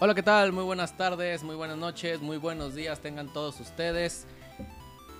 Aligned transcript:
Hola, 0.00 0.14
¿qué 0.14 0.22
tal? 0.22 0.52
Muy 0.52 0.62
buenas 0.62 0.96
tardes, 0.96 1.42
muy 1.42 1.56
buenas 1.56 1.76
noches, 1.76 2.20
muy 2.20 2.36
buenos 2.36 2.76
días 2.76 3.00
tengan 3.00 3.32
todos 3.32 3.58
ustedes. 3.58 4.26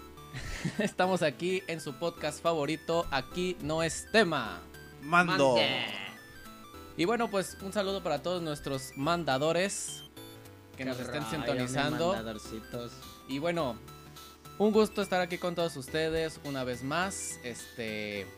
Estamos 0.78 1.22
aquí 1.22 1.64
en 1.66 1.80
su 1.80 1.94
podcast 1.94 2.40
favorito, 2.40 3.04
Aquí 3.10 3.56
no 3.60 3.82
es 3.82 4.06
tema. 4.12 4.60
Mando. 5.02 5.56
Y 6.96 7.04
bueno, 7.06 7.28
pues 7.28 7.56
un 7.60 7.72
saludo 7.72 8.04
para 8.04 8.22
todos 8.22 8.40
nuestros 8.40 8.92
mandadores 8.94 10.04
que 10.76 10.84
nos 10.84 11.00
estén 11.00 11.24
sintonizando. 11.28 12.14
Y 13.26 13.40
bueno, 13.40 13.76
un 14.58 14.70
gusto 14.70 15.02
estar 15.02 15.20
aquí 15.20 15.38
con 15.38 15.56
todos 15.56 15.76
ustedes 15.76 16.38
una 16.44 16.62
vez 16.62 16.84
más. 16.84 17.40
Este, 17.42 18.28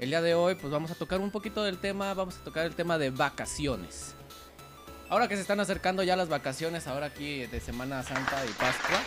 el 0.00 0.08
día 0.08 0.22
de 0.22 0.34
hoy 0.34 0.56
pues 0.56 0.72
vamos 0.72 0.90
a 0.90 0.96
tocar 0.96 1.20
un 1.20 1.30
poquito 1.30 1.62
del 1.62 1.78
tema, 1.78 2.14
vamos 2.14 2.36
a 2.36 2.42
tocar 2.42 2.66
el 2.66 2.74
tema 2.74 2.98
de 2.98 3.10
vacaciones. 3.10 4.16
Ahora 5.10 5.26
que 5.26 5.36
se 5.36 5.42
están 5.42 5.58
acercando 5.58 6.02
ya 6.02 6.16
las 6.16 6.28
vacaciones, 6.28 6.86
ahora 6.86 7.06
aquí 7.06 7.46
de 7.46 7.60
Semana 7.60 8.02
Santa 8.02 8.44
y 8.44 8.52
Pascua. 8.52 8.98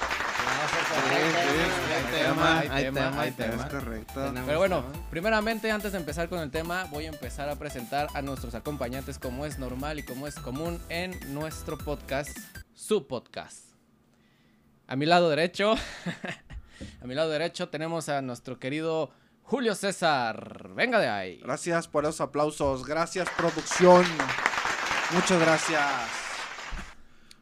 Hay 2.72 2.86
tema, 2.86 3.22
hay 3.22 3.32
tema. 3.32 3.68
correcto. 3.70 4.34
Pero 4.48 4.58
bueno, 4.58 4.84
primeramente 5.12 5.70
antes 5.70 5.92
de 5.92 6.00
empezar 6.00 6.28
con 6.28 6.40
el 6.40 6.50
tema, 6.50 6.86
voy 6.86 7.06
a 7.06 7.10
empezar 7.10 7.50
a 7.50 7.56
presentar 7.56 8.08
a 8.16 8.24
nuestros 8.24 8.56
acompañantes 8.56 9.20
como 9.20 9.46
es 9.46 9.60
normal 9.60 10.00
y 10.00 10.04
como 10.04 10.26
es 10.26 10.36
común 10.36 10.82
en 10.90 11.16
nuestro 11.36 11.78
podcast, 11.78 12.36
su 12.74 13.06
podcast. 13.06 13.68
A 14.88 14.96
mi 14.96 15.06
lado 15.06 15.30
derecho, 15.30 15.76
a 17.02 17.06
mi 17.06 17.14
lado 17.14 17.30
derecho 17.30 17.70
tenemos 17.70 18.10
a 18.10 18.24
nuestro 18.24 18.60
querido 18.60 19.12
Julio 19.44 19.76
César. 19.76 20.70
Venga 20.74 21.00
de 21.00 21.10
ahí. 21.10 21.40
Gracias 21.44 21.88
por 21.88 22.06
esos 22.06 22.22
aplausos. 22.22 22.86
Gracias, 22.86 23.30
producción. 23.38 24.04
Muchas 25.14 25.40
gracias. 25.40 25.82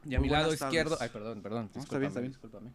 Y 0.05 0.15
a 0.15 0.19
Muy 0.19 0.27
mi 0.27 0.33
lado 0.33 0.53
izquierdo, 0.53 0.97
ay, 0.99 1.09
perdón, 1.09 1.41
perdón. 1.41 1.69
No, 1.75 1.81
está 1.81 1.97
bien, 1.97 2.07
está 2.09 2.19
bien. 2.19 2.31
discúlpame. 2.31 2.71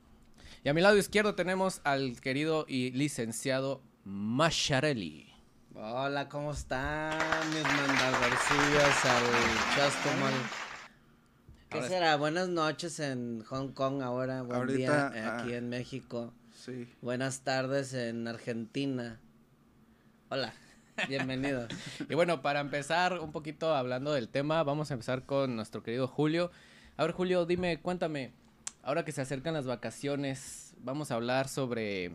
Y 0.63 0.69
a 0.69 0.75
mi 0.75 0.81
lado 0.81 0.97
izquierdo 0.97 1.35
tenemos 1.35 1.81
al 1.85 2.21
querido 2.21 2.65
y 2.69 2.91
licenciado 2.93 3.83
Macharelli. 4.05 5.33
Hola, 5.75 6.29
¿cómo 6.29 6.53
están 6.53 7.19
mis 7.51 7.63
mandadorcillos 7.65 9.05
al 9.05 9.75
Chastomal? 9.77 10.33
¿Qué 11.69 11.79
Ahora- 11.79 11.89
será? 11.89 12.17
Buenas 12.17 12.49
noches 12.49 13.01
en 13.01 13.43
Hong 13.45 13.73
Kong 13.73 14.01
ahora, 14.03 14.43
buen 14.43 14.61
Ahorita, 14.61 15.11
día 15.11 15.21
eh, 15.21 15.27
aquí 15.27 15.53
ah. 15.55 15.57
en 15.57 15.69
México. 15.69 16.33
Sí. 16.53 16.89
Buenas 17.03 17.41
tardes 17.41 17.93
en 17.95 18.29
Argentina. 18.29 19.19
Hola, 20.29 20.55
bienvenidos. 21.09 21.69
Y 22.09 22.15
bueno, 22.15 22.43
para 22.43 22.61
empezar 22.61 23.19
un 23.21 23.33
poquito 23.33 23.75
hablando 23.75 24.13
del 24.13 24.29
tema, 24.29 24.63
vamos 24.63 24.91
a 24.91 24.95
empezar 24.95 25.25
con 25.25 25.57
nuestro 25.57 25.83
querido 25.83 26.07
Julio. 26.07 26.51
A 26.97 27.03
ver, 27.05 27.13
Julio, 27.13 27.47
dime, 27.47 27.81
cuéntame, 27.81 28.33
ahora 28.83 29.05
que 29.05 29.13
se 29.13 29.21
acercan 29.21 29.55
las 29.55 29.67
vacaciones, 29.67 30.75
vamos 30.79 31.11
a 31.11 31.15
hablar 31.17 31.49
sobre 31.49 32.07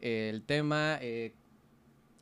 eh, 0.00 0.30
el 0.30 0.42
tema. 0.42 0.98
eh, 1.00 1.34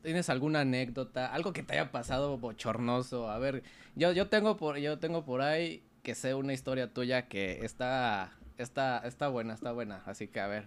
¿Tienes 0.02 0.30
alguna 0.30 0.60
anécdota, 0.60 1.26
algo 1.32 1.52
que 1.52 1.62
te 1.62 1.74
haya 1.74 1.92
pasado 1.92 2.38
bochornoso? 2.38 3.30
A 3.30 3.38
ver, 3.38 3.62
yo, 3.96 4.12
yo 4.12 4.28
tengo 4.28 4.56
por, 4.56 4.78
yo 4.78 4.98
tengo 4.98 5.24
por 5.24 5.42
ahí 5.42 5.82
que 6.02 6.14
sé 6.14 6.32
una 6.34 6.54
historia 6.54 6.92
tuya 6.92 7.28
que 7.28 7.64
está, 7.64 8.32
está, 8.56 8.98
está 9.04 9.28
buena, 9.28 9.52
está 9.52 9.72
buena. 9.72 10.02
Así 10.06 10.26
que 10.26 10.40
a 10.40 10.46
ver, 10.46 10.64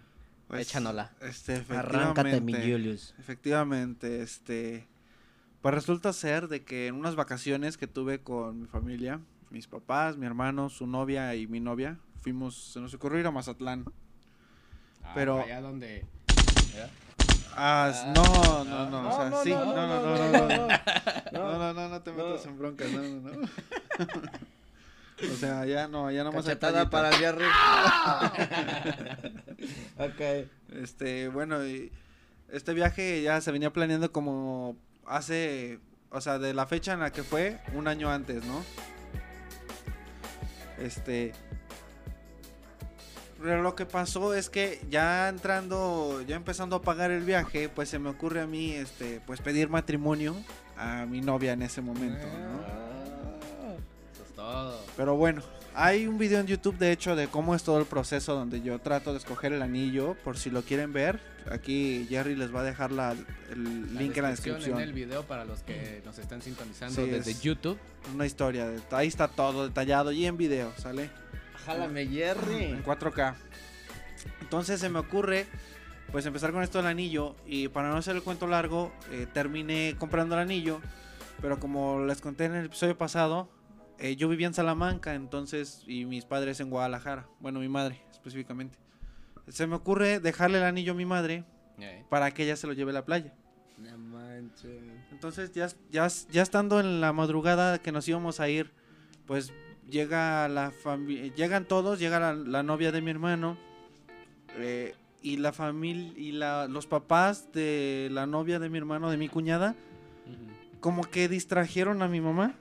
Pues, 0.47 0.67
échanosla. 0.67 1.11
Este, 1.21 1.63
Arráncate, 1.69 2.41
mi. 2.41 2.53
Julius. 2.53 3.15
Efectivamente, 3.17 4.21
este. 4.21 4.85
Pues 5.63 5.73
resulta 5.73 6.11
ser 6.11 6.49
de 6.49 6.65
que 6.65 6.87
en 6.87 6.95
unas 6.95 7.15
vacaciones 7.15 7.77
que 7.77 7.87
tuve 7.87 8.19
con 8.19 8.59
mi 8.59 8.67
familia, 8.67 9.21
mis 9.49 9.65
papás, 9.65 10.17
mi 10.17 10.25
hermano, 10.25 10.69
su 10.69 10.85
novia 10.85 11.33
y 11.35 11.47
mi 11.47 11.61
novia, 11.61 11.97
fuimos, 12.21 12.53
se 12.73 12.81
nos 12.81 12.93
ocurrió 12.93 13.21
ir 13.21 13.27
a 13.27 13.31
Mazatlán. 13.31 13.85
Pero- 15.15 15.39
allá 15.39 15.61
donde... 15.61 16.05
Ah, 16.77 16.89
Ah, 17.55 17.93
no, 18.13 18.63
no, 18.65 18.89
no, 18.89 19.01
no, 19.03 19.09
o 19.09 19.15
sea, 19.15 19.29
no, 19.29 19.41
sí, 19.43 19.51
no, 19.51 19.63
no, 19.63 19.73
no, 19.75 20.01
no, 20.01 20.17
no, 20.17 20.17
no, 20.17 20.31
no, 20.31 20.47
no, 20.57 20.67
no, 20.67 20.79
no, 21.31 21.57
no, 21.59 21.73
no, 21.73 21.87
no 21.89 22.01
te 22.01 22.11
no. 22.11 22.17
metas 22.17 22.45
en 22.47 22.57
broncas, 22.57 22.91
no, 22.91 23.01
no, 23.03 23.31
no. 23.31 23.47
O 25.31 25.35
sea, 25.37 25.65
ya 25.65 25.87
no, 25.87 26.11
ya 26.11 26.23
nomás 26.25 26.43
Cachetada 26.43 26.89
para 26.89 27.07
el 27.09 27.15
Jerry. 27.15 27.45
ok. 29.99 30.21
Este, 30.81 31.29
bueno, 31.29 31.65
y 31.65 31.89
este 32.51 32.73
viaje 32.73 33.21
ya 33.21 33.39
se 33.39 33.51
venía 33.51 33.71
planeando 33.71 34.11
como 34.11 34.75
hace, 35.05 35.79
o 36.09 36.21
sea, 36.21 36.39
de 36.39 36.53
la 36.53 36.65
fecha 36.65 36.93
en 36.93 36.99
la 36.99 37.11
que 37.11 37.23
fue, 37.23 37.59
un 37.73 37.87
año 37.87 38.09
antes, 38.09 38.43
¿no? 38.45 38.63
Este, 40.79 41.33
pero 43.43 43.61
lo 43.61 43.75
que 43.75 43.85
pasó 43.85 44.33
es 44.33 44.49
que 44.49 44.79
ya 44.89 45.27
entrando, 45.27 46.21
ya 46.25 46.37
empezando 46.37 46.77
a 46.77 46.81
pagar 46.81 47.11
el 47.11 47.23
viaje, 47.23 47.67
pues 47.67 47.89
se 47.89 47.99
me 47.99 48.09
ocurre 48.09 48.39
a 48.39 48.47
mí, 48.47 48.71
este, 48.71 49.19
pues 49.25 49.41
pedir 49.41 49.69
matrimonio 49.69 50.35
a 50.77 51.05
mi 51.05 51.19
novia 51.19 51.51
en 51.51 51.61
ese 51.61 51.81
momento, 51.81 52.25
¿no? 52.25 52.61
Eso 54.13 54.23
es 54.23 54.33
todo. 54.33 54.79
Pero 54.95 55.17
bueno, 55.17 55.41
hay 55.75 56.07
un 56.07 56.17
video 56.17 56.39
en 56.39 56.47
YouTube 56.47 56.77
de 56.77 56.93
hecho 56.93 57.17
de 57.17 57.27
cómo 57.27 57.53
es 57.53 57.63
todo 57.63 57.79
el 57.79 57.85
proceso 57.85 58.33
donde 58.33 58.61
yo 58.61 58.79
trato 58.79 59.11
de 59.11 59.17
escoger 59.17 59.51
el 59.51 59.61
anillo, 59.61 60.15
por 60.23 60.37
si 60.37 60.49
lo 60.49 60.61
quieren 60.61 60.93
ver. 60.93 61.19
Aquí 61.51 62.05
Jerry 62.09 62.35
les 62.35 62.53
va 62.53 62.61
a 62.61 62.63
dejar 62.63 62.91
la- 62.91 63.11
el 63.51 63.93
La 63.95 64.01
link 64.01 64.15
en 64.17 64.23
la 64.23 64.29
descripción. 64.29 64.77
En 64.77 64.83
el 64.83 64.93
video 64.93 65.23
para 65.23 65.45
los 65.45 65.61
que 65.63 66.01
nos 66.05 66.17
están 66.19 66.41
sintonizando 66.41 67.03
Sí, 67.03 67.09
desde 67.09 67.31
es- 67.31 67.41
YouTube. 67.41 67.77
Una 68.13 68.25
historia, 68.25 68.67
de- 68.67 68.81
ahí 68.91 69.07
está 69.07 69.27
todo 69.27 69.67
detallado 69.67 70.11
y 70.11 70.25
en 70.25 70.37
video, 70.37 70.71
¿sale? 70.77 71.09
Jálame, 71.65 72.01
En 72.03 72.11
Jerry. 72.11 72.81
4K. 72.83 73.35
Entonces 74.41 74.79
se 74.79 74.89
me 74.89 74.99
ocurre 74.99 75.45
pues 76.11 76.25
empezar 76.27 76.51
con 76.51 76.61
esto 76.61 76.77
del 76.77 76.87
anillo 76.87 77.35
y 77.45 77.69
para 77.69 77.89
no 77.89 77.97
hacer 77.97 78.15
el 78.15 78.21
cuento 78.21 78.45
largo, 78.45 78.91
eh, 79.11 79.25
terminé 79.33 79.95
comprando 79.97 80.35
el 80.35 80.41
anillo, 80.41 80.79
pero 81.41 81.59
como 81.59 82.05
les 82.05 82.21
conté 82.21 82.45
en 82.45 82.53
el 82.55 82.65
episodio 82.67 82.95
pasado, 82.97 83.49
eh, 83.97 84.15
yo 84.15 84.29
vivía 84.29 84.45
en 84.47 84.53
Salamanca, 84.53 85.15
entonces, 85.15 85.81
y 85.87 86.05
mis 86.05 86.25
padres 86.25 86.59
en 86.59 86.69
Guadalajara, 86.69 87.27
bueno, 87.39 87.59
mi 87.61 87.67
madre 87.69 88.01
específicamente. 88.11 88.77
Se 89.47 89.67
me 89.67 89.75
ocurre 89.75 90.19
dejarle 90.19 90.57
el 90.59 90.63
anillo 90.63 90.93
a 90.93 90.95
mi 90.95 91.05
madre 91.05 91.43
Eh, 91.79 92.03
para 92.09 92.31
que 92.31 92.43
ella 92.43 92.55
se 92.55 92.67
lo 92.67 92.73
lleve 92.73 92.91
a 92.91 92.93
la 92.93 93.05
playa. 93.05 93.33
No 93.77 93.97
manches. 93.97 94.81
Entonces 95.11 95.51
ya, 95.53 95.67
ya, 95.91 96.07
ya 96.31 96.41
estando 96.41 96.79
en 96.79 97.01
la 97.01 97.11
madrugada 97.13 97.79
que 97.81 97.91
nos 97.91 98.07
íbamos 98.07 98.39
a 98.39 98.47
ir, 98.47 98.71
pues 99.25 99.51
llega 99.89 100.47
la 100.47 100.71
familia, 100.71 101.33
llegan 101.35 101.65
todos, 101.65 101.99
llega 101.99 102.19
la, 102.19 102.33
la 102.33 102.63
novia 102.63 102.91
de 102.91 103.01
mi 103.01 103.09
hermano 103.11 103.57
eh, 104.57 104.93
y 105.21 105.37
la 105.37 105.51
familia 105.51 106.13
y 106.15 106.31
la, 106.33 106.67
los 106.67 106.85
papás 106.85 107.51
de 107.51 108.09
la 108.11 108.25
novia 108.27 108.59
de 108.59 108.69
mi 108.69 108.77
hermano, 108.77 109.09
de 109.09 109.17
mi 109.17 109.27
cuñada, 109.27 109.75
como 110.79 111.03
que 111.03 111.27
distrajeron 111.27 112.01
a 112.01 112.07
mi 112.07 112.21
mamá. 112.21 112.53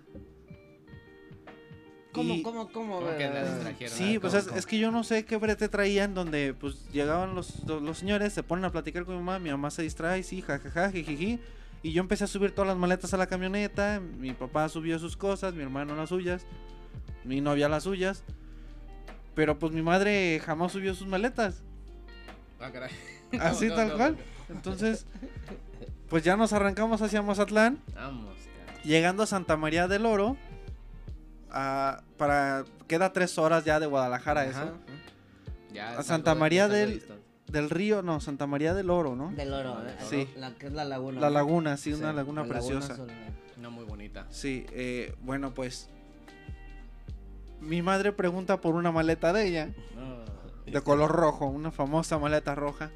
¿Cómo, 2.12 2.34
Y- 2.34 2.42
cómo, 2.42 2.68
cómo? 2.70 3.00
¿Cómo 3.00 3.16
que 3.16 3.28
la 3.28 3.42
distrajeron? 3.44 3.92
A 3.94 3.96
Sí, 3.96 4.18
pues 4.18 4.34
¿cómo, 4.44 4.56
es, 4.56 4.66
que 4.66 4.78
yo 4.78 4.90
no 4.90 5.02
sé 5.02 5.24
qué 5.24 5.36
brete 5.36 5.68
traían 5.68 6.12
donde 6.14 6.54
pues 6.54 6.86
llegaban 6.92 7.34
los, 7.34 7.64
los, 7.64 7.82
los 7.82 7.98
señores, 7.98 8.32
se 8.34 8.42
ponen 8.42 8.64
a 8.66 8.70
platicar 8.70 9.04
con 9.04 9.14
mi 9.16 9.20
mamá, 9.22 9.38
mi 9.38 9.50
mamá 9.50 9.70
se 9.70 9.82
distrae, 9.82 10.22
sí, 10.22 10.42
jajaja, 10.42 10.90
jijiji. 10.90 11.40
Y 11.82 11.92
yo 11.92 12.00
empecé 12.00 12.24
a 12.24 12.26
subir 12.28 12.54
todas 12.54 12.68
las 12.68 12.76
maletas 12.76 13.12
a 13.14 13.16
la 13.16 13.26
camioneta, 13.26 14.00
mi 14.18 14.32
papá 14.34 14.68
subió 14.68 14.98
sus 14.98 15.16
cosas, 15.16 15.54
mi 15.54 15.62
hermano 15.62 15.96
las 15.96 16.10
suyas, 16.10 16.44
mi 17.24 17.40
novia 17.40 17.68
las 17.68 17.84
suyas. 17.84 18.22
Pero 19.34 19.58
pues 19.58 19.72
mi 19.72 19.80
madre 19.82 20.40
jamás 20.44 20.72
subió 20.72 20.94
sus 20.94 21.06
maletas. 21.08 21.62
Ah, 22.60 22.70
caray. 22.70 22.90
Así 23.40 23.66
No, 23.68 23.74
tal 23.74 23.88
no, 23.88 23.96
cual. 23.96 24.16
no. 24.48 24.54
Entonces, 24.54 25.06
pues 26.10 26.22
ya 26.22 26.36
nos 26.36 26.52
arrancamos 26.52 27.00
hacia 27.00 27.22
Mazatlán. 27.22 27.78
Vamos, 27.94 28.34
caray. 28.66 28.82
Llegando 28.84 29.22
a 29.22 29.26
Santa 29.26 29.56
María 29.56 29.88
del 29.88 30.04
Oro, 30.04 30.36
ah, 31.52 32.02
para 32.16 32.64
queda 32.88 33.12
tres 33.12 33.38
horas 33.38 33.64
ya 33.64 33.78
de 33.80 33.86
Guadalajara 33.86 34.42
Ajá. 34.42 34.50
eso. 34.64 34.78
Ya 35.72 35.98
A 35.98 36.02
Santa 36.02 36.34
María 36.34 36.68
de 36.68 36.86
del-. 36.86 37.02
Del 37.46 37.68
río, 37.68 38.00
no, 38.02 38.18
Santa 38.20 38.46
María 38.46 38.72
del 38.72 38.88
Oro, 38.88 39.14
¿no? 39.14 39.30
Del 39.32 39.52
oro, 39.52 39.74
No, 39.74 39.82
del 39.82 39.94
Sí. 40.08 40.26
La 40.36 40.54
que 40.54 40.66
es 40.68 40.72
la 40.72 40.84
laguna. 40.84 41.20
La 41.20 41.28
laguna, 41.28 41.76
sí, 41.76 41.92
una 41.92 42.12
laguna 42.14 42.42
la 42.44 42.48
preciosa. 42.48 42.94
azul, 42.94 43.10
eh. 43.10 43.30
No, 43.58 43.70
muy 43.70 43.84
bonita. 43.84 44.26
Sí, 44.30 44.64
eh, 44.72 45.14
bueno, 45.20 45.52
pues. 45.52 45.90
Mi 47.60 47.82
madre 47.82 48.12
pregunta 48.12 48.60
por 48.60 48.74
una 48.74 48.90
maleta 48.90 49.32
de 49.34 49.46
ella, 49.46 49.68
No. 49.94 50.24
de 50.72 50.80
color 50.80 51.10
rojo, 51.12 51.46
una 51.46 51.70
famosa 51.70 52.18
maleta 52.18 52.54
roja. 52.54 52.90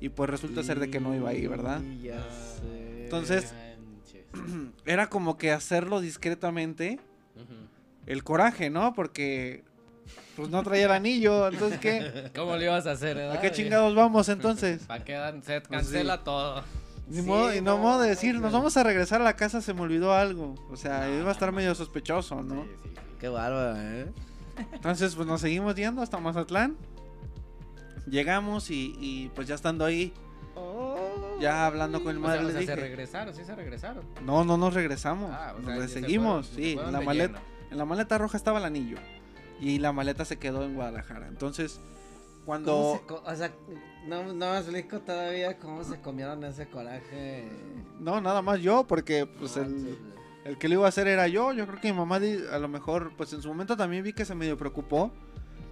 Y 0.00 0.08
pues 0.10 0.30
resulta 0.30 0.62
ser 0.62 0.78
de 0.80 0.90
que 0.90 1.00
no 1.00 1.14
iba 1.14 1.30
ahí, 1.30 1.46
¿verdad? 1.46 1.80
Ya 2.02 2.22
sé. 2.30 3.04
Entonces- 3.04 3.52
Manches. 3.52 4.24
Era 4.86 5.08
como 5.08 5.36
que 5.38 5.50
hacerlo 5.52 6.00
discretamente, 6.00 7.00
Ujú. 7.36 7.66
El 8.06 8.24
coraje, 8.24 8.70
¿no? 8.70 8.94
Porque 8.94 9.64
pues 10.36 10.48
no 10.50 10.62
traía 10.62 10.86
el 10.86 10.90
anillo, 10.92 11.48
entonces 11.48 11.78
¿qué? 11.78 12.30
¿Cómo 12.36 12.56
le 12.56 12.64
ibas 12.64 12.86
a 12.86 12.92
hacer, 12.92 13.16
¿A 13.18 13.20
verdad? 13.20 13.40
qué 13.40 13.52
chingados 13.52 13.94
vamos 13.94 14.28
entonces? 14.28 14.82
¿Para 14.86 15.04
qué 15.04 15.12
dan- 15.12 15.42
se 15.42 15.60
Pues 15.60 15.82
cancela 15.82 16.24
todo? 16.24 16.62
Ni 17.08 17.20
Sí, 17.20 17.26
modo, 17.26 17.54
y 17.54 17.60
no, 17.60 17.72
no, 17.76 17.78
modo 17.78 18.00
de 18.00 18.08
decir, 18.10 18.34
no. 18.36 18.42
nos 18.42 18.52
vamos 18.52 18.76
a 18.76 18.82
regresar 18.84 19.20
a 19.20 19.24
la 19.24 19.36
casa, 19.36 19.60
se 19.60 19.74
me 19.74 19.82
olvidó 19.82 20.14
algo. 20.14 20.54
O 20.70 20.76
sea, 20.76 21.06
No, 21.08 21.18
iba 21.20 21.28
a 21.28 21.32
estar 21.32 21.50
no, 21.50 21.56
medio 21.56 21.74
sospechoso, 21.74 22.42
¿no? 22.42 22.62
Sí, 22.62 22.68
sí, 22.84 22.90
sí. 22.94 23.00
Qué 23.20 23.28
bárbaro, 23.28 23.76
¿eh? 23.78 24.06
Entonces, 24.72 25.14
pues 25.14 25.26
nos 25.26 25.40
seguimos 25.40 25.74
yendo 25.74 26.00
hasta 26.02 26.18
Mazatlán. 26.18 26.76
Llegamos 28.06 28.70
y, 28.70 28.96
y, 29.00 29.30
pues 29.34 29.46
ya 29.48 29.54
estando 29.54 29.84
ahí, 29.84 30.12
ya 31.40 31.66
hablando 31.66 32.02
con 32.02 32.10
el 32.16 32.18
O 32.18 32.28
sea, 32.28 32.40
madre, 32.42 32.58
o 32.58 32.66
se 32.66 32.76
regresaron, 32.76 33.34
sí 33.34 33.44
se 33.44 33.54
regresaron. 33.54 34.04
no, 34.24 34.44
no 34.44 34.56
nos 34.56 34.74
regresamos, 34.74 35.30
Ah, 35.32 35.54
o 35.56 35.60
nos 35.60 35.90
sea, 35.90 36.00
seguimos, 36.02 36.46
sí, 36.46 36.54
se 36.62 36.70
en 36.72 36.74
fueron 36.76 36.92
la 36.92 37.00
maleta, 37.00 37.38
lleno. 37.38 37.51
En 37.72 37.78
la 37.78 37.84
maleta 37.84 38.18
roja 38.18 38.36
estaba 38.36 38.58
el 38.58 38.64
anillo 38.64 38.98
y 39.60 39.78
la 39.78 39.92
maleta 39.92 40.24
se 40.24 40.38
quedó 40.38 40.64
en 40.64 40.74
Guadalajara. 40.74 41.26
Entonces, 41.26 41.80
¿Cómo 41.80 42.46
cuando 42.46 43.00
se 43.06 43.14
o 43.14 43.36
sea, 43.36 43.52
no, 44.06 44.24
no 44.32 44.52
me 44.52 44.58
explico 44.58 45.00
todavía 45.00 45.58
cómo 45.58 45.82
se 45.84 46.00
comieron 46.00 46.44
ese 46.44 46.68
coraje. 46.68 47.48
no, 47.98 48.20
nada 48.20 48.42
más 48.42 48.60
yo, 48.60 48.84
porque 48.86 49.26
pues 49.26 49.56
No 49.56 49.62
el, 49.64 49.98
el 50.44 50.58
que 50.58 50.68
lo 50.68 50.74
iba 50.74 50.86
a 50.86 50.88
hacer 50.88 51.06
era 51.06 51.28
yo. 51.28 51.52
Yo 51.52 51.66
creo 51.66 51.80
que 51.80 51.92
mi 51.92 51.98
mamá 51.98 52.16
a 52.16 52.58
lo 52.58 52.68
mejor, 52.68 53.12
pues 53.16 53.32
en 53.32 53.42
su 53.42 53.48
momento 53.48 53.76
también 53.76 54.04
vi 54.04 54.12
que 54.12 54.24
se 54.24 54.34
medio 54.34 54.56
preocupó. 54.56 55.10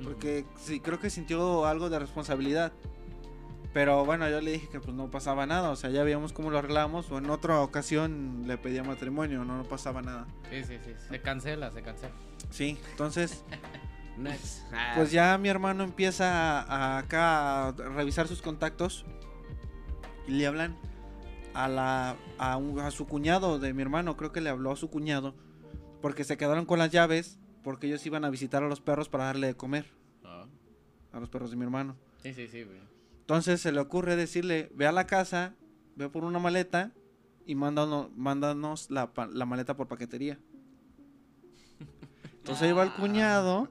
Porque 0.03 0.47
sí, 0.57 0.81
creo 0.81 0.99
que 0.99 1.11
sintió 1.11 1.67
algo 1.67 1.91
de 1.91 1.99
responsabilidad. 1.99 2.73
Pero 3.73 4.05
bueno, 4.05 4.29
yo 4.29 4.41
le 4.41 4.51
dije 4.53 4.69
que 4.69 4.81
pues 4.81 4.95
no 4.97 5.11
pasaba 5.11 5.47
nada. 5.47 5.71
O 5.71 5.77
sea, 5.77 5.91
ya 5.91 6.03
veíamos 6.03 6.33
cómo 6.33 6.51
lo 6.51 6.59
arreglamos. 6.59 7.11
O 7.13 7.19
en 7.19 7.31
otra 7.31 7.61
ocasión 7.61 8.45
le 8.47 8.59
pedía 8.59 8.83
matrimonio, 8.83 9.45
no, 9.45 9.57
no 9.57 9.65
pasaba 9.65 10.03
nada. 10.03 10.27
Sí, 10.51 10.65
sí, 10.65 10.79
sí. 10.85 10.93
Se 11.09 11.21
cancela, 11.21 11.71
se 11.71 11.83
cancela. 11.83 12.13
Sí, 12.51 12.79
entonces. 12.91 13.45
Ah, 14.73 14.93
pues 14.97 15.13
ya 15.13 15.39
mi 15.39 15.49
hermano 15.49 15.83
empieza 15.83 16.61
a, 16.61 16.97
a 16.97 16.99
acá 16.99 17.69
a 17.69 17.73
revisar 17.73 18.29
sus 18.29 18.43
contactos. 18.43 19.07
Y 20.29 20.33
le 20.33 20.47
hablan 20.47 20.77
a, 21.55 21.69
la, 21.69 22.17
a, 22.37 22.59
un- 22.59 22.81
a 22.81 22.91
su 22.91 23.07
cuñado 23.07 23.59
de 23.59 23.73
mi 23.73 23.81
hermano. 23.81 24.19
Creo 24.19 24.31
que 24.31 24.43
le 24.43 24.51
habló 24.51 24.73
a 24.73 24.77
su 24.77 24.91
cuñado. 24.91 25.35
Porque 26.03 26.25
se 26.25 26.37
quedaron 26.37 26.67
con 26.67 26.79
las 26.79 26.91
llaves. 26.91 27.39
Porque 27.65 27.87
ellos 27.87 28.05
iban 28.05 28.27
a 28.27 28.31
visitar 28.31 28.63
a 28.63 28.69
los 28.69 28.81
perros 28.83 29.09
para 29.09 29.25
darle 29.25 29.47
de 29.47 29.55
comer. 29.55 29.87
Ah. 30.23 30.45
A 31.13 31.21
los 31.21 31.31
perros 31.31 31.51
de 31.51 31.57
mi 31.57 31.63
hermano. 31.65 31.97
Sí, 32.23 32.35
sí, 32.35 32.47
sí, 32.47 32.65
güey. 32.65 32.79
Entonces 33.31 33.61
se 33.61 33.71
le 33.71 33.79
ocurre 33.79 34.17
decirle, 34.17 34.73
ve 34.75 34.89
a 34.89 34.93
la 34.93 35.07
casa, 35.07 35.55
ve 35.95 36.09
por 36.09 36.25
una 36.25 36.41
maleta 36.41 36.91
y 37.47 37.55
mándanos, 37.55 38.09
mándanos 38.17 38.91
la, 38.91 39.13
la 39.33 39.47
maleta 39.47 39.77
por 39.77 39.87
paquetería. 39.87 40.37
Entonces 42.39 42.63
ahí 42.63 42.73
va 42.73 42.83
el 42.83 42.93
cuñado 42.93 43.69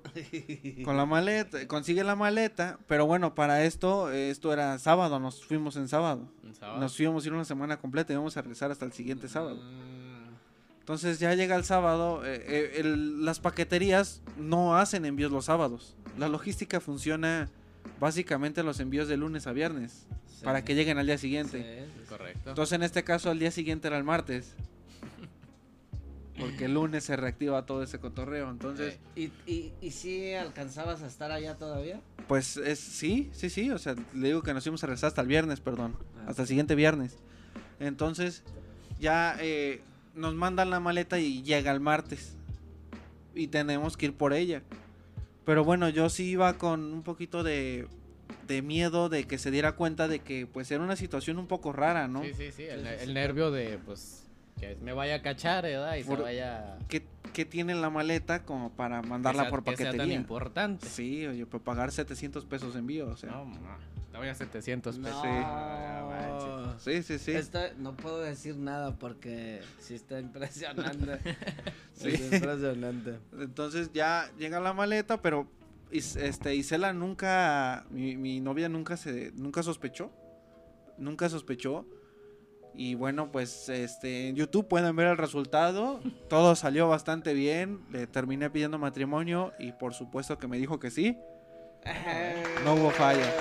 con 0.86 0.96
la 0.96 1.06
maleta, 1.06 1.68
consigue 1.68 2.06
la 2.06 2.16
maleta, 2.16 2.80
pero 2.88 3.06
bueno, 3.06 3.36
para 3.36 3.66
esto, 3.66 4.10
esto 4.14 4.54
era 4.54 4.80
sábado, 4.80 5.20
nos 5.20 5.44
fuimos 5.44 5.76
en 5.76 5.90
sábado. 5.90 6.32
Sábado. 6.58 6.80
Nos 6.80 6.96
fuimos 6.96 7.26
a 7.26 7.28
ir 7.28 7.34
una 7.34 7.44
semana 7.44 7.76
completa 7.82 8.14
y 8.14 8.16
vamos 8.16 8.38
a 8.38 8.42
regresar 8.42 8.72
hasta 8.72 8.86
el 8.86 8.94
siguiente 8.94 9.28
sábado. 9.28 9.60
Ah, 9.62 10.30
Entonces 10.80 11.20
ya 11.20 11.34
llega 11.34 11.58
el 11.58 11.66
sábado, 11.66 12.26
eh, 12.26 12.46
eh, 12.48 12.72
el- 12.78 13.26
las 13.26 13.42
paqueterías 13.42 14.22
no 14.38 14.78
hacen 14.78 15.04
envíos 15.04 15.34
los 15.34 15.44
sábados. 15.44 15.98
La 16.18 16.30
logística 16.30 16.80
funciona 16.80 17.50
básicamente 18.00 18.63
los 18.63 18.80
envíos 18.80 19.07
de 19.07 19.18
lunes 19.18 19.48
a 19.48 19.51
viernes 19.54 20.06
sí, 20.28 20.44
para 20.44 20.63
que 20.63 20.75
lleguen 20.75 20.98
al 20.98 21.06
día 21.07 21.18
siguiente. 21.18 21.86
sí. 21.86 22.06
Correcto. 22.10 22.50
Entonces 22.50 22.74
en 22.74 22.84
este 22.84 23.04
caso 23.04 23.31
el 23.31 23.40
día 23.40 23.51
siguiente 23.51 23.88
era 23.88 23.98
el 23.98 24.04
martes. 24.04 24.54
Porque 26.40 26.66
el 26.66 26.74
lunes 26.74 27.04
se 27.04 27.18
reactiva 27.18 27.66
todo 27.66 27.84
ese 27.84 28.00
cotorreo. 28.00 28.50
Entonces, 28.50 28.98
¿Y, 29.13 29.25
y, 29.46 29.74
¿Y 29.81 29.92
si 29.92 30.34
alcanzabas 30.34 31.01
a 31.01 31.07
estar 31.07 31.31
allá 31.31 31.56
todavía? 31.56 32.00
pues 32.30 32.56
es 32.56 32.80
sí, 32.80 33.30
sí, 33.34 33.50
sí. 33.50 33.72
O 33.72 33.78
sea, 33.78 33.96
le 34.13 34.28
digo 34.28 34.42
que 34.42 34.54
nos 34.54 34.66
íbamos 34.66 34.81
a 34.84 34.88
regresar 34.88 35.10
hasta 35.10 35.22
el 35.22 35.28
viernes, 35.28 35.60
perdón. 35.60 35.98
Ah. 36.19 36.30
Hasta 36.30 36.44
el 36.44 36.48
siguiente 36.48 36.75
viernes. 36.75 37.18
Entonces, 37.81 38.44
ya 39.01 39.36
eh, 39.42 39.81
nos 40.16 40.34
mandan 40.34 40.69
la 40.69 40.80
maleta 40.80 41.19
y 41.19 41.44
llega 41.44 41.72
el 41.74 41.81
martes. 41.81 42.38
Y 43.36 43.48
tenemos 43.48 43.98
que 43.98 44.06
ir 44.07 44.13
por 44.13 44.31
ella. 44.31 44.62
Pero 45.50 45.63
bueno, 45.63 45.90
yo 45.90 46.10
sí 46.12 46.25
iba 46.30 46.60
con 46.60 46.94
un 46.94 47.01
poquito 47.01 47.42
de, 47.42 47.88
de 48.46 48.62
miedo 48.62 49.10
de 49.10 49.24
que 49.24 49.40
se 49.40 49.50
diera 49.50 49.72
cuenta 49.72 50.07
de 50.07 50.19
que 50.19 50.46
pues 50.46 50.69
era 50.69 50.84
una 50.84 50.96
situación 50.96 51.40
un 51.40 51.48
poco 51.48 51.74
rara, 51.74 52.07
¿no? 52.07 52.22
Sí, 52.22 52.36
sí, 52.36 52.51
sí. 52.51 52.66
El, 52.66 53.16
nervio 53.16 53.50
de, 53.50 53.80
pues, 53.84 54.28
que 54.60 54.75
me 54.84 54.94
vaya 54.94 55.16
a 55.16 55.22
cachar, 55.24 55.63
¿verdad? 55.63 55.96
Y 55.96 56.04
Por- 56.04 56.18
se 56.18 56.24
vaya. 56.24 56.78
¿Qué, 56.88 57.01
qué 57.34 57.46
tiene 57.46 57.74
la 57.74 57.90
maleta 57.90 58.44
como 58.44 58.69
para 58.74 59.01
que 59.01 59.07
mandarla 59.07 59.42
sea- 59.42 59.50
por 59.50 59.63
que 59.63 59.75
sea 59.75 59.88
tan 59.88 59.94
paquetería? 59.94 60.13
importante. 60.19 60.88
Sí, 60.88 61.25
oye, 61.25 61.48
para 61.48 61.63
pagar 61.63 61.92
700 61.92 62.46
pesos 62.46 62.74
de 62.74 62.81
envío, 62.81 63.07
o 63.07 63.18
sea. 63.18 63.31
No, 63.31 63.46
ma, 63.46 63.80
voy 64.19 64.27
a 64.27 64.36
700 64.36 64.98
pesos. 65.00 65.16
No. 65.16 65.21
Sí. 65.21 65.27
Ah, 65.31 66.69
manches. 66.71 66.83
Sí, 66.83 67.04
sí, 67.04 67.19
sí. 67.19 67.31
Esto- 67.31 67.60
no 67.77 67.95
puedo 67.98 68.19
decir 68.21 68.56
nada 68.57 68.95
porque 68.95 69.62
sí 69.80 69.95
está 69.95 70.19
impresionante. 70.19 71.19
Sí. 71.94 72.12
Impresionante. 72.31 73.19
Entonces 73.38 73.92
ya 73.94 74.31
llega 74.38 74.62
la 74.62 74.71
maleta, 74.74 75.21
pero 75.21 75.48
este 75.92 76.56
Isela 76.56 76.94
nunca 76.94 77.86
mi, 77.89 78.16
mi 78.16 78.39
novia 78.39 78.69
nunca 78.69 78.95
se 78.95 79.31
nunca 79.36 79.63
sospechó. 79.63 80.10
Nunca 80.98 81.27
sospechó. 81.27 81.86
Y 82.74 82.95
bueno, 82.95 83.31
pues 83.33 83.68
este 83.68 84.30
en 84.30 84.36
YouTube 84.38 84.68
pueden 84.69 84.95
ver 84.95 85.07
el 85.07 85.18
resultado. 85.18 86.00
Todo 86.30 86.56
salió 86.56 86.88
bastante 86.88 87.33
bien. 87.33 87.81
Le 87.92 88.07
terminé 88.07 88.50
pidiendo 88.50 88.77
matrimonio 88.80 89.51
y 89.60 89.74
por 89.74 89.94
supuesto 89.94 90.38
que 90.38 90.48
me 90.48 90.57
dijo 90.57 90.80
que 90.80 90.92
sí. 90.92 91.18
No 92.64 92.76
hubo 92.76 92.92
falla. 92.92 93.34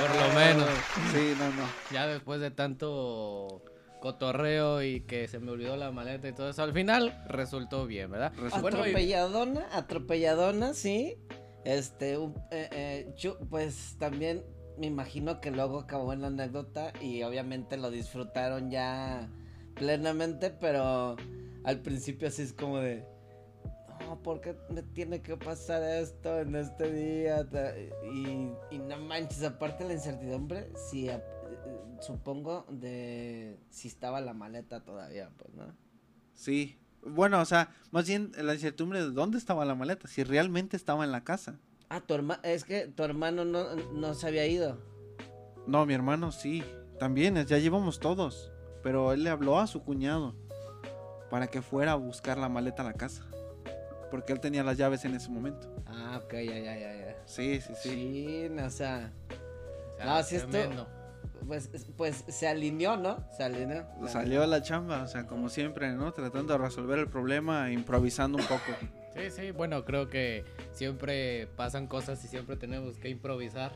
Por 0.00 0.10
lo 0.14 0.34
menos. 0.34 0.68
Sí, 1.12 1.34
no, 1.38 1.48
no. 1.50 1.68
Ya 1.92 2.06
después 2.06 2.40
de 2.40 2.50
tanto 2.50 3.62
cotorreo 4.00 4.82
y 4.82 5.00
que 5.00 5.26
se 5.28 5.38
me 5.38 5.50
olvidó 5.50 5.76
la 5.76 5.90
maleta 5.90 6.28
y 6.28 6.32
todo 6.32 6.50
eso, 6.50 6.62
al 6.62 6.72
final 6.72 7.24
resultó 7.26 7.86
bien, 7.86 8.10
¿verdad? 8.10 8.32
Resultó 8.36 8.68
Atropelladona, 8.68 9.66
atropelladona, 9.72 10.74
sí. 10.74 11.16
Este, 11.64 12.14
eh, 12.14 12.28
eh, 12.50 13.12
yo, 13.16 13.38
pues 13.50 13.96
también 13.98 14.44
me 14.78 14.86
imagino 14.86 15.40
que 15.40 15.50
luego 15.50 15.80
acabó 15.80 16.12
en 16.12 16.22
la 16.22 16.28
anécdota 16.28 16.92
y 17.00 17.22
obviamente 17.22 17.76
lo 17.76 17.90
disfrutaron 17.90 18.70
ya 18.70 19.28
plenamente, 19.74 20.50
pero 20.50 21.16
al 21.64 21.80
principio 21.80 22.28
así 22.28 22.42
es 22.42 22.52
como 22.52 22.78
de, 22.78 23.04
no, 24.08 24.22
¿por 24.22 24.40
qué 24.40 24.56
me 24.70 24.82
tiene 24.82 25.20
que 25.22 25.36
pasar 25.36 25.82
esto 25.82 26.38
en 26.38 26.54
este 26.56 26.90
día? 26.90 27.46
Y, 28.12 28.50
y 28.70 28.78
no 28.78 28.96
manches, 28.98 29.42
aparte 29.44 29.84
la 29.84 29.92
incertidumbre, 29.94 30.70
si 30.90 31.08
ap- 31.10 31.22
eh, 31.50 31.78
supongo 32.00 32.64
de 32.70 33.58
si 33.70 33.88
estaba 33.88 34.20
la 34.20 34.32
maleta 34.34 34.80
todavía, 34.84 35.30
pues, 35.36 35.52
¿no? 35.54 35.74
Sí. 36.34 36.78
Bueno, 37.02 37.40
o 37.40 37.44
sea, 37.44 37.70
más 37.92 38.06
bien 38.08 38.32
la 38.36 38.54
incertidumbre 38.54 39.00
de 39.00 39.10
dónde 39.10 39.38
estaba 39.38 39.64
la 39.64 39.74
maleta, 39.74 40.08
si 40.08 40.24
realmente 40.24 40.76
estaba 40.76 41.04
en 41.04 41.12
la 41.12 41.22
casa. 41.22 41.58
Ah, 41.90 42.00
tu 42.00 42.14
hermano, 42.14 42.40
es 42.42 42.64
que 42.64 42.86
tu 42.88 43.02
hermano 43.02 43.44
no, 43.44 43.74
no 43.76 44.14
se 44.14 44.26
había 44.26 44.46
ido. 44.46 44.78
No, 45.66 45.86
mi 45.86 45.94
hermano 45.94 46.32
sí. 46.32 46.64
También, 46.98 47.36
ya 47.46 47.58
llevamos 47.58 48.00
todos. 48.00 48.50
Pero 48.82 49.12
él 49.12 49.22
le 49.22 49.30
habló 49.30 49.58
a 49.58 49.66
su 49.66 49.82
cuñado 49.82 50.34
para 51.30 51.46
que 51.46 51.62
fuera 51.62 51.92
a 51.92 51.96
buscar 51.96 52.36
la 52.38 52.48
maleta 52.48 52.82
a 52.82 52.86
la 52.86 52.94
casa. 52.94 53.27
Porque 54.10 54.32
él 54.32 54.40
tenía 54.40 54.62
las 54.64 54.76
llaves 54.78 55.04
en 55.04 55.14
ese 55.14 55.28
momento. 55.28 55.74
Ah, 55.86 56.20
ok, 56.24 56.32
ya, 56.34 56.58
ya, 56.58 56.76
ya, 56.78 56.94
ya. 56.96 57.16
Sí, 57.26 57.60
sí, 57.60 57.72
sí. 57.82 57.88
Sí, 57.90 58.48
no, 58.50 58.66
o 58.66 58.70
sea, 58.70 59.12
No, 60.04 60.22
sí 60.22 60.36
esto- 60.36 60.86
pues, 61.46 61.68
pues 61.96 62.24
se 62.28 62.48
alineó, 62.48 62.96
¿no? 62.96 63.24
Se 63.36 63.42
alineó. 63.44 63.86
la 64.00 64.08
Salió 64.08 64.42
a 64.42 64.46
la 64.46 64.62
chamba, 64.62 65.02
o 65.02 65.06
sea, 65.08 65.26
como 65.26 65.48
siempre, 65.48 65.92
¿no? 65.92 66.12
Tratando 66.12 66.52
de 66.54 66.58
resolver 66.58 66.98
el 66.98 67.08
problema, 67.08 67.70
improvisando 67.70 68.38
un 68.38 68.44
poco. 68.44 68.62
Sí, 69.14 69.30
sí, 69.30 69.50
bueno, 69.52 69.84
creo 69.84 70.08
que 70.08 70.44
siempre 70.72 71.46
pasan 71.56 71.86
cosas 71.86 72.22
y 72.24 72.28
siempre 72.28 72.56
tenemos 72.56 72.98
que 72.98 73.08
improvisar. 73.08 73.72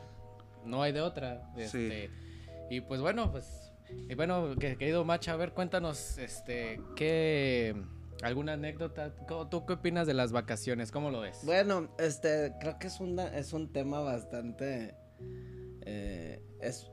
No 0.65 0.81
hay 0.83 0.91
de 0.93 1.01
otra. 1.01 1.49
Sí. 1.55 1.61
Este, 1.63 2.09
Y 2.69 2.81
pues 2.81 3.01
bueno, 3.01 3.31
pues. 3.31 3.71
Y 4.09 4.15
bueno, 4.15 4.55
que- 4.59 4.77
querido 4.77 5.03
Macha, 5.03 5.33
a 5.33 5.35
ver, 5.35 5.51
cuéntanos, 5.51 6.17
este, 6.17 6.79
qué. 6.95 7.75
¿Alguna 8.23 8.53
anécdota? 8.53 9.13
¿Cómo- 9.27 9.49
¿Tú 9.49 9.65
qué 9.65 9.73
opinas 9.73 10.07
de 10.07 10.13
las 10.13 10.31
vacaciones? 10.31 10.91
¿Cómo 10.91 11.11
lo 11.11 11.21
ves? 11.21 11.39
Bueno, 11.43 11.93
este, 11.99 12.53
creo 12.59 12.79
que 12.79 12.87
es, 12.87 12.99
una, 12.99 13.27
es 13.37 13.53
un 13.53 13.71
tema 13.71 13.99
bastante, 13.99 14.95
eh, 15.81 16.41
es 16.61 16.89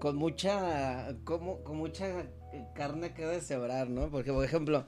con 0.00 0.16
mucha, 0.16 1.14
como, 1.24 1.62
con 1.64 1.76
mucha 1.76 2.26
carne 2.74 3.12
que 3.14 3.26
deshebrar, 3.26 3.88
¿no? 3.88 4.10
Porque, 4.10 4.32
por 4.32 4.44
ejemplo, 4.44 4.86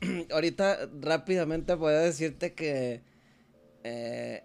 ahorita 0.32 0.88
rápidamente 1.00 1.74
voy 1.74 1.94
a 1.94 1.98
decirte 1.98 2.54
que 2.54 3.02
eh, 3.84 4.44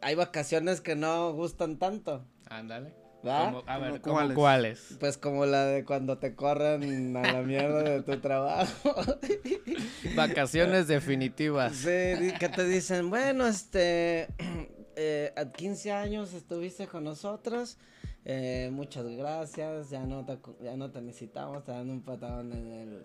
hay 0.00 0.14
vacaciones 0.14 0.80
que 0.80 0.96
no 0.96 1.32
gustan 1.32 1.78
tanto, 1.78 2.24
Ándale. 2.48 2.92
¿Va? 3.26 3.46
¿Cómo- 3.46 3.62
a 3.66 3.78
ver, 3.78 3.90
¿Cómo 3.90 4.02
¿cómo 4.02 4.14
cuáles? 4.16 4.34
cuáles? 4.36 4.96
Pues 5.00 5.18
como 5.18 5.46
la 5.46 5.66
de 5.66 5.84
cuando 5.84 6.18
te 6.18 6.34
corren 6.34 7.16
a 7.16 7.32
la 7.32 7.42
mierda 7.42 7.82
de 7.82 8.02
tu 8.02 8.18
trabajo. 8.20 8.94
Vacaciones 10.16 10.88
definitivas. 10.88 11.74
Sí, 11.76 12.32
que 12.38 12.48
te 12.54 12.64
dicen, 12.64 13.10
bueno, 13.10 13.46
este, 13.46 14.28
eh, 14.96 15.32
a 15.36 15.44
15 15.46 15.92
años 15.92 16.32
estuviste 16.34 16.86
con 16.86 17.04
nosotros, 17.04 17.78
eh, 18.24 18.70
muchas 18.72 19.06
gracias, 19.06 19.90
ya 19.90 20.04
no 20.04 20.24
te, 20.24 20.38
ya 20.62 20.76
no 20.76 20.90
te 20.90 21.00
necesitamos, 21.00 21.64
te 21.64 21.72
dan 21.72 21.90
un 21.90 22.02
patadón 22.02 22.52
en 22.52 22.66
el 22.72 23.04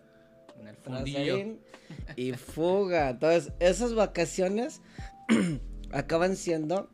En 0.60 0.68
el 0.68 0.76
fundillo. 0.78 1.18
traserín 1.36 1.60
y 2.16 2.32
fuga. 2.34 3.10
Entonces, 3.12 3.52
esas 3.60 3.94
vacaciones 3.94 4.82
acaban 5.92 6.36
siendo 6.36 6.90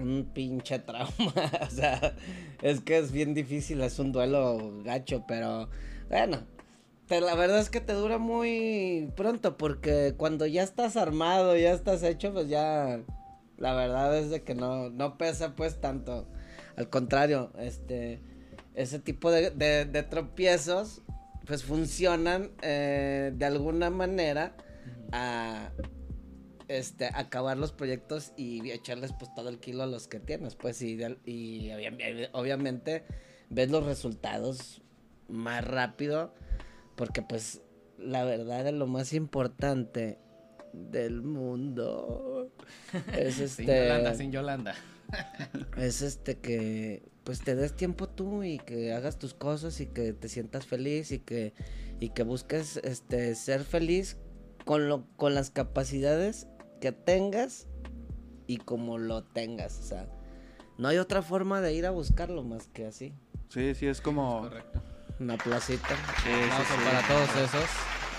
un 0.00 0.30
pinche 0.32 0.78
trauma. 0.78 1.10
o 1.62 1.70
sea, 1.70 2.14
es 2.62 2.80
que 2.80 2.98
es 2.98 3.12
bien 3.12 3.34
difícil, 3.34 3.80
es 3.82 3.98
un 3.98 4.12
duelo 4.12 4.82
gacho, 4.84 5.24
pero 5.26 5.68
bueno. 6.08 6.38
la 7.08 7.34
verdad 7.34 7.58
es 7.58 7.70
que 7.70 7.80
te 7.80 7.92
dura 7.92 8.18
muy 8.18 9.12
pronto 9.16 9.56
porque 9.56 10.14
cuando 10.16 10.46
ya 10.46 10.62
estás 10.62 10.96
armado, 10.96 11.56
ya 11.56 11.72
estás 11.72 12.02
hecho, 12.02 12.32
pues 12.32 12.48
ya 12.48 13.00
la 13.58 13.74
verdad 13.74 14.16
es 14.18 14.30
de 14.30 14.42
que 14.42 14.54
no, 14.54 14.90
no 14.90 15.18
pesa 15.18 15.54
pues 15.54 15.80
tanto. 15.80 16.26
Al 16.76 16.90
contrario, 16.90 17.52
este, 17.58 18.20
ese 18.74 18.98
tipo 18.98 19.30
de, 19.30 19.50
de, 19.50 20.02
tropiezos 20.02 21.02
pues 21.46 21.64
funcionan 21.64 22.50
eh, 22.60 23.32
de 23.34 23.44
alguna 23.46 23.88
manera 23.88 24.54
a 25.12 25.70
este, 26.68 27.06
acabar 27.06 27.56
los 27.56 27.72
proyectos 27.72 28.32
y 28.36 28.70
echarles 28.70 29.12
pues 29.12 29.34
todo 29.34 29.48
el 29.48 29.58
kilo 29.58 29.82
a 29.82 29.86
los 29.86 30.08
que 30.08 30.20
tienes, 30.20 30.56
pues, 30.56 30.82
y, 30.82 30.98
y 31.24 31.70
obviamente 32.32 33.04
ves 33.50 33.70
los 33.70 33.84
resultados 33.84 34.82
más 35.28 35.64
rápido, 35.64 36.34
porque 36.96 37.22
pues 37.22 37.62
la 37.98 38.24
verdad 38.24 38.66
es 38.66 38.74
lo 38.74 38.86
más 38.86 39.12
importante 39.12 40.18
del 40.72 41.22
mundo 41.22 42.52
es 43.16 43.40
este... 43.40 43.64
Sin 43.64 43.66
Yolanda, 43.66 44.14
sin 44.14 44.32
Yolanda. 44.32 44.74
es 45.76 46.02
este 46.02 46.38
que 46.38 47.02
pues 47.24 47.40
te 47.40 47.54
des 47.54 47.74
tiempo 47.74 48.08
tú 48.08 48.42
y 48.42 48.58
que 48.58 48.92
hagas 48.92 49.18
tus 49.18 49.34
cosas 49.34 49.80
y 49.80 49.86
que 49.86 50.12
te 50.12 50.28
sientas 50.28 50.66
feliz 50.66 51.12
y 51.12 51.20
que 51.20 51.54
y 52.00 52.10
que 52.10 52.24
busques 52.24 52.78
este 52.78 53.34
ser 53.34 53.62
feliz 53.64 54.16
con 54.64 54.88
lo 54.88 55.06
con 55.16 55.34
las 55.34 55.50
capacidades 55.50 56.48
que 56.80 56.92
tengas 56.92 57.66
y 58.46 58.58
como 58.58 58.98
lo 58.98 59.24
tengas. 59.24 59.78
O 59.78 59.82
sea, 59.82 60.08
no 60.78 60.88
hay 60.88 60.98
otra 60.98 61.22
forma 61.22 61.60
de 61.60 61.74
ir 61.74 61.86
a 61.86 61.90
buscarlo 61.90 62.42
más 62.42 62.68
que 62.68 62.86
así. 62.86 63.14
Sí, 63.48 63.74
sí, 63.74 63.86
es 63.86 64.00
como... 64.00 64.42
Correcto. 64.42 64.82
Una 65.18 65.38
placita. 65.38 65.96
Sí, 66.22 66.30
para 66.84 67.06
todos 67.08 67.48
esos. 67.48 67.70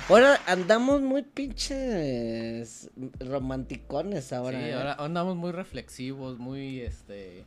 Ahora 0.10 0.40
andamos 0.48 1.02
muy 1.02 1.22
pinches 1.22 2.90
romanticones 3.20 4.32
ahora. 4.34 4.58
Sí, 4.58 4.66
¿eh? 4.66 4.74
ahora 4.74 4.94
andamos 4.94 5.36
muy 5.36 5.52
reflexivos, 5.52 6.40
muy 6.40 6.80
este 6.80 7.46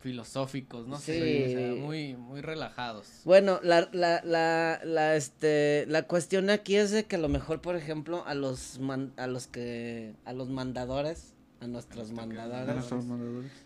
filosóficos, 0.00 0.86
no 0.88 0.98
sé, 0.98 1.76
muy, 1.78 2.16
muy 2.16 2.40
relajados. 2.40 3.20
Bueno, 3.24 3.60
la, 3.62 3.88
la, 3.92 4.22
la, 4.24 4.80
la, 4.82 5.14
este, 5.14 5.84
la 5.88 6.04
cuestión 6.04 6.48
aquí 6.48 6.76
es 6.76 6.90
de 6.90 7.04
que 7.04 7.16
a 7.16 7.18
lo 7.18 7.28
mejor, 7.28 7.60
por 7.60 7.76
ejemplo, 7.76 8.24
a 8.26 8.34
los, 8.34 8.80
a 9.16 9.26
los 9.26 9.46
que, 9.46 10.14
a 10.24 10.32
los 10.32 10.48
mandadores, 10.48 11.34
a 11.60 11.66
nuestros 11.66 12.12
mandadores, 12.12 12.86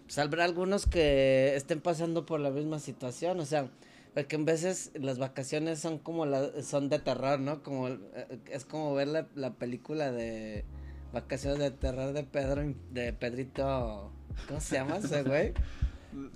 pues 0.04 0.18
habrá 0.18 0.44
algunos 0.44 0.86
que 0.86 1.54
estén 1.54 1.80
pasando 1.80 2.26
por 2.26 2.40
la 2.40 2.50
misma 2.50 2.80
situación, 2.80 3.38
o 3.38 3.46
sea, 3.46 3.70
porque 4.12 4.34
en 4.34 4.44
veces 4.44 4.90
las 4.94 5.18
vacaciones 5.18 5.78
son 5.78 5.98
como 5.98 6.26
la, 6.26 6.62
son 6.62 6.88
de 6.88 6.98
terror, 6.98 7.38
¿no? 7.38 7.62
Como, 7.62 7.88
eh, 7.88 8.40
es 8.50 8.64
como 8.64 8.92
ver 8.94 9.06
la, 9.06 9.28
la 9.36 9.54
película 9.54 10.10
de 10.10 10.64
vacaciones 11.12 11.60
de 11.60 11.70
terror 11.70 12.12
de 12.12 12.24
Pedro, 12.24 12.74
de 12.90 13.12
Pedrito, 13.12 14.10
¿cómo 14.48 14.60
se 14.60 14.74
llama 14.74 14.96
ese 14.96 15.22
güey? 15.22 15.54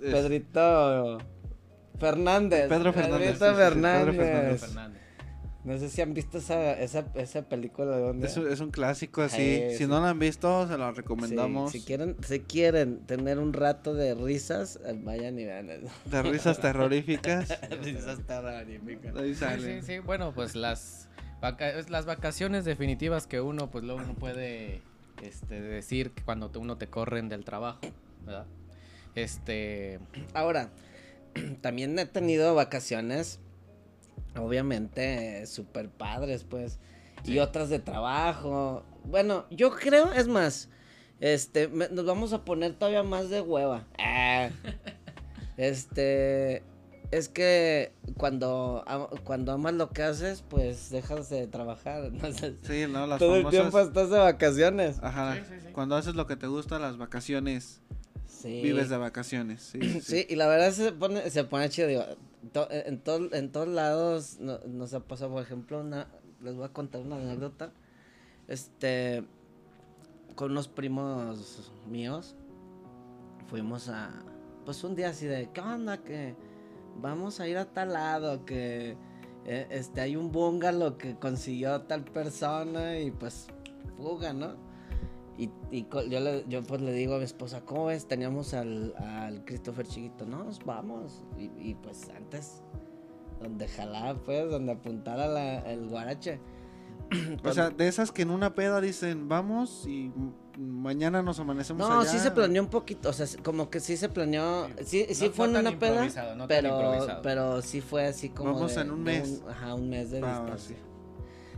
Pedrito 0.00 1.18
Fernández. 1.98 2.68
Pedro 2.68 2.92
Fernández. 2.92 3.38
Pedrito 3.38 3.54
Fernández. 3.54 4.62
No 5.64 5.76
sé 5.76 5.90
si 5.90 6.00
han 6.00 6.14
visto 6.14 6.38
esa, 6.38 6.72
esa, 6.80 7.04
esa 7.14 7.42
película 7.42 7.94
de 7.94 8.00
dónde. 8.00 8.26
Es, 8.26 8.60
un 8.60 8.70
clásico 8.70 9.20
así. 9.20 9.76
si 9.76 9.86
no 9.86 10.00
la 10.00 10.10
han 10.10 10.18
visto, 10.18 10.66
se 10.66 10.78
la 10.78 10.92
recomendamos. 10.92 11.72
si 11.72 11.82
quieren, 11.82 12.16
si 12.26 12.40
quieren 12.40 13.00
tener 13.00 13.38
un 13.38 13.52
rato 13.52 13.92
de 13.92 14.14
risas, 14.14 14.78
eh, 14.86 14.98
vayan 15.02 15.38
y 15.38 15.44
vean 15.44 15.66
De 15.66 16.22
risas 16.22 16.60
terroríficas. 16.60 17.48
risas 17.82 18.20
terroríficas. 18.26 19.14
Sí, 19.14 19.34
sí, 19.60 19.82
sí. 19.82 19.98
Bueno, 19.98 20.32
pues 20.32 20.54
las, 20.54 21.08
las 21.88 22.06
vacaciones 22.06 22.64
definitivas 22.64 23.26
que 23.26 23.42
uno, 23.42 23.70
pues 23.70 23.84
luego 23.84 24.00
no 24.00 24.14
puede 24.14 24.80
este, 25.22 25.60
decir 25.60 26.12
cuando 26.24 26.50
uno 26.58 26.78
te 26.78 26.86
corren 26.86 27.28
del 27.28 27.44
trabajo, 27.44 27.80
¿verdad? 28.24 28.46
Este. 29.22 29.98
Ahora, 30.34 30.70
también 31.60 31.98
he 31.98 32.06
tenido 32.06 32.54
vacaciones, 32.54 33.40
obviamente, 34.36 35.46
súper 35.46 35.88
padres, 35.88 36.44
pues. 36.44 36.78
Y 37.24 37.38
otras 37.40 37.68
de 37.68 37.80
trabajo. 37.80 38.84
Bueno, 39.04 39.46
yo 39.50 39.74
creo, 39.74 40.12
es 40.12 40.28
más, 40.28 40.68
este, 41.20 41.68
nos 41.68 42.06
vamos 42.06 42.32
a 42.32 42.44
poner 42.44 42.74
todavía 42.74 43.02
más 43.02 43.28
de 43.28 43.40
hueva. 43.40 43.86
Ah, 43.98 44.50
este, 45.56 46.62
es 47.10 47.28
que 47.28 47.92
cuando, 48.16 48.84
cuando 49.24 49.52
amas 49.52 49.74
lo 49.74 49.90
que 49.90 50.02
haces, 50.04 50.44
pues 50.48 50.90
dejas 50.90 51.28
de 51.28 51.48
trabajar. 51.48 52.12
sí, 52.62 52.86
no, 52.88 53.06
las 53.08 53.18
Todo 53.18 53.36
el 53.36 53.48
tiempo 53.48 53.80
estás 53.80 54.10
de 54.10 54.18
vacaciones. 54.18 55.00
Ajá. 55.02 55.42
Cuando 55.72 55.96
haces 55.96 56.14
lo 56.14 56.26
que 56.26 56.36
te 56.36 56.46
gusta, 56.46 56.78
las 56.78 56.98
vacaciones 56.98 57.82
Vives 58.44 58.88
de 58.88 58.96
vacaciones, 58.96 59.62
sí, 59.72 60.00
sí. 60.00 60.26
y 60.28 60.36
la 60.36 60.46
verdad 60.46 60.70
se 60.72 60.92
pone, 60.92 61.28
se 61.30 61.44
pone 61.44 61.68
chido, 61.68 61.88
digo, 61.88 62.04
en, 62.70 63.00
todo, 63.00 63.32
en 63.32 63.50
todos 63.50 63.68
lados 63.68 64.38
no, 64.40 64.58
nos 64.66 64.94
ha 64.94 65.00
pasado, 65.00 65.32
por 65.32 65.42
ejemplo, 65.42 65.80
una, 65.80 66.08
les 66.42 66.54
voy 66.54 66.64
a 66.64 66.72
contar 66.72 67.00
una 67.00 67.16
anécdota, 67.16 67.72
este, 68.46 69.24
con 70.34 70.52
unos 70.52 70.68
primos 70.68 71.72
míos, 71.88 72.36
fuimos 73.48 73.88
a, 73.88 74.10
pues 74.64 74.84
un 74.84 74.94
día 74.94 75.10
así 75.10 75.26
de, 75.26 75.50
¿qué 75.52 75.60
onda? 75.60 75.98
Que 75.98 76.36
vamos 77.00 77.40
a 77.40 77.48
ir 77.48 77.58
a 77.58 77.64
tal 77.64 77.92
lado, 77.92 78.44
que 78.44 78.96
eh, 79.46 79.66
este, 79.70 80.00
hay 80.00 80.16
un 80.16 80.30
bungalow 80.30 80.98
que 80.98 81.16
consiguió 81.16 81.80
tal 81.82 82.04
persona 82.04 82.98
y 83.00 83.10
pues 83.10 83.46
fuga, 83.96 84.32
¿no? 84.32 84.67
Y, 85.38 85.50
yo, 86.10 86.20
le, 86.20 86.44
yo 86.48 86.62
pues 86.64 86.80
le 86.80 86.92
digo 86.92 87.14
a 87.14 87.18
mi 87.18 87.24
esposa, 87.24 87.60
¿cómo 87.64 87.86
ves? 87.86 88.08
Teníamos 88.08 88.54
al, 88.54 88.92
al 88.96 89.44
Christopher 89.44 89.86
chiquito, 89.86 90.26
no, 90.26 90.48
vamos. 90.64 91.22
Y, 91.38 91.74
pues 91.76 92.10
antes, 92.10 92.62
donde 93.40 93.68
jalaba, 93.68 94.18
pues, 94.18 94.50
donde 94.50 94.72
apuntara 94.72 95.28
la, 95.28 95.60
el 95.60 95.88
guarache. 95.88 96.40
o 97.44 97.52
sea, 97.52 97.70
de 97.70 97.86
esas 97.86 98.10
que 98.10 98.22
en 98.22 98.30
una 98.30 98.54
peda 98.54 98.80
dicen, 98.80 99.28
vamos 99.28 99.86
y 99.86 100.12
mañana 100.58 101.22
nos 101.22 101.38
amanecemos 101.38 101.88
No, 101.88 102.04
sí 102.04 102.18
se 102.18 102.32
planeó 102.32 102.60
un 102.60 102.68
poquito, 102.68 103.08
o 103.08 103.12
sea, 103.12 103.26
como 103.44 103.70
que 103.70 103.78
sí 103.78 103.96
se 103.96 104.08
planeó, 104.08 104.66
sí, 104.84 105.06
sí, 105.14 105.28
fue, 105.28 105.46
en 105.46 105.56
una 105.56 105.78
peda, 105.78 106.08
pero, 106.48 107.20
pero 107.22 107.62
sí 107.62 107.80
fue 107.80 108.06
así 108.06 108.30
como 108.30 108.54
Vamos 108.54 108.76
en 108.76 108.90
un 108.90 109.04
mes. 109.04 109.40
ajá, 109.48 109.74
un 109.74 109.88
mes 109.88 110.10
de 110.10 110.20
ah, 110.20 110.40
distancia. 110.40 110.76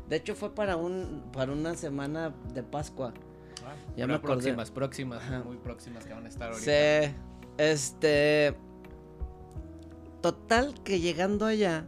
De 0.08 0.16
hecho 0.16 0.34
fue 0.34 0.54
para 0.54 0.76
un 0.76 1.30
para 1.32 1.52
una 1.52 1.74
semana 1.76 2.34
de 2.52 2.62
Pascua. 2.62 3.14
Ya 3.96 4.06
me 4.06 4.18
Próximas, 4.18 4.70
próximas, 4.70 5.22
muy 5.44 5.56
próximas 5.56 6.04
que 6.04 6.14
van 6.14 6.24
a 6.24 6.28
estar 6.28 6.52
ahorita. 6.52 6.64
Sí. 6.64 7.14
Este. 7.58 8.54
Total 10.22 10.74
que 10.82 11.00
llegando 11.00 11.46
allá. 11.46 11.86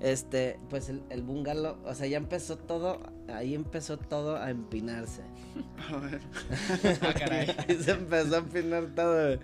Este, 0.00 0.58
pues 0.70 0.88
el, 0.88 1.02
el 1.10 1.22
bungalow, 1.22 1.76
o 1.84 1.94
sea, 1.94 2.06
ya 2.06 2.16
empezó 2.16 2.56
todo, 2.56 3.00
ahí 3.28 3.54
empezó 3.54 3.98
todo 3.98 4.36
a 4.36 4.48
empinarse. 4.48 5.22
A 5.92 5.96
ver. 5.98 6.20
ah, 7.02 7.14
caray. 7.18 7.54
ahí 7.68 7.76
se 7.82 7.90
empezó 7.90 8.36
a 8.36 8.38
empinar 8.38 8.86
todo, 8.94 9.38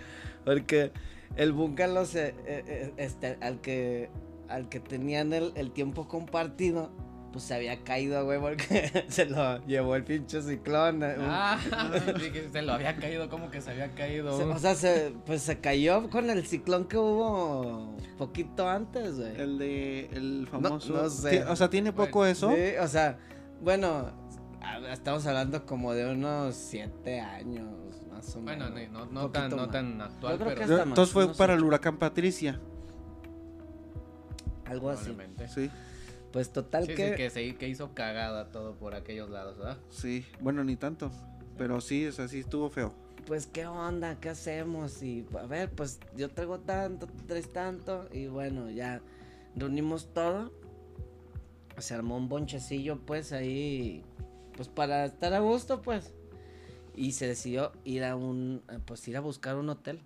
porque 0.46 0.92
el 1.36 1.52
bungalow 1.52 2.06
se, 2.06 2.28
eh, 2.28 2.34
eh, 2.46 2.92
este, 2.96 3.36
al 3.42 3.60
que, 3.60 4.08
al 4.48 4.70
que 4.70 4.80
tenían 4.80 5.34
el, 5.34 5.52
el 5.56 5.72
tiempo 5.72 6.08
compartido, 6.08 6.90
pues 7.36 7.48
se 7.48 7.54
había 7.54 7.84
caído, 7.84 8.24
güey, 8.24 8.40
porque 8.40 9.04
se 9.08 9.26
lo 9.26 9.62
llevó 9.66 9.94
el 9.94 10.04
pinche 10.04 10.40
ciclón. 10.40 11.02
Eh, 11.02 11.16
ah, 11.18 11.58
dije, 12.18 12.48
se 12.50 12.62
lo 12.62 12.72
había 12.72 12.96
caído, 12.96 13.28
como 13.28 13.50
que 13.50 13.60
se 13.60 13.72
había 13.72 13.90
caído. 13.90 14.34
o 14.34 14.58
sea, 14.58 14.74
se, 14.74 15.12
pues 15.26 15.42
se 15.42 15.60
cayó 15.60 16.08
con 16.08 16.30
el 16.30 16.46
ciclón 16.46 16.86
que 16.86 16.96
hubo 16.96 17.94
poquito 18.16 18.66
antes, 18.66 19.18
güey. 19.18 19.38
El 19.38 19.58
de, 19.58 20.08
el 20.14 20.48
famoso. 20.50 20.94
No, 20.94 21.10
sé. 21.10 21.44
O 21.44 21.54
sea, 21.56 21.68
¿tiene 21.68 21.92
poco 21.92 22.24
eso? 22.24 22.54
Sí, 22.54 22.70
o 22.80 22.88
sea, 22.88 23.18
bueno, 23.60 24.12
estamos 24.90 25.26
hablando 25.26 25.66
como 25.66 25.92
de 25.92 26.10
unos 26.10 26.54
siete 26.54 27.20
años, 27.20 27.68
más 28.10 28.34
o 28.34 28.40
menos. 28.40 28.72
Bueno, 28.72 29.04
no, 29.04 29.24
no, 29.24 29.30
tan, 29.30 29.50
no 29.50 29.68
tan 29.68 30.00
actual, 30.00 30.38
pero... 30.38 30.84
Entonces 30.84 31.12
fue 31.12 31.34
para 31.34 31.52
el 31.52 31.62
huracán 31.62 31.98
Patricia. 31.98 32.58
Algo 34.64 34.88
así. 34.88 35.14
Sí. 35.54 35.70
Pues 36.32 36.52
total 36.52 36.86
que... 36.86 37.10
Sí, 37.10 37.14
que, 37.16 37.30
se, 37.30 37.56
que 37.56 37.68
hizo 37.68 37.94
cagada 37.94 38.50
todo 38.50 38.74
por 38.74 38.94
aquellos 38.94 39.30
lados, 39.30 39.58
¿verdad? 39.58 39.78
Sí, 39.90 40.24
bueno, 40.40 40.64
ni 40.64 40.76
tanto. 40.76 41.10
Pero 41.56 41.80
sí, 41.80 42.06
o 42.06 42.12
sea, 42.12 42.28
sí 42.28 42.40
estuvo 42.40 42.68
feo. 42.68 42.94
Pues, 43.26 43.46
¿qué 43.46 43.66
onda? 43.66 44.20
¿Qué 44.20 44.28
hacemos? 44.28 45.02
Y, 45.02 45.26
a 45.38 45.46
ver, 45.46 45.70
pues, 45.70 45.98
yo 46.16 46.28
traigo 46.30 46.60
tanto, 46.60 47.06
tú 47.06 47.24
traes 47.26 47.52
tanto. 47.52 48.08
Y 48.12 48.26
bueno, 48.26 48.70
ya 48.70 49.00
reunimos 49.54 50.12
todo. 50.12 50.52
Se 51.78 51.94
armó 51.94 52.16
un 52.16 52.28
bonchecillo, 52.28 52.98
pues, 53.00 53.32
ahí. 53.32 54.04
Pues, 54.56 54.68
para 54.68 55.06
estar 55.06 55.32
a 55.34 55.40
gusto, 55.40 55.82
pues. 55.82 56.12
y 56.94 57.12
se 57.12 57.26
decidió 57.26 57.72
ir 57.84 58.04
a 58.04 58.16
un, 58.16 58.62
pues 58.86 59.06
ir 59.08 59.16
a 59.16 59.20
buscar 59.20 59.56
un 59.56 59.68
hotel. 59.68 60.00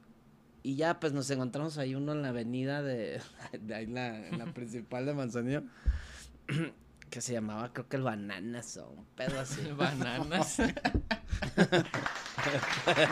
Y 0.62 0.76
ya, 0.76 1.00
pues 1.00 1.12
nos 1.12 1.30
encontramos 1.30 1.78
ahí 1.78 1.94
uno 1.94 2.12
en 2.12 2.22
la 2.22 2.28
avenida 2.28 2.82
de, 2.82 3.20
de 3.60 3.74
ahí 3.74 3.84
en 3.84 3.94
la, 3.94 4.28
en 4.28 4.38
la 4.38 4.46
principal 4.54 5.06
de 5.06 5.14
Manzanillo, 5.14 5.62
que 7.10 7.20
se 7.20 7.32
llamaba, 7.32 7.72
creo 7.72 7.88
que 7.88 7.96
el 7.96 8.02
Bananas 8.02 8.76
o 8.76 8.88
un 8.90 9.04
pedo 9.16 9.40
así. 9.40 9.60
Bananas. 9.76 10.58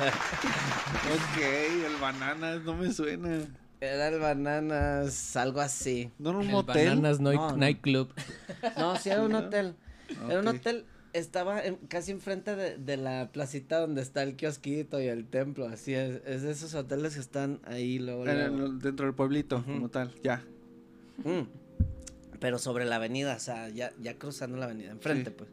Ok, 0.09 1.39
el 1.87 1.97
bananas 2.01 2.63
no 2.65 2.75
me 2.75 2.93
suena. 2.93 3.41
Era 3.81 4.09
el 4.09 4.19
Bananas, 4.19 5.37
algo 5.37 5.61
así. 5.61 6.11
No 6.19 6.31
era 6.31 6.39
un 6.39 6.47
El 6.47 6.53
motel. 6.53 6.89
Bananas 6.89 7.21
No, 7.21 7.33
no. 7.33 7.57
Nightclub. 7.57 8.09
No, 8.77 8.97
sí 8.97 9.11
era 9.11 9.23
un 9.23 9.35
hotel. 9.35 9.77
Era 10.29 10.41
un 10.41 10.49
hotel, 10.49 10.85
estaba 11.13 11.63
en- 11.63 11.77
casi 11.89 12.11
enfrente 12.13 12.57
de, 12.57 12.77
de 12.79 12.97
la 12.97 13.31
placita 13.33 13.79
donde 13.81 14.01
está 14.03 14.23
el 14.23 14.35
kiosquito 14.37 15.01
y 15.01 15.07
el 15.07 15.27
templo, 15.27 15.67
así 15.69 15.95
es. 15.95 16.23
Es 16.25 16.43
de 16.43 16.51
esos 16.51 16.75
hoteles 16.75 17.15
que 17.15 17.21
están 17.21 17.61
ahí 17.65 17.99
luego. 17.99 18.25
Luego. 18.25 18.67
el- 18.67 18.79
dentro 18.79 19.07
del 19.07 19.15
pueblito, 19.15 19.63
como 19.65 19.89
tal, 19.91 20.13
ya. 20.23 20.43
Mm. 21.25 21.43
Pero 22.41 22.59
sobre 22.59 22.85
la 22.85 22.97
avenida, 22.97 23.35
o 23.37 23.41
sea, 23.41 23.69
ya, 23.69 23.93
ya 24.01 24.19
cruzando 24.19 24.57
la 24.57 24.67
avenida, 24.67 24.91
enfrente, 24.91 25.31
Sí. 25.31 25.37
pues. 25.37 25.51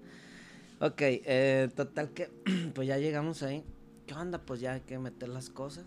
Ok, 0.82 1.02
eh, 1.02 1.70
total 1.76 2.12
que, 2.12 2.30
pues 2.76 2.88
ya 2.88 2.98
llegamos 2.98 3.44
ahí. 3.44 3.64
¿Qué 4.08 4.14
onda? 4.14 4.46
Pues 4.46 4.60
ya 4.60 4.74
hay 4.74 4.82
que 4.82 5.00
meter 5.00 5.30
las 5.30 5.50
cosas. 5.50 5.86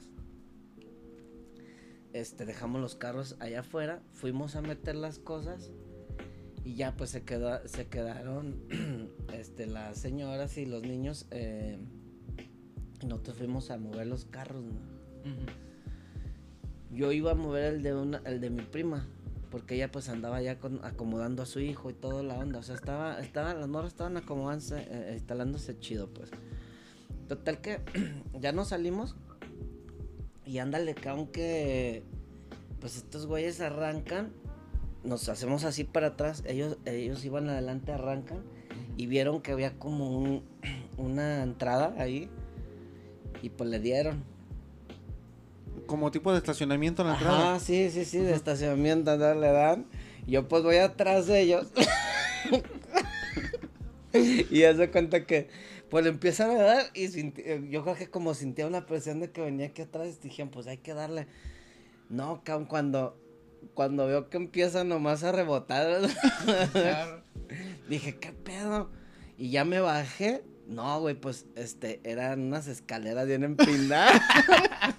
Este, 2.13 2.47
dejamos 2.47 2.81
los 2.81 2.95
carros 2.95 3.37
allá 3.39 3.61
afuera, 3.61 4.01
fuimos 4.15 4.57
a 4.57 4.63
meter 4.63 4.97
las 4.97 5.19
cosas 5.19 5.71
y 6.65 6.75
ya 6.75 6.97
pues 6.97 7.11
se 7.11 7.23
quedó, 7.23 7.61
se 7.69 7.87
quedaron, 7.87 8.57
este, 9.35 9.67
las 9.67 9.99
señoras 9.99 10.57
y 10.57 10.65
los 10.67 10.83
niños, 10.83 11.27
eh, 11.31 11.79
y 13.01 13.07
nosotros 13.07 13.37
fuimos 13.37 13.71
a 13.71 13.77
mover 13.77 14.07
los 14.07 14.25
carros, 14.25 14.65
¿no? 14.65 14.81
Yo 16.91 17.13
iba 17.13 17.33
a 17.33 17.35
mover 17.35 17.75
el 17.75 17.83
de 17.83 17.95
una, 17.95 18.23
el 18.25 18.41
de 18.41 18.49
mi 18.51 18.63
prima, 18.63 19.07
porque 19.51 19.77
ella 19.77 19.91
pues 19.91 20.09
andaba 20.09 20.41
ya 20.43 20.59
acomodando 20.83 21.43
a 21.43 21.47
su 21.47 21.61
hijo 21.61 21.91
y 21.91 21.95
toda 21.95 22.23
la 22.23 22.39
onda, 22.39 22.59
o 22.59 22.63
sea, 22.63 22.75
estaba, 22.75 23.21
estaba, 23.21 23.55
las 23.55 23.69
morras 23.69 23.93
estaban 23.93 24.17
acomodándose, 24.17 24.87
eh, 24.91 25.13
instalándose 25.15 25.79
chido, 25.79 26.09
pues. 26.13 26.31
Total 27.29 27.61
que 27.61 27.81
ya 28.41 28.53
nos 28.53 28.69
salimos 28.69 29.17
y 30.45 30.59
ándale, 30.59 30.95
que 30.95 31.09
aunque 31.09 32.05
pues 32.81 32.97
estos 32.97 33.27
güeyes 33.27 33.61
arrancan, 33.61 34.33
nos 35.05 35.29
hacemos 35.29 35.65
así 35.65 35.85
para 35.85 36.09
atrás, 36.09 36.43
ellos, 36.47 36.79
ellos 36.85 37.25
iban 37.25 37.49
adelante, 37.49 37.93
arrancan 37.93 38.43
y 38.97 39.07
vieron 39.07 39.43
que 39.43 39.53
había 39.53 39.79
como 39.79 40.11
un, 40.19 40.43
una 40.97 41.43
entrada 41.43 41.95
ahí 41.99 42.31
y 43.43 43.51
pues 43.51 43.71
le 43.71 43.79
dieron. 43.79 44.25
Como 45.89 46.11
tipo 46.13 46.31
de 46.31 46.39
estacionamiento 46.39 47.03
en 47.03 47.09
la 47.09 47.15
entrada. 47.15 47.51
Ajá, 47.55 47.61
sí, 47.61 47.91
sí, 47.91 48.05
sí, 48.05 48.19
de 48.19 48.35
estacionamiento, 48.35 49.17
¿no? 49.17 49.35
le 49.35 49.51
dan. 49.51 49.87
Yo 50.27 50.47
pues 50.47 50.63
voy 50.63 50.77
atrás 50.77 51.27
de 51.27 51.41
ellos. 51.41 51.69
y 54.13 54.63
hace 54.65 54.91
cuenta 54.91 55.27
que 55.27 55.49
pues 55.91 56.05
le 56.05 56.11
empiezan 56.11 56.51
a 56.51 56.63
dar 56.63 56.87
y 56.95 57.07
sinti- 57.09 57.43
eh, 57.45 57.67
yo 57.71 57.83
creo 57.83 57.95
que 57.97 58.09
como 58.09 58.35
sentía 58.35 58.67
una 58.67 58.87
presión 58.87 59.21
de 59.21 59.31
que 59.31 59.41
venía 59.41 59.67
aquí 59.69 59.83
atrás, 59.83 60.21
dijeron, 60.23 60.51
pues 60.51 60.67
hay 60.67 60.79
que 60.79 60.95
darle. 60.95 61.27
No, 62.11 62.43
cabrón, 62.45 62.67
cuando, 62.67 63.19
cuando 63.75 64.07
veo 64.07 64.29
que 64.29 64.37
empieza 64.37 64.85
nomás 64.85 65.25
a 65.25 65.33
rebotar, 65.33 66.03
Claro. 66.73 67.23
dije, 67.89 68.17
¿qué 68.19 68.33
pedo? 68.33 68.91
Y 69.39 69.51
ya 69.51 69.65
me 69.65 69.81
bajé. 69.81 70.43
No, 70.67 71.01
güey, 71.01 71.15
pues 71.15 71.47
este, 71.57 72.01
eran 72.05 72.41
unas 72.43 72.67
escaleras 72.67 73.27
bien 73.27 73.45
empinadas. 73.45 74.21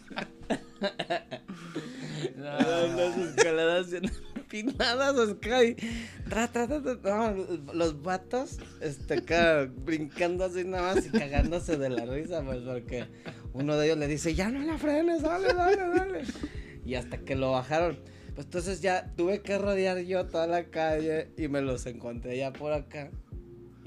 Eran 2.37 2.93
unas 2.93 3.17
escaleras 3.17 3.91
bien 3.91 4.11
empinadas, 4.35 5.15
Oscar. 5.15 5.63
y 5.65 5.75
tra, 6.29 6.47
tra, 6.47 6.67
tra, 6.67 6.81
tra, 6.81 7.31
no, 7.31 7.73
los 7.73 8.01
vatos, 8.01 8.57
este, 8.81 9.21
brincando 9.67 10.45
así 10.45 10.63
nada 10.63 10.95
más 10.95 11.05
y 11.05 11.09
cagándose 11.09 11.77
de 11.77 11.89
la 11.89 12.05
risa, 12.05 12.41
pues, 12.43 12.59
porque 12.59 13.05
uno 13.53 13.77
de 13.77 13.87
ellos 13.87 13.97
le 13.97 14.07
dice, 14.07 14.33
ya 14.35 14.49
no 14.49 14.59
la 14.59 14.77
frenes, 14.77 15.21
dale, 15.21 15.53
dale, 15.53 15.77
dale. 15.77 16.23
Y 16.85 16.95
hasta 16.95 17.17
que 17.19 17.35
lo 17.35 17.51
bajaron. 17.51 17.99
Pues 18.35 18.45
entonces 18.47 18.81
ya 18.81 19.13
tuve 19.17 19.41
que 19.41 19.57
rodear 19.57 19.99
yo 19.99 20.25
toda 20.27 20.47
la 20.47 20.65
calle 20.65 21.29
y 21.37 21.49
me 21.49 21.61
los 21.61 21.85
encontré 21.85 22.37
ya 22.37 22.53
por 22.53 22.71
acá. 22.71 23.11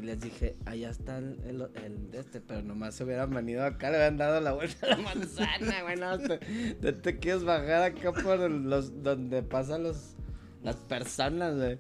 Y 0.02 0.04
les 0.04 0.20
dije, 0.20 0.56
allá 0.66 0.90
está 0.90 1.18
el, 1.18 1.38
el, 1.46 2.10
este, 2.12 2.40
pero 2.40 2.60
nomás 2.62 2.96
se 2.96 3.04
hubieran 3.04 3.30
venido 3.30 3.64
acá, 3.64 3.88
le 3.90 3.98
hubieran 3.98 4.16
dado 4.16 4.40
la 4.40 4.52
vuelta 4.52 4.86
a 4.86 4.90
la 4.90 4.96
manzana, 4.96 5.82
güey, 5.82 5.96
no, 5.96 6.18
te, 6.18 6.38
te, 6.74 6.92
te 6.92 7.18
quieres 7.20 7.44
bajar 7.44 7.84
acá 7.84 8.10
por 8.10 8.50
los, 8.50 9.04
donde 9.04 9.44
pasan 9.44 9.84
los, 9.84 10.16
las 10.64 10.74
personas, 10.74 11.56
güey. 11.56 11.78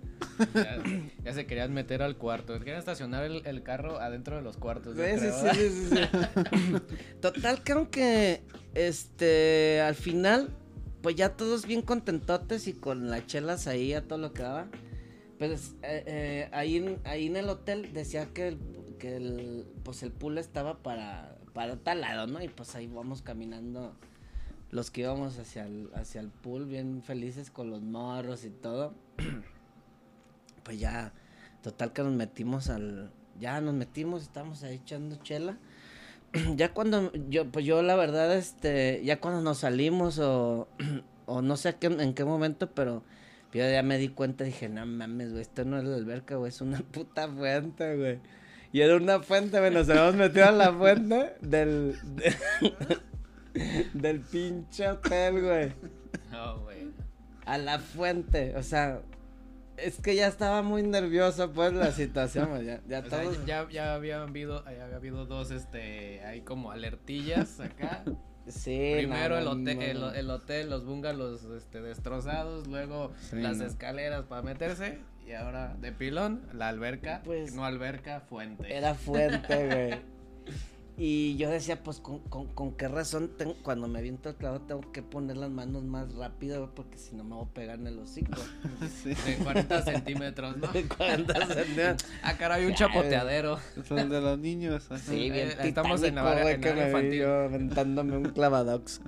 Ya, 0.54 0.82
ya 1.24 1.32
se 1.32 1.46
querían 1.46 1.74
meter 1.74 2.00
al 2.00 2.16
cuarto. 2.16 2.56
Querían 2.60 2.78
estacionar 2.78 3.24
el, 3.24 3.44
el 3.44 3.64
carro 3.64 3.98
adentro 3.98 4.36
de 4.36 4.42
los 4.42 4.56
cuartos. 4.56 4.96
Sí, 4.96 5.02
sí, 5.18 5.28
sí, 5.52 5.68
sí, 5.68 5.96
sí. 5.96 6.96
Total, 7.20 7.62
creo 7.64 7.90
que, 7.90 8.42
este, 8.74 9.80
al 9.80 9.96
final, 9.96 10.48
pues 11.02 11.16
ya 11.16 11.30
todos 11.30 11.66
bien 11.66 11.82
contentotes 11.82 12.68
y 12.68 12.72
con 12.72 13.10
las 13.10 13.26
chelas 13.26 13.66
ahí 13.66 13.94
a 13.94 14.06
todo 14.06 14.18
lo 14.18 14.32
que 14.32 14.42
daba. 14.42 14.68
Pues 15.42 15.74
eh, 15.82 16.04
eh, 16.06 16.48
ahí, 16.52 16.76
en- 16.76 17.00
ahí 17.02 17.26
en 17.26 17.34
el 17.34 17.48
hotel 17.48 17.92
decía 17.92 18.26
que 18.32 18.46
el, 18.46 18.58
que 19.00 19.16
el, 19.16 19.66
pues 19.82 20.04
el 20.04 20.12
pool 20.12 20.38
estaba 20.38 20.78
para, 20.78 21.36
para 21.52 21.74
tal 21.78 22.02
lado, 22.02 22.28
¿no? 22.28 22.40
Y 22.40 22.46
pues 22.46 22.76
ahí 22.76 22.86
vamos 22.86 23.22
caminando 23.22 23.92
los 24.70 24.92
que 24.92 25.00
íbamos 25.00 25.40
hacia 25.40 25.66
el, 25.66 25.90
hacia 25.96 26.20
el 26.20 26.28
pool 26.28 26.66
bien 26.66 27.02
felices 27.02 27.50
con 27.50 27.70
los 27.70 27.82
morros 27.82 28.44
y 28.44 28.50
todo. 28.50 28.94
pues 30.62 30.78
ya, 30.78 31.12
total 31.60 31.92
que 31.92 32.04
nos 32.04 32.12
metimos 32.12 32.68
al, 32.70 33.10
ya 33.40 33.60
nos 33.60 33.74
metimos, 33.74 34.22
estábamos 34.22 34.62
ahí 34.62 34.76
echando 34.76 35.16
chela. 35.16 35.58
ya 36.56 36.72
cuando 36.72 37.12
yo, 37.30 37.50
pues 37.50 37.64
yo 37.64 37.82
la 37.82 37.96
verdad, 37.96 38.32
este, 38.36 39.02
ya 39.04 39.20
cuando 39.20 39.40
nos 39.40 39.58
salimos 39.58 40.20
o, 40.20 40.68
o 41.26 41.42
no 41.42 41.56
sé 41.56 41.74
qué- 41.80 41.86
en 41.88 42.14
qué 42.14 42.24
momento, 42.24 42.70
pero 42.70 43.02
yo 43.52 43.68
ya 43.70 43.82
me 43.82 43.98
di 43.98 44.08
cuenta, 44.08 44.44
dije, 44.44 44.68
no 44.68 44.84
mames, 44.86 45.30
güey, 45.30 45.42
esto 45.42 45.64
no 45.64 45.78
es 45.78 45.84
la 45.84 45.96
alberca, 45.96 46.36
güey, 46.36 46.48
es 46.50 46.60
una 46.60 46.78
puta 46.92 47.28
fuente, 47.28 47.96
güey. 47.96 48.20
Y 48.72 48.80
era 48.80 48.96
una 48.96 49.20
fuente, 49.20 49.58
güey, 49.58 49.70
nos 49.72 49.88
habíamos 49.90 50.14
metido 50.14 50.46
a 50.46 50.52
la 50.52 50.72
fuente 50.72 51.34
del, 51.42 51.96
de- 52.16 52.34
del 53.92 54.20
pinche 54.20 54.88
hotel, 54.88 55.42
güey. 55.42 55.72
No, 56.30 56.60
güey. 56.60 56.90
A 57.44 57.58
la 57.58 57.78
fuente, 57.78 58.54
o 58.56 58.62
sea, 58.62 59.02
es 59.76 59.98
que 60.00 60.14
ya 60.14 60.26
estaba 60.28 60.62
muy 60.62 60.82
nervioso, 60.82 61.50
pues, 61.52 61.72
la 61.74 61.92
situación, 61.92 62.48
güey, 62.50 62.64
ya, 62.64 62.80
ya 62.88 63.04
sea, 63.04 63.24
ya, 63.46 63.68
ya 63.68 63.94
había 63.94 64.22
habido, 64.22 64.64
ya 64.64 64.84
había 64.84 64.96
habido 64.96 65.26
dos, 65.26 65.50
este, 65.50 66.24
hay 66.24 66.40
como 66.42 66.70
alertillas 66.70 67.60
acá. 67.60 68.04
Sí, 68.48 68.92
Primero 68.96 69.38
el, 69.38 69.44
no, 69.44 69.50
hotel, 69.52 70.00
no, 70.00 70.12
el, 70.12 70.30
hotel, 70.30 70.70
los 70.70 70.84
bungalows, 70.84 71.44
este, 71.44 71.80
destrozados, 71.80 72.66
luego 72.66 73.12
Sí, 73.20 73.36
las 73.36 73.60
escaleras 73.60 74.24
para 74.24 74.42
meterse 74.42 74.98
y 75.26 75.32
ahora 75.32 75.76
de 75.80 75.92
pilón, 75.92 76.42
la 76.52 76.68
alberca, 76.68 77.22
Pues, 77.24 77.54
no 77.54 77.64
alberca, 77.64 78.20
fuente. 78.20 78.76
Era 78.76 78.94
fuente, 78.94 79.66
güey. 79.66 80.12
Y 81.04 81.36
yo 81.36 81.50
decía, 81.50 81.82
pues, 81.82 81.98
¿con, 81.98 82.20
con, 82.20 82.46
con 82.54 82.76
qué 82.76 82.86
razón 82.86 83.32
tengo- 83.36 83.56
cuando 83.64 83.88
me 83.88 83.98
aviento 83.98 84.28
el 84.28 84.36
clavo 84.36 84.60
tengo 84.60 84.92
que 84.92 85.02
poner 85.02 85.36
las 85.36 85.50
manos 85.50 85.82
más 85.82 86.14
rápido, 86.14 86.70
porque 86.76 86.96
si 86.96 87.16
no 87.16 87.24
me 87.24 87.34
voy 87.34 87.44
a 87.44 87.48
pegar 87.52 87.80
en 87.80 87.88
el 87.88 87.98
hocico. 87.98 88.40
Sí. 89.02 89.08
De 89.14 89.36
40 89.42 89.82
centímetros, 89.82 90.56
¿no? 90.58 90.68
De 90.72 90.86
40 90.86 91.46
centímetros. 91.46 92.04
Ah, 92.22 92.36
caray, 92.38 92.66
un 92.66 92.74
chapoteadero. 92.74 93.58
El 93.90 94.10
de 94.10 94.20
los 94.20 94.38
niños. 94.38 94.84
ajá. 94.92 94.98
Sí, 95.00 95.28
bien 95.30 95.48
Eh, 95.48 95.56
estamos 95.64 96.00
en 96.04 96.14
la 96.14 96.30
área- 96.30 96.52
en 96.52 96.60
que 96.60 96.72
me 96.72 96.86
infantil. 96.86 97.14
yo 97.18 97.34
aventándome 97.46 98.16
un 98.18 98.24
clavadox. 98.26 99.00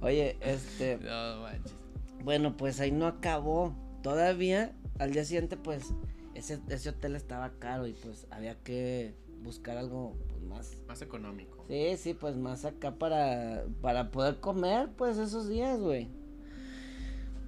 Oye, 0.00 0.38
este, 0.40 0.96
No 1.02 1.42
manches. 1.42 1.74
bueno, 2.22 2.56
pues 2.56 2.80
ahí 2.80 2.90
no 2.90 3.06
acabó. 3.06 3.76
Todavía, 4.02 4.72
al 4.98 5.12
día 5.12 5.26
siguiente, 5.26 5.58
pues, 5.58 5.92
ese, 6.34 6.58
ese 6.70 6.88
hotel 6.88 7.16
estaba 7.16 7.52
caro 7.58 7.86
y 7.86 7.92
pues 7.92 8.26
había 8.30 8.54
que 8.62 9.14
buscar 9.42 9.76
algo 9.76 10.16
más 10.44 10.76
Más 10.88 11.02
económico. 11.02 11.64
Sí, 11.68 11.96
sí, 11.96 12.14
pues 12.14 12.36
más 12.36 12.64
acá 12.64 12.92
para, 12.96 13.64
para 13.80 14.10
poder 14.10 14.40
comer, 14.40 14.90
pues 14.96 15.18
esos 15.18 15.48
días, 15.48 15.80
güey. 15.80 16.08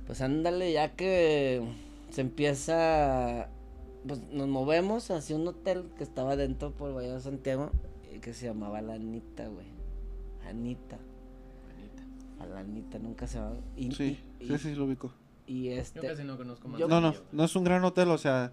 Pues 0.06 0.20
ándale, 0.20 0.72
ya 0.72 0.94
que 0.94 1.62
se 2.10 2.20
empieza, 2.20 3.48
pues 4.06 4.20
nos 4.32 4.46
movemos 4.48 5.10
hacia 5.10 5.34
un 5.36 5.46
hotel 5.48 5.84
que 5.98 6.04
estaba 6.04 6.36
dentro 6.36 6.70
por 6.72 6.94
Valle 6.96 7.12
de 7.12 7.20
Santiago, 7.20 7.70
y 8.14 8.20
que 8.20 8.32
se 8.32 8.46
llamaba 8.46 8.80
La 8.82 8.94
Anita, 8.94 9.48
güey. 9.48 9.66
Anita, 10.48 10.96
Manita. 11.66 12.42
a 12.42 12.46
la 12.46 12.60
Anita, 12.60 12.98
nunca 13.00 13.26
se 13.26 13.40
va. 13.40 13.52
Y, 13.76 13.90
Sí, 13.92 14.18
y, 14.38 14.46
sí, 14.46 14.58
sí, 14.58 14.74
lo 14.76 14.84
ubico. 14.84 15.12
y 15.46 15.64
Yo 15.64 15.72
este, 15.72 16.00
casi 16.00 16.22
no 16.22 16.36
conozco 16.36 16.68
más. 16.68 16.78
Yo- 16.80 16.86
No, 16.88 17.00
no, 17.00 17.12
no 17.32 17.44
es 17.44 17.56
un 17.56 17.64
gran 17.64 17.82
hotel, 17.84 18.08
o 18.10 18.18
sea, 18.18 18.52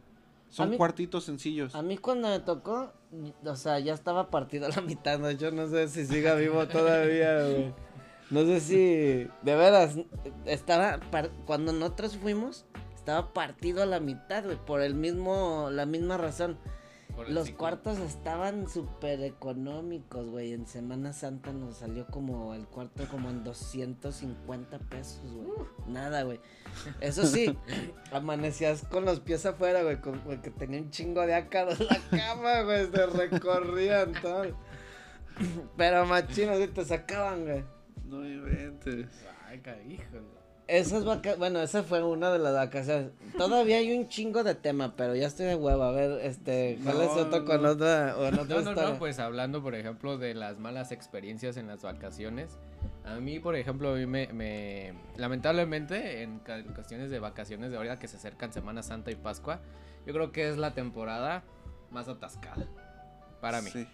Son 0.55 0.69
mí- 0.69 0.77
cuartitos 0.77 1.23
sencillos. 1.23 1.73
A 1.75 1.81
mí 1.81 1.97
cuando 1.97 2.29
me 2.29 2.39
tocó, 2.39 2.93
o 3.45 3.55
sea, 3.55 3.79
ya 3.79 3.93
estaba 3.93 4.29
partido 4.29 4.67
a 4.67 4.69
la 4.69 4.81
mitad, 4.81 5.17
¿no? 5.19 5.31
Yo 5.31 5.51
no 5.51 5.67
sé 5.67 5.87
si 5.87 6.05
siga 6.05 6.35
vivo 6.35 6.67
todavía, 6.67 7.43
güey. 7.43 7.73
No 8.29 8.41
sé 8.45 8.59
si, 8.59 8.75
de 9.41 9.55
veras, 9.55 9.95
estaba, 10.45 10.99
cuando 11.45 11.73
nosotros 11.73 12.17
fuimos, 12.17 12.65
estaba 12.95 13.33
partido 13.33 13.83
a 13.83 13.85
la 13.85 13.99
mitad, 13.99 14.43
güey, 14.45 14.57
por 14.65 14.81
el 14.81 14.93
mismo, 14.95 15.69
la 15.71 15.85
misma 15.85 16.17
razón. 16.17 16.57
Los 17.29 17.49
cuartos 17.51 17.99
estaban 17.99 18.67
súper 18.67 19.21
económicos, 19.21 20.27
güey. 20.29 20.53
En 20.53 20.65
Semana 20.67 21.13
Santa 21.13 21.53
nos 21.53 21.77
salió 21.77 22.07
como 22.07 22.53
el 22.53 22.65
cuarto 22.67 23.07
como 23.09 23.29
en 23.29 23.43
250 23.43 24.79
pesos, 24.79 25.21
güey. 25.31 25.67
Nada, 25.87 26.23
güey. 26.23 26.39
Eso 27.01 27.25
sí, 27.25 27.55
amanecías 28.11 28.83
con 28.89 29.05
los 29.05 29.19
pies 29.19 29.45
afuera, 29.45 29.83
güey, 29.83 29.99
porque 30.01 30.49
tenía 30.49 30.81
un 30.81 30.89
chingo 30.89 31.21
de 31.25 31.35
ácaros 31.35 31.79
la 31.79 31.99
cama, 32.09 32.61
güey. 32.63 32.87
Se 32.91 33.05
recorrían 33.05 34.13
todo. 34.21 34.45
Pero 35.77 36.05
machinos, 36.05 36.59
te 36.73 36.85
sacaban, 36.85 37.43
güey. 37.45 37.63
No 38.05 38.25
inventes. 38.25 39.07
Ay, 39.47 39.59
ca- 39.59 39.81
híjole. 39.81 40.42
Esas 40.67 41.03
vaca 41.03 41.35
bueno, 41.35 41.59
esa 41.61 41.83
fue 41.83 42.01
una 42.03 42.31
de 42.31 42.39
las 42.39 42.53
vacaciones. 42.53 43.11
Todavía 43.37 43.77
hay 43.77 43.95
un 43.97 44.07
chingo 44.07 44.43
de 44.43 44.55
tema, 44.55 44.95
pero 44.95 45.13
ya 45.15 45.27
estoy 45.27 45.47
de 45.47 45.55
huevo. 45.55 45.83
A 45.83 45.91
ver, 45.91 46.19
este, 46.25 46.79
¿cuál 46.83 47.01
es 47.01 47.07
No, 47.07 47.21
otro 47.23 47.43
con 47.45 47.65
otra, 47.65 48.15
otra 48.17 48.31
No, 48.31 48.45
no, 48.45 48.57
historia? 48.59 48.83
no, 48.91 48.97
pues 48.97 49.19
hablando, 49.19 49.61
por 49.61 49.75
ejemplo, 49.75 50.17
de 50.17 50.33
las 50.33 50.59
malas 50.59 50.91
experiencias 50.93 51.57
en 51.57 51.67
las 51.67 51.81
vacaciones. 51.81 52.57
A 53.03 53.15
mí, 53.15 53.39
por 53.39 53.57
ejemplo, 53.57 53.91
a 53.93 53.95
mí 53.97 54.05
me, 54.05 54.27
me- 54.31 54.93
lamentablemente, 55.17 56.23
en 56.23 56.39
cuestiones 56.73 57.09
de 57.11 57.19
vacaciones 57.19 57.69
de 57.69 57.75
ahorita 57.77 57.99
que 57.99 58.07
se 58.07 58.15
acercan 58.15 58.53
Semana 58.53 58.83
Santa 58.83 59.11
y 59.11 59.15
Pascua, 59.15 59.59
yo 60.05 60.13
creo 60.13 60.31
que 60.31 60.47
es 60.49 60.57
la 60.57 60.73
temporada 60.73 61.43
más 61.91 62.07
atascada. 62.07 62.65
Para 63.41 63.61
mí. 63.61 63.69
Sí. 63.69 63.85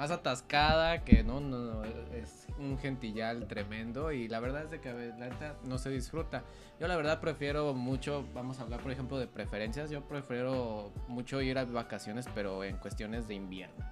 Más 0.00 0.10
atascada, 0.10 1.04
que 1.04 1.22
no, 1.22 1.40
no, 1.40 1.58
no, 1.58 1.84
es 1.84 2.46
un 2.58 2.78
gentillal 2.78 3.46
tremendo 3.46 4.12
y 4.12 4.28
la 4.28 4.40
verdad 4.40 4.64
es 4.64 4.70
de 4.70 4.80
que 4.80 4.90
la 4.94 5.28
neta 5.28 5.56
no 5.64 5.76
se 5.76 5.90
disfruta. 5.90 6.42
Yo 6.80 6.88
la 6.88 6.96
verdad 6.96 7.20
prefiero 7.20 7.74
mucho, 7.74 8.24
vamos 8.32 8.58
a 8.58 8.62
hablar 8.62 8.80
por 8.80 8.92
ejemplo 8.92 9.18
de 9.18 9.26
preferencias, 9.26 9.90
yo 9.90 10.00
prefiero 10.08 10.90
mucho 11.06 11.42
ir 11.42 11.58
a 11.58 11.66
vacaciones 11.66 12.24
pero 12.34 12.64
en 12.64 12.78
cuestiones 12.78 13.28
de 13.28 13.34
invierno. 13.34 13.84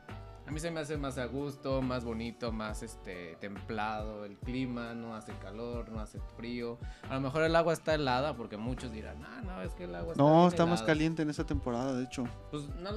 A 0.47 0.51
mí 0.51 0.61
se 0.61 0.71
me 0.71 0.81
hace 0.81 0.97
más 0.97 1.19
a 1.19 1.27
gusto, 1.27 1.83
más 1.83 2.07
bonito, 2.07 2.53
más 2.53 2.83
este 2.83 3.37
templado 3.39 4.25
el 4.25 4.39
clima, 4.39 4.95
no 4.95 5.15
hace 5.15 5.35
calor, 5.35 5.91
no 5.91 6.01
hace 6.01 6.21
frío. 6.39 6.79
A 7.11 7.17
lo 7.17 7.21
mejor 7.21 7.43
el 7.43 7.55
agua 7.55 7.75
está 7.75 7.93
helada 7.93 8.35
porque 8.35 8.57
muchos 8.57 8.93
dirán, 8.93 9.23
ah, 9.27 9.43
no, 9.45 9.61
es 9.61 9.75
que 9.75 9.85
el 9.85 9.95
agua 9.95 10.13
está 10.13 10.23
No, 10.23 10.49
está 10.49 10.65
más 10.65 10.81
helada". 10.81 10.87
caliente 10.87 11.21
en 11.21 11.29
esta 11.29 11.45
temporada, 11.45 11.93
de 11.93 12.05
hecho. 12.05 12.25
Pues 12.51 12.67
no, 12.77 12.93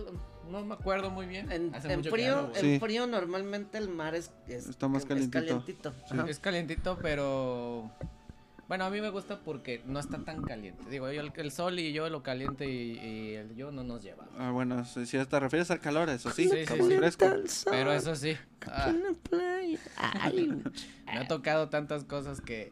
no 0.52 0.64
me 0.66 0.74
acuerdo 0.76 1.10
muy 1.10 1.26
bien. 1.26 1.52
En, 1.52 1.74
Hace 1.74 1.92
en 1.92 2.00
mucho 2.00 2.10
que 2.10 2.16
frío, 2.16 2.48
voy. 2.48 2.56
en 2.58 2.62
Sí. 2.62 2.80
frío 2.80 3.08
normalmente 3.08 3.78
el 3.78 3.90
mar 3.90 4.14
es, 4.16 4.32
es- 4.48 4.68
Está 4.68 4.88
más 4.88 5.04
es 5.04 5.08
calientito. 5.08 5.94
Sí. 6.10 6.16
Es 6.28 6.40
calientito, 6.40 6.98
pero. 7.02 7.90
Bueno, 8.68 8.86
a 8.86 8.90
mí 8.90 9.02
me 9.02 9.10
gusta 9.10 9.40
porque 9.42 9.82
no 9.86 10.00
está 10.00 10.20
tan 10.24 10.44
caliente. 10.44 10.90
Digo, 10.90 11.12
yo 11.12 11.20
el, 11.20 11.34
el 11.36 11.52
sol 11.52 11.78
y 11.78 11.92
yo 11.92 12.10
lo 12.10 12.24
caliente 12.24 12.70
y, 12.70 12.98
y 13.00 13.34
el 13.36 13.54
yo 13.58 13.70
no 13.74 13.84
nos 13.84 14.02
lleva. 14.02 14.26
Ah, 14.38 14.52
bueno, 14.52 14.86
si 14.86 15.06
si 15.06 15.18
te 15.26 15.40
refieres 15.42 15.70
al 15.72 15.82
calor, 15.82 16.08
eso 16.10 16.30
sí, 16.32 16.48
Sí, 16.48 16.66
sí, 16.66 16.96
fresco. 16.98 17.26
Pero 17.70 17.92
eso 17.92 18.16
sí, 18.16 18.38
ah, 18.68 18.94
me 21.06 21.18
ha 21.18 21.28
tocado 21.28 21.68
tantas 21.70 22.06
cosas 22.06 22.40
que 22.42 22.72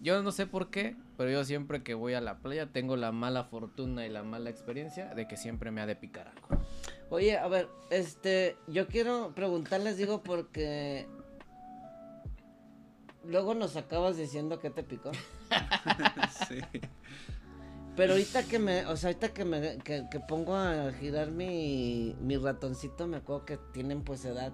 yo 0.00 0.22
no 0.22 0.32
sé 0.32 0.46
por 0.46 0.68
qué, 0.70 0.96
pero 1.16 1.30
yo 1.30 1.44
siempre 1.44 1.82
que 1.82 1.94
voy 1.94 2.12
a 2.14 2.20
la 2.20 2.38
playa 2.38 2.66
tengo 2.66 2.96
la 2.96 3.12
mala 3.12 3.44
fortuna 3.44 4.04
y 4.04 4.10
la 4.10 4.22
mala 4.24 4.50
experiencia 4.50 5.14
de 5.14 5.26
que 5.28 5.36
siempre 5.36 5.70
me 5.70 5.80
ha 5.80 5.86
de 5.86 5.96
picar 5.96 6.28
algo. 6.28 6.62
Oye, 7.12 7.36
a 7.36 7.46
ver, 7.46 7.68
este, 7.90 8.56
yo 8.68 8.88
quiero 8.88 9.34
preguntarles, 9.34 9.98
digo, 9.98 10.22
porque 10.22 11.06
luego 13.22 13.52
nos 13.52 13.76
acabas 13.76 14.16
diciendo 14.16 14.58
que 14.58 14.70
te 14.70 14.82
picó. 14.82 15.10
sí. 16.48 16.58
Pero 17.96 18.14
ahorita 18.14 18.44
que 18.44 18.58
me, 18.58 18.86
o 18.86 18.96
sea, 18.96 19.10
ahorita 19.10 19.34
que 19.34 19.44
me, 19.44 19.76
que, 19.80 20.06
que 20.10 20.20
pongo 20.20 20.56
a 20.56 20.90
girar 20.98 21.32
mi, 21.32 22.16
mi 22.18 22.38
ratoncito, 22.38 23.06
me 23.06 23.18
acuerdo 23.18 23.44
que 23.44 23.58
tienen 23.74 24.04
pues 24.04 24.24
edad 24.24 24.50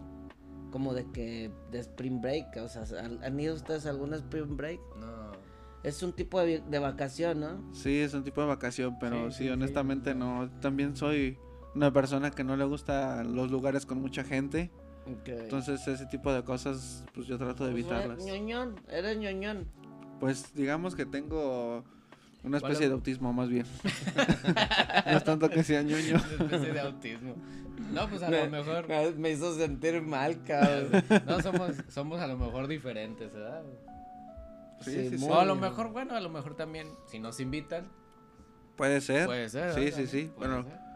como 0.72 0.94
de 0.94 1.08
que, 1.12 1.52
de 1.70 1.78
spring 1.78 2.20
break, 2.20 2.56
o 2.56 2.66
sea, 2.66 2.82
¿han 3.22 3.38
ido 3.38 3.54
ustedes 3.54 3.86
a 3.86 3.90
algún 3.90 4.14
spring 4.14 4.56
break? 4.56 4.80
No. 4.98 5.30
Es 5.84 6.02
un 6.02 6.12
tipo 6.12 6.40
de, 6.40 6.58
de 6.58 6.78
vacación, 6.80 7.38
¿no? 7.38 7.72
Sí, 7.72 8.00
es 8.00 8.14
un 8.14 8.24
tipo 8.24 8.40
de 8.40 8.48
vacación, 8.48 8.98
pero 8.98 9.26
Sí, 9.30 9.30
sí, 9.30 9.38
sí, 9.38 9.44
sí. 9.44 9.50
honestamente 9.50 10.12
no. 10.16 10.50
También 10.60 10.96
soy 10.96 11.38
una 11.78 11.92
persona 11.92 12.32
que 12.32 12.42
no 12.42 12.56
le 12.56 12.64
gusta 12.64 13.22
los 13.22 13.50
lugares 13.52 13.86
con 13.86 14.00
mucha 14.02 14.24
gente. 14.24 14.70
Entonces 15.26 15.86
ese 15.86 16.04
tipo 16.06 16.32
de 16.32 16.42
cosas, 16.42 17.04
pues 17.14 17.26
yo 17.28 17.38
trato 17.38 17.64
de 17.64 17.70
Pues, 17.70 17.84
evitarlas. 17.84 18.18
eres 18.18 18.24
ñoñón, 18.26 18.74
eres 18.90 19.16
ñoñón. 19.16 19.68
Pues 20.20 20.52
digamos 20.54 20.96
que 20.96 21.06
tengo 21.06 21.84
una 22.42 22.58
¿Cuál 22.58 22.72
especie 22.72 22.86
es? 22.86 22.90
de 22.90 22.94
autismo 22.94 23.32
más 23.32 23.48
bien. 23.48 23.64
no 25.06 25.16
es 25.16 25.24
tanto 25.24 25.48
que 25.48 25.62
sea 25.62 25.82
ñoño. 25.82 26.16
Una 26.34 26.44
especie 26.46 26.72
de 26.72 26.80
autismo. 26.80 27.36
No, 27.92 28.08
pues 28.08 28.22
a 28.24 28.28
Me- 28.28 28.44
lo 28.44 28.50
mejor. 28.50 28.86
Me, 29.16 29.30
hizo 29.30 29.54
sentir 29.56 30.02
mal, 30.02 30.42
cabrón. 30.42 30.90
No, 31.26 31.40
somos, 31.40 31.76
somos 31.88 32.20
a 32.20 32.26
lo 32.26 32.36
mejor 32.36 32.66
diferentes, 32.66 33.32
¿verdad? 33.32 33.62
Sí, 34.80 34.90
Sí, 35.10 35.18
sí, 35.18 35.26
O 35.28 35.38
a 35.38 35.44
lo 35.44 35.54
mejor, 35.54 35.90
bueno, 35.92 36.14
a 36.16 36.20
lo 36.20 36.28
mejor 36.28 36.54
también, 36.56 36.88
si 37.06 37.18
nos 37.20 37.38
invitan, 37.40 37.86
Puede 38.76 39.00
ser. 39.00 39.26
puede 39.26 39.48
ser. 39.48 39.72
Sí, 39.74 39.80
¿verdad? 39.80 39.96
sí, 39.96 40.06
sí. 40.06 40.30
Bueno, 40.36 40.64
ser. 40.64 40.87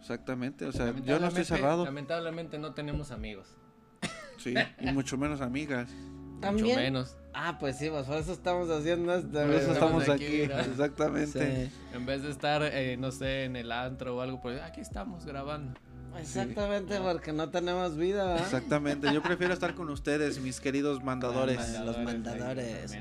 Exactamente. 0.00 0.64
O 0.66 0.72
sea, 0.72 0.94
yo 1.04 1.18
no 1.18 1.28
estoy 1.28 1.44
cerrado. 1.44 1.84
Lamentablemente 1.84 2.58
no 2.58 2.74
tenemos 2.74 3.10
amigos. 3.10 3.48
Sí, 4.38 4.54
y 4.80 4.86
mucho 4.92 5.18
menos 5.18 5.40
amigas. 5.40 5.90
También. 6.40 6.66
Mucho 6.68 6.78
menos. 6.80 7.16
Ah, 7.34 7.56
pues 7.58 7.76
sí, 7.76 7.88
pues 7.90 8.06
por 8.06 8.16
eso 8.18 8.32
estamos 8.32 8.70
haciendo 8.70 9.12
esto. 9.14 9.28
Por 9.30 9.50
eso 9.50 9.72
estamos 9.72 10.02
Estamos 10.02 10.08
aquí. 10.08 10.42
Exactamente. 10.42 11.66
Sí. 11.66 11.72
En 11.94 12.06
vez 12.06 12.22
de 12.22 12.30
estar, 12.30 12.62
eh, 12.62 12.96
no 12.96 13.10
sé, 13.10 13.44
en 13.44 13.56
el 13.56 13.72
antro 13.72 14.16
o 14.16 14.20
algo, 14.20 14.40
pues 14.40 14.60
aquí 14.62 14.80
estamos 14.80 15.24
grabando. 15.26 15.74
Exactamente, 16.18 16.98
porque 17.00 17.32
no 17.32 17.50
tenemos 17.50 17.96
vida, 17.96 18.24
¿verdad? 18.24 18.44
Exactamente. 18.44 19.12
Yo 19.12 19.22
prefiero 19.22 19.52
estar 19.52 19.74
con 19.74 19.88
ustedes, 19.90 20.40
mis 20.40 20.60
queridos 20.60 21.02
mandadores. 21.02 21.58
Manda- 21.58 21.84
los 21.84 21.98
mandadores. 21.98 22.96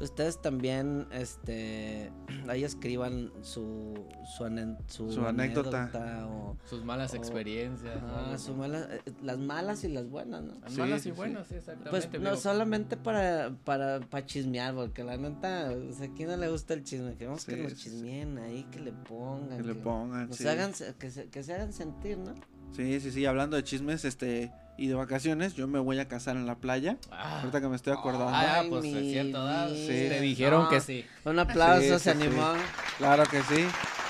Ustedes 0.00 0.42
también, 0.42 1.06
este, 1.12 2.10
ahí 2.48 2.64
escriban 2.64 3.32
su, 3.42 3.94
su, 4.36 4.44
ane- 4.44 4.76
su, 4.88 5.10
Su 5.12 5.24
anécdota. 5.24 6.26
o, 6.26 6.56
Sus 6.64 6.84
malas 6.84 7.12
Oh. 7.14 7.16
experiencias. 7.16 7.96
ajá, 7.96 8.24
algo. 8.26 8.38
su 8.38 8.54
mala- 8.54 8.88
eh, 8.90 9.12
las 9.22 9.38
malas 9.38 9.84
y 9.84 9.88
las 9.88 10.08
buenas, 10.10 10.42
¿no? 10.42 10.54
Las 10.60 10.72
Sí, 10.72 10.80
malas 10.80 11.02
sí, 11.02 11.08
y 11.08 11.12
sí. 11.12 11.16
buenas, 11.16 11.46
sí, 11.46 11.54
exactamente. 11.54 11.90
Pues 11.90 12.12
no 12.20 12.30
digo, 12.30 12.36
solamente 12.42 12.96
para, 12.96 13.54
para, 13.64 14.00
para 14.00 14.26
chismear, 14.26 14.74
porque 14.74 15.04
la 15.04 15.16
neta, 15.16 15.70
o 15.70 15.92
sea, 15.92 16.06
¿a 16.06 16.14
quién 16.14 16.28
no 16.28 16.36
le 16.36 16.50
gusta 16.50 16.74
el 16.74 16.82
chisme? 16.82 17.14
Queremos 17.16 17.44
que 17.44 17.56
nos 17.56 17.74
chismeen 17.76 18.38
ahí, 18.38 18.64
que 18.72 18.80
le 18.80 18.92
pongan. 18.92 19.58
Que 19.58 19.62
le 19.64 19.74
pongan. 19.76 20.28
nos 20.28 20.36
sí. 20.36 20.48
hagan, 20.48 20.74
se- 20.74 20.94
que, 20.96 21.10
se, 21.10 21.28
que 21.28 21.42
se 21.44 21.54
hagan 21.54 21.72
sentir, 21.72 22.18
¿no? 22.18 22.34
Sí, 22.72 22.98
sí, 22.98 23.12
sí. 23.12 23.24
Hablando 23.26 23.56
de 23.56 23.62
chismes 23.62 24.04
este 24.04 24.50
y 24.76 24.88
de 24.88 24.94
vacaciones, 24.94 25.54
yo 25.54 25.66
me 25.68 25.78
voy 25.78 25.98
a 26.00 26.08
casar 26.08 26.36
en 26.36 26.46
la 26.46 26.56
playa. 26.56 26.96
Ah, 27.10 27.40
Ahorita 27.40 27.60
que 27.60 27.68
me 27.68 27.76
estoy 27.76 27.92
acordando. 27.92 28.28
ah, 28.28 28.60
Ay, 28.60 28.68
pues 28.70 28.82
mi 28.84 28.96
es 28.96 29.12
cierto. 29.12 29.68
Sí. 29.68 29.86
Te 29.86 30.20
dijeron 30.20 30.64
No. 30.64 30.68
que 30.70 30.80
sí. 30.80 31.04
Un 31.24 31.38
aplauso, 31.38 31.82
Sí, 31.98 32.04
se 32.04 32.12
sí. 32.14 32.22
animó. 32.22 32.52
Claro 32.98 33.24
que 33.24 33.40
sí. 33.42 33.64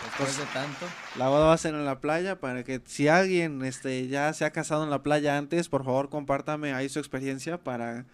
Después 0.04 0.38
de 0.38 0.44
tanto. 0.52 0.86
La 1.16 1.28
boda 1.28 1.46
va 1.46 1.52
a 1.54 1.58
ser 1.58 1.74
en 1.74 1.84
la 1.84 1.98
playa 2.00 2.38
para 2.38 2.62
que 2.62 2.80
si 2.86 3.08
alguien 3.08 3.64
este 3.64 4.06
ya 4.08 4.32
se 4.32 4.44
ha 4.44 4.50
casado 4.50 4.84
en 4.84 4.90
la 4.90 5.02
playa 5.02 5.36
antes, 5.38 5.68
por 5.68 5.84
favor 5.84 6.08
compártame 6.10 6.72
ahí 6.72 6.88
su 6.88 6.98
experiencia 6.98 7.58
para 7.58 8.04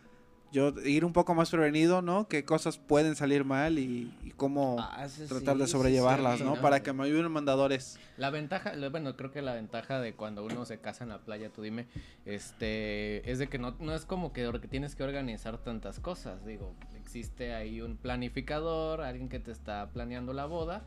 yo 0.52 0.72
ir 0.84 1.04
un 1.04 1.12
poco 1.12 1.34
más 1.34 1.50
prevenido, 1.50 2.02
¿no? 2.02 2.26
Qué 2.26 2.44
cosas 2.44 2.78
pueden 2.78 3.14
salir 3.14 3.44
mal 3.44 3.78
y, 3.78 4.12
y 4.22 4.30
cómo 4.32 4.76
Ah, 4.80 5.08
sí, 5.08 5.24
tratar 5.26 5.56
de 5.56 5.66
sobrellevarlas, 5.66 6.38
sí, 6.38 6.44
¿no? 6.44 6.56
no. 6.56 6.60
Para 6.60 6.82
que 6.82 6.92
me 6.92 7.04
ayuden 7.04 7.30
mandadores. 7.30 7.98
La 8.16 8.30
ventaja, 8.30 8.72
bueno, 8.90 9.16
creo 9.16 9.30
que 9.30 9.42
la 9.42 9.54
ventaja 9.54 10.00
de 10.00 10.14
cuando 10.14 10.44
uno 10.44 10.64
se 10.64 10.78
casa 10.78 11.04
en 11.04 11.10
la 11.10 11.18
playa, 11.18 11.50
tú 11.50 11.62
dime, 11.62 11.86
este, 12.24 13.30
es 13.30 13.38
de 13.38 13.48
que 13.48 13.58
no, 13.58 13.76
no 13.78 13.94
es 13.94 14.04
como 14.04 14.32
que, 14.32 14.50
tienes 14.70 14.94
que 14.94 15.02
organizar 15.02 15.58
tantas 15.58 16.00
cosas, 16.00 16.44
digo, 16.44 16.74
existe 17.00 17.54
ahí 17.54 17.80
un 17.80 17.96
planificador, 17.96 19.02
alguien 19.02 19.28
que 19.28 19.38
te 19.38 19.52
está 19.52 19.88
planeando 19.90 20.32
la 20.32 20.46
boda, 20.46 20.82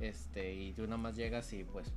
este, 0.00 0.54
y 0.54 0.72
tú 0.72 0.82
nada 0.84 0.96
más 0.96 1.16
llegas 1.16 1.52
y 1.52 1.64
pues, 1.64 1.92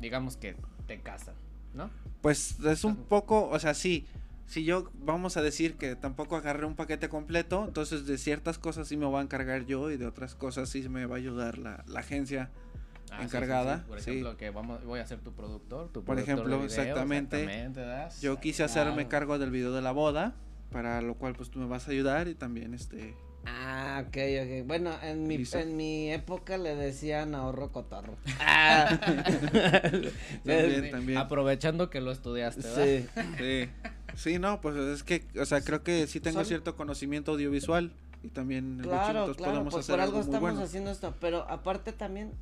digamos 0.00 0.36
que 0.36 0.56
te 0.86 1.00
casan, 1.00 1.34
¿no? 1.74 1.90
Pues 2.20 2.58
es 2.60 2.84
un 2.84 2.96
poco, 2.96 3.48
o 3.48 3.58
sea, 3.58 3.74
sí, 3.74 4.06
si 4.50 4.64
yo 4.64 4.90
vamos 4.94 5.36
a 5.36 5.42
decir 5.42 5.76
que 5.76 5.94
tampoco 5.94 6.34
agarré 6.34 6.66
un 6.66 6.74
paquete 6.74 7.08
completo, 7.08 7.64
entonces 7.68 8.04
de 8.04 8.18
ciertas 8.18 8.58
cosas 8.58 8.88
sí 8.88 8.96
me 8.96 9.06
voy 9.06 9.20
a 9.20 9.22
encargar 9.22 9.64
yo 9.64 9.92
y 9.92 9.96
de 9.96 10.06
otras 10.06 10.34
cosas 10.34 10.68
sí 10.68 10.88
me 10.88 11.06
va 11.06 11.14
a 11.14 11.18
ayudar 11.18 11.56
la, 11.58 11.84
la 11.86 12.00
agencia. 12.00 12.50
Ah, 13.12 13.18
sí, 13.18 13.18
sí, 13.18 13.22
Encargada, 13.26 13.78
sí, 13.78 13.84
Por 13.86 13.98
ejemplo, 13.98 14.36
que 14.36 14.50
vamos, 14.50 14.84
voy 14.84 14.98
a 14.98 15.06
ser 15.06 15.20
tu 15.20 15.32
productor, 15.32 15.92
tu 15.92 16.02
Por 16.02 16.16
productor 16.16 16.16
de 16.16 16.22
ejemplo, 16.22 16.56
video, 16.56 16.64
exactamente. 16.66 17.46
¿verdad? 17.46 18.12
Yo 18.20 18.40
quise 18.40 18.64
hacerme 18.64 19.06
cargo 19.06 19.38
del 19.38 19.52
video 19.52 19.72
de 19.72 19.82
la 19.82 19.92
boda, 19.92 20.34
para 20.72 21.00
lo 21.00 21.14
cual 21.14 21.36
pues 21.36 21.48
tú 21.50 21.60
me 21.60 21.66
vas 21.66 21.86
a 21.86 21.92
ayudar 21.92 22.26
y 22.26 22.34
también 22.34 22.74
este 22.74 23.14
Ah, 23.46 24.04
ok, 24.06 24.16
ok. 24.16 24.66
Bueno, 24.66 24.92
en 25.02 25.26
mi, 25.26 25.38
Listo. 25.38 25.58
en 25.58 25.76
mi 25.76 26.10
época 26.12 26.58
le 26.58 26.74
decían 26.74 27.34
ahorro 27.34 27.72
cotorro. 27.72 28.16
Ah. 28.40 28.98
También, 30.44 30.90
también. 30.90 31.18
Aprovechando 31.18 31.90
que 31.90 32.00
lo 32.00 32.10
estudiaste, 32.12 32.62
¿verdad? 32.62 32.84
sí. 32.84 33.06
Sí. 33.38 33.68
Sí, 34.16 34.38
no, 34.38 34.60
pues 34.60 34.76
es 34.76 35.02
que, 35.04 35.24
o 35.40 35.44
sea, 35.46 35.60
creo 35.62 35.82
que 35.84 36.06
sí 36.06 36.20
tengo 36.20 36.40
Son- 36.40 36.46
cierto 36.46 36.76
conocimiento 36.76 37.32
audiovisual 37.32 37.92
y 38.22 38.28
también 38.28 38.78
el 38.80 38.86
Claro, 38.86 39.20
Luchito, 39.20 39.36
claro, 39.36 39.52
podemos 39.52 39.72
pues 39.74 39.84
hacer 39.84 39.92
por 39.94 40.00
algo 40.00 40.16
algo 40.16 40.26
muy 40.26 40.34
estamos 40.34 40.50
bueno. 40.52 40.64
haciendo 40.66 40.90
esto, 40.90 41.14
pero 41.20 41.48
aparte 41.48 41.92
también, 41.92 42.32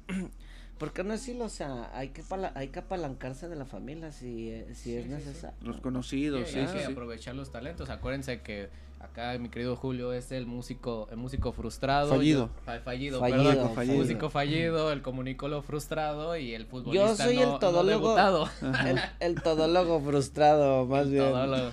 ¿por 0.78 0.92
qué 0.92 1.04
no 1.04 1.12
decirlo? 1.12 1.44
O 1.44 1.48
sea, 1.48 1.90
hay 1.94 2.08
que, 2.08 2.22
pala- 2.22 2.52
hay 2.54 2.68
que 2.68 2.78
apalancarse 2.78 3.48
de 3.48 3.56
la 3.56 3.64
familia 3.66 4.12
si, 4.12 4.50
eh, 4.50 4.66
si 4.74 4.94
es 4.96 5.04
Sí, 5.04 5.10
sí, 5.10 5.18
sí. 5.20 5.26
necesario. 5.28 5.56
Los 5.62 5.80
conocidos, 5.80 6.46
Sí, 6.48 6.54
sí, 6.54 6.58
hay 6.60 6.66
sí, 6.68 6.72
que 6.74 6.84
sí. 6.86 6.92
aprovechar 6.92 7.34
los 7.34 7.50
talentos. 7.52 7.90
Acuérdense 7.90 8.40
que 8.42 8.68
acá 9.00 9.36
mi 9.38 9.48
querido 9.48 9.76
Julio 9.76 10.12
es 10.12 10.32
el 10.32 10.46
músico, 10.46 11.06
el 11.10 11.16
músico 11.18 11.52
frustrado. 11.52 12.10
Fallido. 12.10 12.46
yo- 12.48 12.62
fa- 12.64 12.80
fallido, 12.80 13.20
Fallido, 13.20 13.44
perdón. 13.50 13.74
fallido. 13.74 13.96
Músico 13.98 14.30
fallido, 14.30 14.90
el 14.92 15.02
comunicólogo 15.02 15.62
frustrado 15.62 16.36
y 16.36 16.54
el 16.54 16.66
futbolista 16.66 17.24
soy 17.24 17.36
no, 17.36 17.42
el 17.42 17.48
no 17.50 17.58
todólogo. 17.58 18.08
debutado. 18.16 18.48
El, 18.86 18.98
el 19.20 19.42
todólogo 19.42 20.00
frustrado, 20.00 20.86
más 20.86 21.04
El 21.06 21.10
bien. 21.12 21.24
todólogo. 21.24 21.70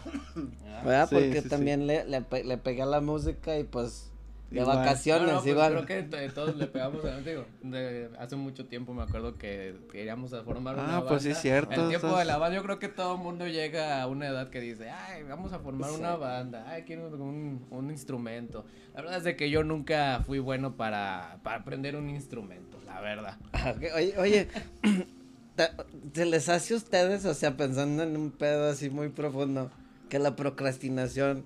¿Verdad? 0.83 1.09
Sí, 1.09 1.15
Porque 1.15 1.33
sí, 1.37 1.41
sí. 1.41 1.49
también 1.49 1.87
Le, 1.87 2.05
le, 2.05 2.21
pe- 2.21 2.43
le 2.43 2.57
pegué 2.57 2.81
a 2.83 2.85
la 2.85 3.01
música 3.01 3.57
y 3.57 3.63
pues 3.63 4.11
de 4.55 4.61
Igual. 4.61 4.77
vacaciones 4.77 5.27
No, 5.27 5.33
no, 5.33 5.39
pues 5.41 5.47
igual. 5.51 5.85
Creo 5.85 6.03
que 6.07 6.29
todos 6.29 6.55
le 6.55 6.67
pegamos 6.67 7.03
a 7.05 7.19
digo, 7.21 7.45
de- 7.61 8.09
hace 8.19 8.35
mucho 8.35 8.65
tiempo 8.67 8.93
me 8.93 9.03
acuerdo 9.03 9.35
que 9.37 9.75
queríamos 9.91 10.33
a 10.33 10.43
formar 10.43 10.75
una 10.75 10.97
Ah, 10.97 11.05
pues 11.07 11.23
sí, 11.23 11.29
banda. 11.29 11.41
cierto, 11.41 11.81
El 11.81 11.89
tiempo 11.89 12.17
de 12.17 12.25
la 12.25 12.37
banda, 12.37 12.55
yo 12.55 12.63
creo 12.63 12.79
que 12.79 12.87
todo 12.87 13.15
el 13.15 13.21
mundo 13.21 13.47
llega 13.47 14.01
a 14.01 14.07
una 14.07 14.27
edad 14.27 14.49
que 14.49 14.59
dice, 14.61 14.89
ay, 14.89 15.23
vamos 15.23 15.51
a 15.53 15.59
formar 15.59 15.89
Sí. 15.91 15.97
una 15.99 16.15
banda, 16.15 16.65
ay, 16.67 16.83
quiero 16.83 17.07
un, 17.09 17.65
un 17.69 17.91
instrumento. 17.91 18.65
La 18.93 19.01
verdad 19.01 19.17
es 19.17 19.23
de 19.25 19.35
que 19.35 19.49
yo 19.49 19.63
nunca 19.63 20.21
fui 20.25 20.39
bueno 20.39 20.75
para, 20.77 21.39
para 21.43 21.57
aprender 21.57 21.95
un 21.97 22.09
instrumento, 22.09 22.79
la 22.85 23.01
verdad. 23.01 23.37
Ah, 23.51 23.73
Oye, 23.95 24.13
oye, 24.17 24.47
¿se 26.13 26.25
les 26.25 26.49
hace 26.49 26.73
a 26.73 26.77
ustedes, 26.77 27.25
o 27.25 27.33
sea, 27.33 27.57
pensando 27.57 28.03
en 28.03 28.15
un 28.17 28.31
pedo 28.31 28.69
así 28.69 28.89
muy 28.89 29.09
profundo, 29.09 29.71
que 30.09 30.19
la 30.19 30.35
procrastinación 30.35 31.45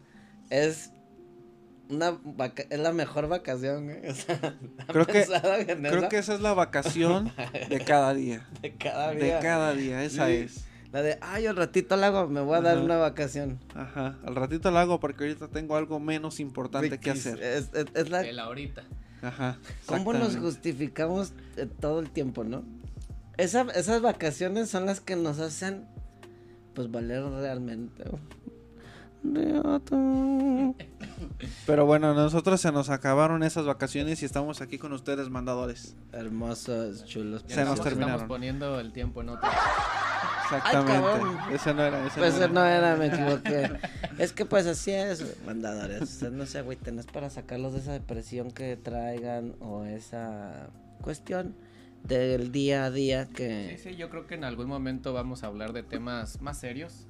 es 0.50 0.92
una 1.90 2.18
vaca- 2.24 2.66
es 2.70 2.80
la 2.80 2.92
mejor 2.94 3.28
vacación, 3.28 3.86
güey? 3.86 4.08
O 4.08 4.14
sea, 4.14 4.40
¿han 4.44 4.86
Creo 4.88 5.06
que- 5.06 5.26
Creo 5.26 6.00
eso? 6.00 6.10
que 6.10 6.18
esa 6.18 6.34
es 6.36 6.42
la 6.42 6.54
vacación 6.54 7.32
de 7.70 7.80
cada 7.82 8.14
día. 8.14 8.48
de 8.62 8.76
cada 8.76 9.12
De 9.12 9.24
día. 9.26 9.40
cada 9.40 9.74
día, 9.74 10.04
esa 10.04 10.28
Sí. 10.28 10.34
es. 10.34 10.66
La 10.92 11.04
de, 11.04 11.20
ay, 11.22 11.46
al 11.46 11.56
ratito 11.56 11.96
la 11.98 12.08
hago, 12.08 12.28
me 12.28 12.42
voy 12.42 12.58
a 12.58 12.62
dar 12.62 12.80
una 12.80 12.98
vacación. 12.98 13.60
Ajá, 13.76 14.18
al 14.26 14.36
ratito 14.36 14.72
la 14.72 14.82
hago 14.82 15.00
porque 15.00 15.26
ahorita 15.26 15.48
tengo 15.50 15.76
algo 15.76 16.00
menos 16.00 16.40
importante 16.40 17.00
que 17.00 17.12
hacer. 17.12 17.42
Es, 17.44 17.70
es- 17.74 17.86
es 17.94 18.10
la, 18.10 18.22
El 18.22 18.40
ahorita. 18.40 18.84
Ajá. 19.22 19.60
¿Cómo 19.86 20.14
nos 20.14 20.38
justificamos 20.38 21.34
eh, 21.58 21.68
todo 21.80 22.00
el 22.00 22.10
tiempo, 22.10 22.44
no? 22.44 22.64
Esa- 23.38 23.68
esas 23.76 24.02
vacaciones 24.02 24.70
son 24.70 24.86
las 24.88 25.00
que 25.00 25.16
nos 25.16 25.40
hacen, 25.40 25.86
pues, 26.74 26.90
valer 26.90 27.24
realmente. 27.24 28.04
Pero 31.66 31.86
bueno, 31.86 32.14
nosotros 32.14 32.62
se 32.62 32.72
nos 32.72 32.90
acabaron 32.90 33.44
esas 33.44 33.66
vacaciones 33.66 34.22
y 34.22 34.26
estamos 34.26 34.62
aquí 34.62 34.78
con 34.78 34.94
ustedes, 34.94 35.30
mandadores. 35.30 35.96
Hermosos, 36.12 37.06
chulos. 37.06 37.44
Se 37.48 37.66
nos 37.66 37.82
terminaron. 37.82 38.16
Estamos 38.16 38.30
poniendo 38.30 38.80
el 38.80 38.92
tiempo 38.92 39.22
en 39.22 39.30
otro. 39.30 39.50
Exactamente. 40.44 40.94
cabrón. 40.94 41.38
ese 41.52 41.74
no 41.74 41.84
era, 41.84 42.08
ese 42.08 42.20
Pues 42.20 42.34
no 42.34 42.44
era. 42.44 42.54
no 42.54 42.66
era, 42.66 42.96
me 42.96 43.08
equivoqué. 43.08 43.80
Es 44.18 44.34
que 44.34 44.46
pues 44.46 44.66
así 44.66 44.92
es, 44.92 45.38
mandadores. 45.46 46.02
Ustedes 46.02 46.34
no 46.34 46.46
se 46.46 46.60
agüiten, 46.60 47.00
es 47.00 47.06
para 47.06 47.30
sacarlos 47.30 47.74
de 47.74 47.80
esa 47.80 47.94
depresión 47.94 48.52
que 48.52 48.76
traigan 48.76 49.56
o 49.60 49.86
esa 49.86 50.70
cuestión 51.02 51.56
del 52.04 52.52
día 52.52 52.86
a 52.86 52.92
día 52.92 53.26
Sí, 53.26 53.34
que... 53.34 53.80
sí, 53.82 53.96
yo 53.96 54.10
creo 54.10 54.26
que 54.26 54.36
en 54.36 54.44
algún 54.44 54.68
momento 54.68 55.14
vamos 55.14 55.44
a 55.44 55.48
hablar 55.48 55.74
de 55.74 55.84
temas 55.84 56.42
más 56.42 56.60
serios 56.60 57.06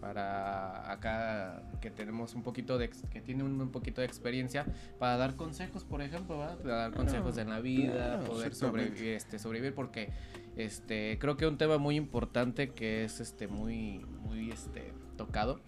para 0.00 0.90
acá 0.90 1.62
que 1.80 1.90
tenemos 1.90 2.34
un 2.34 2.42
poquito 2.42 2.78
de 2.78 2.90
que 2.90 3.20
tiene 3.20 3.42
un, 3.42 3.60
un 3.60 3.70
poquito 3.70 4.00
de 4.00 4.06
experiencia 4.06 4.66
para 4.98 5.16
dar 5.16 5.36
consejos, 5.36 5.84
por 5.84 6.02
ejemplo, 6.02 6.38
¿verdad? 6.38 6.58
Para 6.58 6.74
dar 6.76 6.94
consejos 6.94 7.38
en 7.38 7.50
la 7.50 7.60
vida, 7.60 8.18
claro, 8.18 8.24
poder 8.24 8.54
sobrevivir, 8.54 9.14
este, 9.14 9.38
sobrevivir 9.38 9.74
porque 9.74 10.12
este 10.56 11.18
creo 11.20 11.36
que 11.36 11.46
un 11.46 11.58
tema 11.58 11.78
muy 11.78 11.96
importante 11.96 12.70
que 12.70 13.04
es 13.04 13.20
este 13.20 13.48
muy 13.48 14.04
muy 14.20 14.50
este 14.50 14.92
tocado 15.16 15.60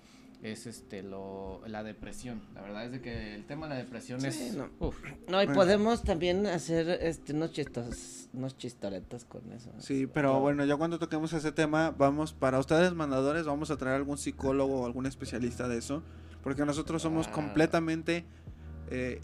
es 0.43 0.67
este 0.67 1.03
lo 1.03 1.61
la 1.67 1.83
depresión. 1.83 2.41
La 2.55 2.63
verdad 2.63 2.87
es 2.87 2.93
de 2.93 3.01
que 3.03 3.35
el 3.35 3.45
tema 3.45 3.67
de 3.69 3.75
la 3.75 3.81
depresión 3.81 4.21
Sí, 4.21 4.27
es 4.29 4.55
no. 4.55 4.71
uf, 4.79 4.97
No, 5.29 5.43
y 5.43 5.47
Bueno. 5.47 5.55
podemos 5.55 6.03
también 6.03 6.47
hacer 6.47 6.89
este 7.03 7.35
unos 7.35 7.53
chistos, 7.53 8.29
unos 8.33 8.57
chistoretos 8.57 9.25
con 9.27 9.53
eso. 9.53 9.71
Sí, 9.79 10.07
pero 10.07 10.41
bueno, 10.41 10.65
ya 10.65 10.77
cuando 10.77 10.99
toquemos 10.99 11.33
ese 11.35 11.53
tema, 11.53 11.91
vamos, 11.91 12.33
para 12.33 12.59
ustedes 12.59 12.95
mandadores, 12.95 13.45
vamos 13.45 13.71
a 13.71 13.77
traer 13.77 13.97
algún 13.97 14.17
psicólogo 14.17 14.81
o 14.81 14.87
algún 14.87 15.05
especialista 15.07 15.69
de 15.69 15.77
eso, 15.79 16.03
porque 16.43 16.65
nosotros 16.65 17.03
somos 17.03 17.27
Ah. 17.29 17.33
completamente 17.33 18.25
eh, 18.91 19.21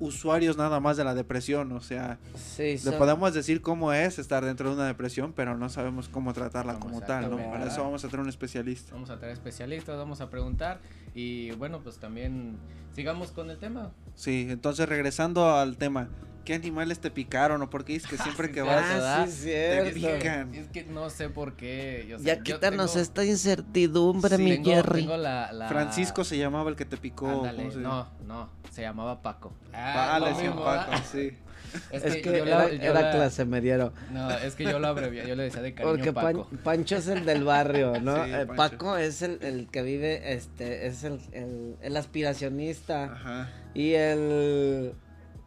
usuarios 0.00 0.56
nada 0.56 0.80
más 0.80 0.96
de 0.96 1.04
la 1.04 1.14
depresión, 1.14 1.72
o 1.72 1.80
sea, 1.80 2.18
Sí, 2.34 2.76
le 2.84 2.92
podemos 2.92 3.34
decir 3.34 3.60
cómo 3.60 3.92
es 3.92 4.18
estar 4.18 4.44
dentro 4.44 4.68
de 4.70 4.76
una 4.76 4.86
depresión, 4.86 5.32
pero 5.32 5.56
no 5.56 5.68
sabemos 5.68 6.08
cómo 6.08 6.32
tratarla 6.32 6.74
Cómo 6.74 6.86
como 6.86 7.00
tal, 7.00 7.30
¿no? 7.30 7.36
Para 7.36 7.66
eso 7.66 7.82
vamos 7.82 8.04
a 8.04 8.08
traer 8.08 8.22
un 8.22 8.28
especialista. 8.28 8.92
Vamos 8.94 9.10
a 9.10 9.18
traer 9.18 9.32
especialistas, 9.34 9.96
vamos 9.96 10.20
a 10.20 10.30
preguntar 10.30 10.80
y 11.14 11.50
bueno, 11.52 11.80
pues 11.80 11.98
también 11.98 12.56
sigamos 12.94 13.32
con 13.32 13.50
el 13.50 13.58
tema. 13.58 13.90
Sí, 14.14 14.46
entonces 14.50 14.88
regresando 14.88 15.54
al 15.54 15.76
tema, 15.76 16.08
¿qué 16.48 16.54
animales 16.54 16.98
te 16.98 17.10
picaron 17.10 17.60
o 17.60 17.68
por 17.68 17.84
qué 17.84 17.92
dices 17.92 18.08
que 18.08 18.16
siempre 18.22 18.48
Sí, 18.48 18.54
que 18.54 18.62
vas... 18.62 18.82
Ah, 19.02 19.26
sí, 19.28 19.44
Te 19.50 19.90
pican. 19.94 20.54
Es 20.54 20.68
que 20.68 20.84
no 20.84 21.10
sé 21.10 21.28
por 21.28 21.52
qué. 21.56 22.06
yo 22.08 22.18
sé- 22.18 22.24
Ya 22.24 22.36
yo 22.36 22.42
quítanos 22.42 22.92
tengo- 22.94 23.02
esta 23.02 23.24
incertidumbre, 23.24 24.36
Sí, 24.38 24.42
mi 24.42 24.50
tengo- 24.52 24.70
Jerry. 24.70 25.00
tengo 25.02 25.16
la- 25.18 25.52
la- 25.52 25.68
Francisco 25.68 26.24
se 26.24 26.38
llamaba 26.38 26.70
el 26.70 26.76
que 26.76 26.86
te 26.86 26.96
picó. 26.96 27.28
Ándale, 27.28 27.58
¿cómo 27.64 27.70
se 27.72 27.78
no, 27.80 28.08
no, 28.26 28.48
se 28.72 28.80
llamaba 28.80 29.20
Paco. 29.20 29.52
Ah, 29.74 30.18
le 30.22 30.30
decían 30.30 30.54
Paco, 30.56 30.90
¿verdad? 30.90 31.04
sí. 31.12 31.32
Es, 31.92 32.02
Es 32.02 32.14
que, 32.16 32.22
que 32.22 32.38
yo 32.38 32.44
la- 32.46 32.64
era, 32.64 32.72
yo 32.72 32.82
era 32.90 33.00
la- 33.02 33.10
clase 33.10 33.44
mediero. 33.44 33.92
No, 34.10 34.30
es 34.30 34.54
que 34.54 34.64
yo 34.64 34.78
lo 34.78 34.88
abrevié, 34.88 35.28
yo 35.28 35.36
le 35.36 35.42
decía 35.42 35.60
de 35.60 35.74
cariño 35.74 35.96
Porque 35.96 36.12
Pan- 36.14 36.24
Paco. 36.38 36.48
Pancho 36.64 36.96
es 36.96 37.08
el 37.08 37.26
del 37.26 37.44
barrio, 37.44 37.92
¿no? 38.00 38.24
Sí, 38.24 38.30
Eh. 38.32 38.46
Paco 38.56 38.96
es 38.96 39.20
el, 39.20 39.38
el 39.42 39.68
que 39.70 39.82
vive, 39.82 40.32
este, 40.32 40.86
es 40.86 41.04
el, 41.04 41.20
el, 41.32 41.76
el 41.82 41.96
aspiracionista. 41.98 43.04
Ajá. 43.12 43.50
Y 43.74 43.92
el. 43.92 44.94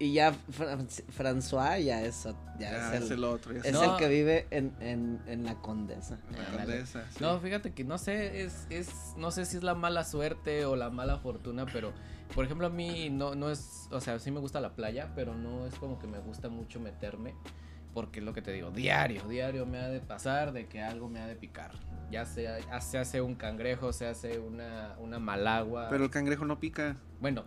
Y 0.01 0.13
ya 0.13 0.33
Fran- 0.33 0.87
François 1.15 1.77
ya 1.83 2.01
es, 2.03 2.23
ya 2.23 2.33
Ya, 2.71 2.95
es, 2.95 3.03
es 3.03 3.11
el, 3.11 3.23
otro. 3.23 3.53
ya 3.53 3.59
es 3.59 3.65
es 3.65 3.73
No. 3.73 3.83
el 3.83 3.97
que 3.97 4.07
vive 4.07 4.47
en, 4.49 4.73
en, 4.79 5.21
en 5.27 5.43
la 5.45 5.53
condesa. 5.61 6.17
la 6.35 6.57
condesa, 6.57 7.05
sí. 7.11 7.17
No, 7.19 7.39
fíjate 7.39 7.71
que 7.73 7.83
no 7.83 7.99
sé, 7.99 8.41
es, 8.43 8.65
es, 8.71 8.89
no 9.17 9.29
sé 9.29 9.45
si 9.45 9.57
es 9.57 9.63
la 9.63 9.75
mala 9.75 10.03
suerte 10.03 10.65
o 10.65 10.75
la 10.75 10.89
mala 10.89 11.17
fortuna, 11.19 11.67
pero, 11.71 11.93
por 12.33 12.45
ejemplo, 12.45 12.65
a 12.65 12.69
mí 12.71 13.11
no, 13.11 13.35
no 13.35 13.51
es, 13.51 13.87
o 13.91 14.01
sea, 14.01 14.17
sí 14.17 14.31
me 14.31 14.39
gusta 14.39 14.59
la 14.59 14.73
playa, 14.73 15.11
pero 15.13 15.35
no 15.35 15.67
es 15.67 15.75
como 15.75 15.99
que 15.99 16.07
me 16.07 16.17
gusta 16.17 16.49
mucho 16.49 16.79
meterme, 16.79 17.35
porque 17.93 18.21
es 18.21 18.25
lo 18.25 18.33
que 18.33 18.41
te 18.41 18.51
digo, 18.53 18.71
diario, 18.71 19.21
diario 19.27 19.67
me 19.67 19.77
ha 19.77 19.87
de 19.87 19.99
pasar 19.99 20.51
de 20.51 20.65
que 20.67 20.81
algo 20.81 21.09
me 21.09 21.19
ha 21.19 21.27
de 21.27 21.35
picar. 21.35 21.73
Ya 22.09 22.25
sea, 22.25 22.81
se 22.81 22.97
hace 22.97 23.21
un 23.21 23.35
cangrejo, 23.35 23.93
se 23.93 24.07
hace 24.07 24.39
una, 24.39 24.95
una 24.99 25.19
malagua. 25.19 25.89
Pero 25.89 26.03
el 26.05 26.09
cangrejo 26.09 26.43
no 26.45 26.59
pica. 26.59 26.97
Bueno, 27.21 27.45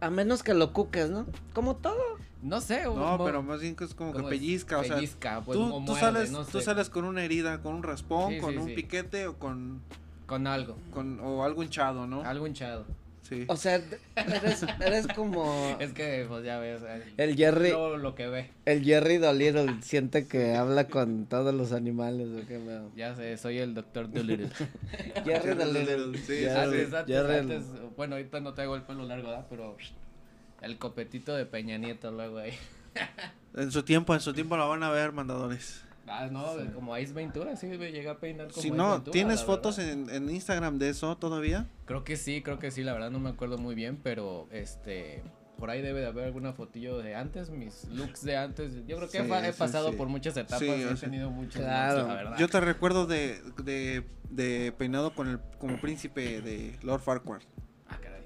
A 0.00 0.10
menos 0.10 0.42
que 0.42 0.54
lo 0.54 0.72
cuques, 0.72 1.10
¿no? 1.10 1.26
Como 1.52 1.76
todo. 1.76 2.00
no 2.42 2.60
sé. 2.60 2.86
o 2.86 2.96
No, 2.96 3.22
pero 3.24 3.42
más 3.42 3.60
bien 3.60 3.76
que 3.76 3.84
es 3.84 3.94
como 3.94 4.12
que 4.12 4.18
¿cómo 4.18 4.28
es? 4.30 4.38
pellizca. 4.38 4.78
O 4.78 4.84
sea, 4.84 4.96
Pellizca, 4.96 5.42
pues, 5.44 5.58
tú, 5.58 5.64
o 5.66 5.70
tú 5.70 5.80
muerde, 5.92 6.00
sales, 6.00 6.30
no 6.32 6.44
tú 6.44 6.60
sales 6.60 6.88
con 6.90 7.04
una 7.04 7.22
herida, 7.22 7.60
con 7.62 7.74
un 7.74 7.82
raspón, 7.82 8.32
Sí, 8.34 8.38
con 8.38 8.52
sí, 8.52 8.56
un 8.58 8.66
sí. 8.68 8.74
piquete 8.74 9.26
o 9.26 9.36
con, 9.38 9.80
con 10.26 10.46
algo, 10.46 10.76
con 10.92 11.20
o 11.20 11.44
algo 11.44 11.62
hinchado, 11.62 12.06
¿no? 12.06 12.22
algo 12.22 12.46
hinchado. 12.46 12.86
Sí. 13.30 13.44
O 13.46 13.56
sea, 13.56 13.80
eres, 14.16 14.64
eres 14.84 15.06
como 15.06 15.76
Es 15.80 15.92
que, 15.92 16.26
pues 16.28 16.44
ya 16.44 16.58
ves, 16.58 16.82
el 17.16 17.36
Jerry, 17.36 17.70
lo, 17.70 17.96
lo 17.96 18.14
que 18.16 18.26
ve. 18.26 18.50
el 18.66 18.84
Jerry 18.84 19.16
Dolittle 19.18 19.76
siente 19.82 20.26
que 20.26 20.56
habla 20.56 20.88
con 20.88 21.26
todos 21.26 21.54
los 21.54 21.72
animales. 21.72 22.26
¿o 22.28 22.46
qué 22.46 22.58
pedo? 22.58 22.90
Ya 22.96 23.14
sé, 23.14 23.36
soy 23.38 23.58
el 23.58 23.72
doctor 23.74 24.10
Dolittle. 24.12 24.48
Jerry 25.24 25.54
Dolittle. 25.54 26.18
Sí, 26.18 26.24
sí, 26.26 26.34
Jerry- 26.44 26.56
antes, 26.82 26.92
antes, 26.94 27.16
Jerry- 27.16 27.38
antes, 27.38 27.62
bueno, 27.96 28.16
ahorita 28.16 28.40
no 28.40 28.52
traigo 28.52 28.74
el 28.74 28.82
pelo 28.82 29.04
largo, 29.06 29.28
¿verdad? 29.28 29.46
Pero 29.48 29.76
el 30.62 30.76
copetito 30.78 31.34
de 31.34 31.46
Peña 31.46 31.78
Nieto 31.78 32.10
luego 32.10 32.38
ahí. 32.38 32.52
En 33.54 33.70
su 33.70 33.84
tiempo, 33.84 34.12
en 34.14 34.20
su 34.20 34.32
tiempo 34.32 34.56
la 34.56 34.64
van 34.64 34.82
a 34.82 34.90
ver, 34.90 35.12
mandadores. 35.12 35.84
Ah, 36.10 36.26
no, 36.30 36.44
como 36.74 36.96
Ice 36.98 37.12
Ventura, 37.12 37.54
sí 37.56 37.66
me 37.66 37.92
llega 37.92 38.12
a 38.12 38.18
peinar 38.18 38.48
como 38.48 38.60
Si 38.62 38.68
Ace 38.68 38.76
no, 38.76 38.90
Ventura, 38.92 39.12
¿tienes 39.12 39.44
fotos 39.44 39.78
en, 39.78 40.10
en 40.10 40.28
Instagram 40.28 40.78
de 40.78 40.88
eso 40.90 41.16
todavía? 41.16 41.66
Creo 41.84 42.02
que 42.04 42.16
sí, 42.16 42.42
creo 42.42 42.58
que 42.58 42.70
sí, 42.70 42.82
la 42.82 42.92
verdad 42.92 43.10
no 43.10 43.20
me 43.20 43.30
acuerdo 43.30 43.58
muy 43.58 43.74
bien, 43.74 43.98
pero 44.02 44.48
este... 44.50 45.22
Por 45.58 45.68
ahí 45.68 45.82
debe 45.82 46.00
de 46.00 46.06
haber 46.06 46.24
alguna 46.24 46.54
fotillo 46.54 46.96
de 47.02 47.14
antes, 47.14 47.50
mis 47.50 47.84
looks 47.90 48.24
de 48.24 48.34
antes. 48.34 48.72
Yo 48.86 48.96
creo 48.96 49.10
que 49.10 49.18
Sí, 49.22 49.30
he, 49.30 49.48
he 49.48 49.52
sí, 49.52 49.58
pasado 49.58 49.90
sí. 49.90 49.96
por 49.96 50.08
muchas 50.08 50.34
etapas, 50.34 50.58
Sí, 50.58 50.70
he 50.70 50.94
tenido 50.94 51.30
muchos 51.30 51.60
claro. 51.60 51.98
looks, 51.98 52.08
la 52.08 52.14
verdad. 52.14 52.38
Yo 52.38 52.48
te 52.48 52.60
recuerdo 52.62 53.06
de, 53.06 53.42
de, 53.62 54.02
de 54.30 54.72
peinado 54.72 55.14
con 55.14 55.28
el 55.28 55.38
como 55.58 55.78
príncipe 55.78 56.40
de 56.40 56.78
Lord 56.82 57.02
Farquhar. 57.02 57.42
Ah, 57.90 57.98
caray. 58.02 58.22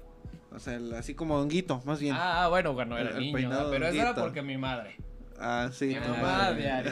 O 0.53 0.59
sea, 0.59 0.75
el- 0.75 0.93
así 0.93 1.13
como 1.13 1.35
honguito, 1.35 1.81
más 1.85 1.99
bien. 1.99 2.15
Ah, 2.17 2.47
bueno, 2.47 2.73
cuando 2.73 2.97
El- 2.97 3.07
era 3.07 3.17
el 3.17 3.33
niño, 3.33 3.49
pero 3.69 3.85
eso 3.87 4.01
era 4.01 4.15
porque 4.15 4.41
mi 4.41 4.55
madre. 4.57 4.95
Ah, 5.37 5.69
sí. 5.73 5.87
diario 5.87 6.13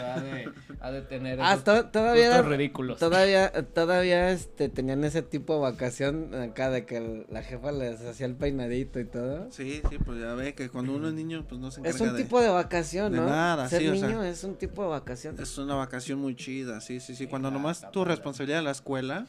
ha 0.06 0.19
de, 0.19 0.51
ha 0.82 0.91
de 0.91 1.01
tener 1.03 1.39
Ah, 1.41 1.53
esos 1.53 1.63
to- 1.63 1.86
todavía, 1.86 2.29
gustos 2.29 2.45
ridículos. 2.47 2.99
todavía, 2.99 3.51
todavía, 3.73 4.32
este, 4.32 4.67
tenían 4.69 5.03
ese 5.06 5.21
tipo 5.21 5.53
de 5.56 5.62
vacación 5.62 6.34
acá 6.36 6.69
de 6.69 6.86
que 6.86 6.97
el- 6.97 7.25
la 7.29 7.41
jefa 7.41 7.71
les 7.71 8.01
hacía 8.01 8.25
el 8.25 8.36
peinadito 8.36 8.99
y 8.99 9.06
todo. 9.06 9.49
Sí, 9.51 9.82
sí, 9.89 9.97
pues 9.97 10.19
ya 10.19 10.34
ve 10.34 10.56
que 10.56 10.69
cuando 10.69 10.93
uno 10.93 11.08
es 11.08 11.13
niño, 11.13 11.45
pues 11.47 11.62
no 11.62 11.71
se 11.71 11.79
encarga 11.79 11.95
Es 11.95 12.01
un 12.01 12.13
de... 12.17 12.23
tipo 12.23 12.41
de 12.41 12.49
vacación, 12.49 13.12
de 13.13 13.19
¿no? 13.19 13.27
nada, 13.27 13.69
Ser 13.69 13.82
sí, 13.82 13.88
o 13.88 13.95
sea, 13.95 14.08
niño 14.10 14.23
es 14.23 14.43
un 14.43 14.56
tipo 14.56 14.84
de 14.84 14.89
vacación. 14.89 15.36
Es 15.39 15.58
una 15.58 15.75
vacación 15.75 16.19
muy 16.19 16.36
chida, 16.36 16.82
sí, 16.82 16.99
sí, 16.99 17.15
sí. 17.15 17.27
Cuando 17.27 17.49
nomás 17.49 17.89
tu 17.91 18.03
responsabilidad 18.03 18.58
de 18.58 18.63
la 18.63 18.71
escuela, 18.71 19.25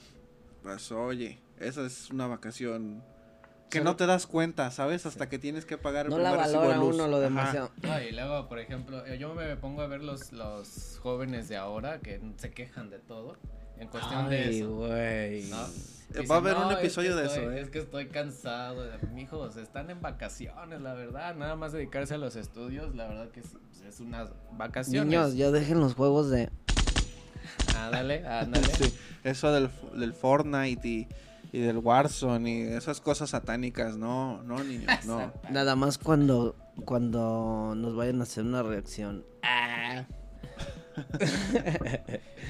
pues 0.64 0.90
oye, 0.90 1.38
esa 1.60 1.86
es 1.86 2.10
una 2.10 2.26
vacación 2.26 3.02
que 3.70 3.80
no 3.80 3.96
te 3.96 4.06
das 4.06 4.26
cuenta, 4.26 4.70
¿sabes? 4.70 5.04
Hasta 5.06 5.28
que 5.28 5.38
tienes 5.38 5.64
que 5.64 5.76
pagar 5.78 6.06
el 6.06 6.10
No 6.12 6.18
la 6.18 6.36
recibo 6.36 6.62
de 6.62 6.68
valora 6.68 6.76
luz. 6.78 6.94
uno 6.94 7.08
lo 7.08 7.18
demasiado. 7.20 7.70
No, 7.82 8.00
y 8.00 8.12
luego, 8.12 8.48
por 8.48 8.58
ejemplo, 8.60 9.04
eh, 9.06 9.18
yo 9.18 9.34
me 9.34 9.56
pongo 9.56 9.82
a 9.82 9.86
ver 9.88 10.00
los, 10.02 10.32
los 10.32 10.98
jóvenes 11.02 11.48
de 11.48 11.56
ahora 11.56 11.98
que 12.00 12.20
se 12.36 12.50
quejan 12.52 12.90
de 12.90 13.00
todo 13.00 13.36
en 13.78 13.88
cuestión 13.88 14.28
de 14.28 14.36
Ay, 14.44 14.58
eso. 14.60 14.70
güey. 14.76 15.44
¿no? 15.50 15.56
Va 16.30 16.36
a 16.36 16.38
haber 16.38 16.54
un 16.54 16.62
"No, 16.62 16.70
es 16.70 16.76
que 16.76 16.82
episodio 16.84 17.16
de 17.16 17.24
estoy- 17.26 17.42
eso, 17.42 17.50
¿eh?" 17.50 17.60
Es 17.60 17.70
que 17.70 17.78
estoy 17.80 18.06
cansado. 18.06 18.84
Mijos, 19.12 19.56
están 19.56 19.90
en 19.90 20.00
vacaciones, 20.00 20.80
la 20.80 20.94
verdad. 20.94 21.34
Nada 21.34 21.56
más 21.56 21.72
dedicarse 21.72 22.14
a 22.14 22.18
los 22.18 22.36
estudios, 22.36 22.94
la 22.94 23.08
verdad 23.08 23.30
que 23.32 23.42
sí, 23.42 23.48
pues, 23.70 23.82
es 23.94 23.98
unas 24.00 24.30
vacaciones. 24.52 25.06
Niños, 25.06 25.34
ya 25.34 25.50
dejen 25.50 25.80
los 25.80 25.94
juegos 25.94 26.30
de... 26.30 26.48
Ándale, 27.76 28.24
ándale. 28.26 28.66
Sí, 28.78 28.94
eso 29.24 29.50
del, 29.52 29.68
del 29.98 30.12
Fortnite 30.12 30.86
y, 30.88 31.08
y 31.52 31.60
del 31.60 31.78
Warzone 31.78 32.50
y 32.50 32.62
esas 32.62 33.00
cosas 33.00 33.30
satánicas, 33.30 33.96
no, 33.96 34.42
no, 34.42 34.62
niños, 34.62 34.86
no. 35.06 35.32
Nada 35.50 35.76
más 35.76 35.98
cuando, 35.98 36.56
cuando 36.84 37.74
nos 37.76 37.94
vayan 37.96 38.20
a 38.20 38.24
hacer 38.24 38.44
una 38.44 38.62
reacción. 38.62 39.24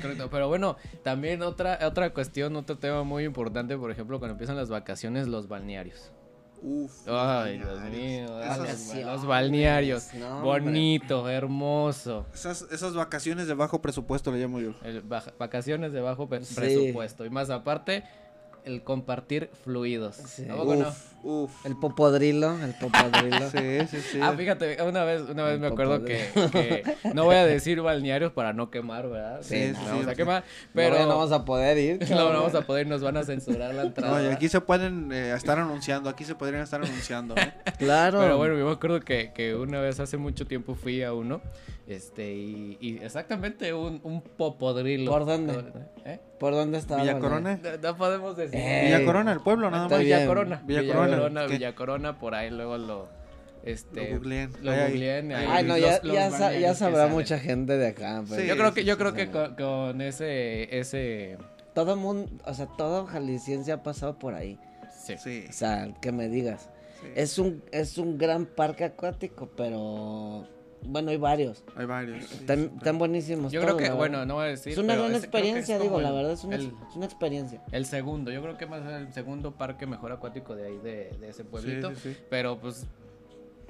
Correcto, 0.02 0.28
pero 0.30 0.48
bueno, 0.48 0.76
también 1.02 1.42
otra, 1.42 1.78
otra 1.86 2.12
cuestión, 2.12 2.56
otro 2.56 2.76
tema 2.78 3.02
muy 3.04 3.24
importante, 3.24 3.76
por 3.76 3.90
ejemplo, 3.90 4.18
cuando 4.18 4.32
empiezan 4.32 4.56
las 4.56 4.68
vacaciones, 4.68 5.28
los 5.28 5.48
balnearios. 5.48 6.12
Uf. 6.66 7.06
Ay, 7.06 7.58
Dios 7.58 7.80
mío, 7.90 8.26
los, 9.04 9.26
balnearios. 9.26 10.14
no, 10.14 10.38
hombre. 10.38 10.62
Bonito, 10.62 11.28
hermoso. 11.28 12.24
Esas, 12.32 12.62
esas 12.72 12.94
vacaciones 12.94 13.46
de 13.46 13.52
bajo 13.54 13.82
presupuesto 13.82 14.32
le 14.32 14.38
llamo 14.38 14.60
yo. 14.60 14.72
El 14.82 15.02
vacaciones 15.02 15.92
de 15.92 16.00
bajo 16.00 16.26
Sí. 16.40 16.54
presupuesto. 16.54 17.26
Y 17.26 17.30
más 17.30 17.50
aparte, 17.50 18.04
el 18.64 18.82
compartir 18.82 19.50
fluidos. 19.62 20.16
Sí. 20.16 20.48
¿A 20.48 20.56
poco 20.56 20.76
no? 20.76 20.92
Uf. 21.24 21.64
El 21.64 21.74
popodrilo, 21.76 22.62
el 22.62 22.74
popodrilo. 22.74 23.50
Sí, 23.54 23.86
sí, 23.88 24.00
sí. 24.00 24.20
Ah, 24.22 24.34
fíjate, 24.36 24.82
una 24.82 25.04
vez, 25.04 25.22
una 25.22 25.44
vez 25.44 25.54
El 25.54 25.60
me 25.60 25.68
acuerdo 25.68 26.04
que, 26.04 26.84
no 27.14 27.24
voy 27.24 27.36
a 27.36 27.46
decir 27.46 27.80
balnearios 27.80 28.32
para 28.32 28.52
no 28.52 28.70
quemar, 28.70 29.08
¿verdad? 29.08 29.40
Sí, 29.42 29.70
no 29.72 29.78
sí, 29.78 29.84
vamos 29.86 30.04
sí. 30.04 30.10
a 30.10 30.14
quemar, 30.14 30.44
Pero 30.74 30.94
pero 30.94 31.06
no 31.06 31.16
vamos 31.16 31.32
a 31.32 31.44
poder 31.44 31.78
ir. 31.78 31.98
no, 32.10 32.30
no 32.30 32.40
vamos 32.40 32.54
a 32.54 32.62
poder, 32.62 32.86
nos 32.86 33.00
van 33.02 33.16
a 33.16 33.24
censurar 33.24 33.74
la 33.74 33.82
entrada. 33.84 34.20
No, 34.20 34.28
y 34.28 34.32
aquí 34.32 34.48
se 34.48 34.60
pueden 34.60 35.12
eh, 35.12 35.32
estar 35.34 35.58
anunciando, 35.58 36.10
aquí 36.10 36.24
se 36.24 36.34
podrían 36.34 36.62
estar 36.62 36.82
anunciando. 36.82 37.34
¿eh? 37.36 37.52
Claro. 37.78 38.20
Pero 38.20 38.36
bueno, 38.36 38.56
yo 38.58 38.66
me 38.66 38.72
acuerdo 38.72 39.00
que, 39.00 39.32
que 39.34 39.54
una 39.54 39.80
vez 39.80 39.98
hace 40.00 40.16
mucho 40.16 40.46
tiempo 40.46 40.74
fui 40.74 41.02
a 41.02 41.12
uno, 41.12 41.40
este, 41.86 42.32
y, 42.32 42.78
y 42.80 42.98
exactamente 43.02 43.72
un, 43.74 44.00
un 44.04 44.22
popodrilo. 44.22 45.10
¿Por 45.10 45.26
dónde? 45.26 45.64
¿Eh? 46.04 46.18
¿Por 46.38 46.54
dónde 46.54 46.78
estaba? 46.78 47.02
Villa? 47.02 47.18
Corona. 47.18 47.58
No, 47.62 47.88
no 47.90 47.96
podemos 47.96 48.36
decir. 48.36 48.58
Eh, 48.58 48.82
Villa 48.86 49.04
Corona, 49.04 49.32
el 49.32 49.40
pueblo, 49.40 49.70
nada 49.70 49.84
Está 49.84 49.96
más. 49.96 50.04
Villa 50.04 50.26
Corona. 50.26 50.62
Villa 50.64 50.86
Corona, 50.86 51.13
Corona, 51.16 51.46
¿qué? 51.46 51.52
Villa 51.54 51.74
Corona, 51.74 52.18
por 52.18 52.34
ahí 52.34 52.50
luego 52.50 52.78
lo, 52.78 53.08
este, 53.64 54.10
Lo 54.10 54.16
googleen. 54.16 54.52
lo 54.62 54.70
Ahí, 54.70 54.78
ahí. 54.80 54.90
googleen, 54.90 55.32
ahí 55.32 55.46
Ay, 55.48 55.64
no, 55.64 55.76
los- 55.78 55.80
ya, 55.80 56.00
los 56.02 56.14
ya, 56.14 56.30
sa- 56.30 56.74
sabrá 56.74 57.06
mucha 57.06 57.38
gente 57.38 57.76
de 57.76 57.88
acá. 57.88 58.22
pues. 58.26 58.40
Sí. 58.40 58.46
Yo 58.46 58.56
creo 58.56 58.74
que, 58.74 58.84
yo 58.84 58.98
creo 58.98 59.10
sí. 59.10 59.16
que 59.16 59.30
con, 59.30 59.54
con 59.54 60.00
ese, 60.00 60.78
ese, 60.78 61.38
Todo 61.74 61.96
mundo, 61.96 62.30
o 62.44 62.54
sea, 62.54 62.66
todo 62.78 63.06
jalisciense 63.06 63.72
ha 63.72 63.82
pasado 63.82 64.18
por 64.18 64.34
ahí. 64.34 64.58
sí. 64.96 65.14
Sí, 65.18 65.44
O 65.48 65.52
sea, 65.52 65.88
que 66.00 66.12
me 66.12 66.28
digas. 66.28 66.68
sí. 67.00 67.08
Es 67.14 67.38
un, 67.38 67.62
es 67.72 67.98
un 67.98 68.16
gran 68.18 68.46
parque 68.46 68.84
acuático, 68.84 69.50
pero 69.56 70.46
bueno, 70.86 71.10
hay 71.10 71.16
varios. 71.16 71.64
Hay 71.76 71.86
varios. 71.86 72.24
sí, 72.24 72.34
Están, 72.40 72.58
sí, 72.58 72.70
están 72.76 72.98
buenísimos. 72.98 73.52
Yo 73.52 73.60
creo 73.62 73.76
que, 73.76 73.90
bueno, 73.90 74.24
no 74.26 74.34
voy 74.34 74.44
a 74.44 74.48
decir. 74.48 74.72
es 74.72 74.78
una 74.78 74.94
gran 74.96 75.12
es 75.14 75.18
experiencia, 75.24 75.78
digo, 75.78 76.00
la 76.00 76.10
verdad, 76.12 76.32
es 76.32 76.44
una, 76.44 76.56
el, 76.56 76.72
es 76.88 76.96
una 76.96 77.06
experiencia. 77.06 77.62
el 77.72 77.86
segundo, 77.86 78.30
yo 78.30 78.42
creo 78.42 78.56
que 78.56 78.66
más 78.66 78.84
el 78.86 79.12
segundo 79.12 79.52
parque 79.52 79.86
mejor 79.86 80.12
acuático 80.12 80.54
de 80.54 80.66
ahí, 80.66 80.78
de, 80.78 81.10
de 81.20 81.28
ese 81.28 81.44
pueblito. 81.44 81.90
Sí, 81.90 81.96
sí, 82.02 82.14
sí. 82.14 82.20
Pero 82.30 82.58
pues, 82.58 82.86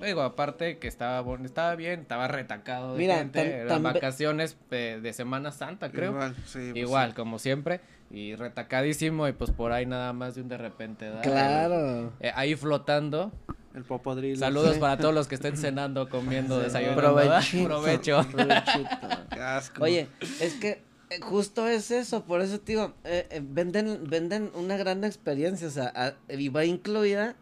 digo, 0.02 0.22
aparte 0.22 0.78
que 0.78 0.88
estaba, 0.88 1.20
bon- 1.20 1.44
estaba 1.44 1.74
bien, 1.76 2.00
estaba 2.00 2.28
retacado 2.28 2.92
de 2.94 2.98
Mira, 2.98 3.16
gente, 3.18 3.38
tan- 3.38 3.48
eran 3.52 3.68
tan 3.68 3.82
ve- 3.82 3.92
vacaciones 3.92 4.56
de 4.70 5.12
Semana 5.12 5.52
Santa, 5.52 5.90
creo. 5.90 6.10
Igual, 6.12 6.34
sí, 6.46 6.58
pues, 6.72 6.76
Igual, 6.76 7.10
sí. 7.10 7.14
como 7.16 7.38
siempre. 7.38 7.80
Y 8.10 8.36
retacadísimo, 8.36 9.26
y 9.26 9.32
pues 9.32 9.50
por 9.50 9.72
ahí 9.72 9.86
nada 9.86 10.12
más 10.12 10.34
de 10.36 10.42
un 10.42 10.48
de 10.48 10.56
repente. 10.58 11.06
¿verdad? 11.08 11.22
Claro. 11.22 12.12
Eh, 12.20 12.30
ahí 12.34 12.54
flotando. 12.54 13.32
El 13.74 13.82
popodrilo. 13.84 14.38
Saludos 14.38 14.74
Sí. 14.74 14.80
para 14.80 14.96
todos 14.98 15.14
los 15.14 15.26
que 15.26 15.34
estén 15.34 15.56
cenando, 15.56 16.08
comiendo, 16.08 16.58
Sí. 16.58 16.64
desayunando. 16.66 17.00
Provechito. 17.02 17.64
Provecho. 17.64 18.26
Provechito. 18.30 18.88
Qué 19.30 19.40
asco. 19.40 19.82
Oye, 19.84 20.08
es 20.40 20.54
que 20.54 20.82
eh, 21.10 21.20
justo 21.20 21.66
es 21.66 21.90
eso, 21.90 22.24
por 22.24 22.40
eso 22.40 22.60
te 22.60 22.72
digo, 22.72 22.94
eh, 23.04 23.26
eh, 23.30 23.42
venden, 23.44 24.08
venden 24.08 24.50
una 24.54 24.76
gran 24.76 25.04
experiencia, 25.04 25.66
o 25.68 25.70
sea, 25.70 25.92
a- 25.94 26.14
y 26.32 26.48
va 26.48 26.64
incluida 26.64 27.34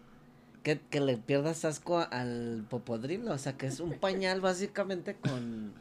que, 0.63 0.81
que 0.81 1.01
le 1.01 1.17
pierdas 1.19 1.65
asco 1.65 1.99
al 2.11 2.65
popodrilo, 2.71 3.33
o 3.33 3.39
sea, 3.39 3.57
que 3.57 3.67
es 3.67 3.79
un 3.81 3.93
pañal 3.99 4.41
básicamente 4.41 5.17
con, 5.17 5.73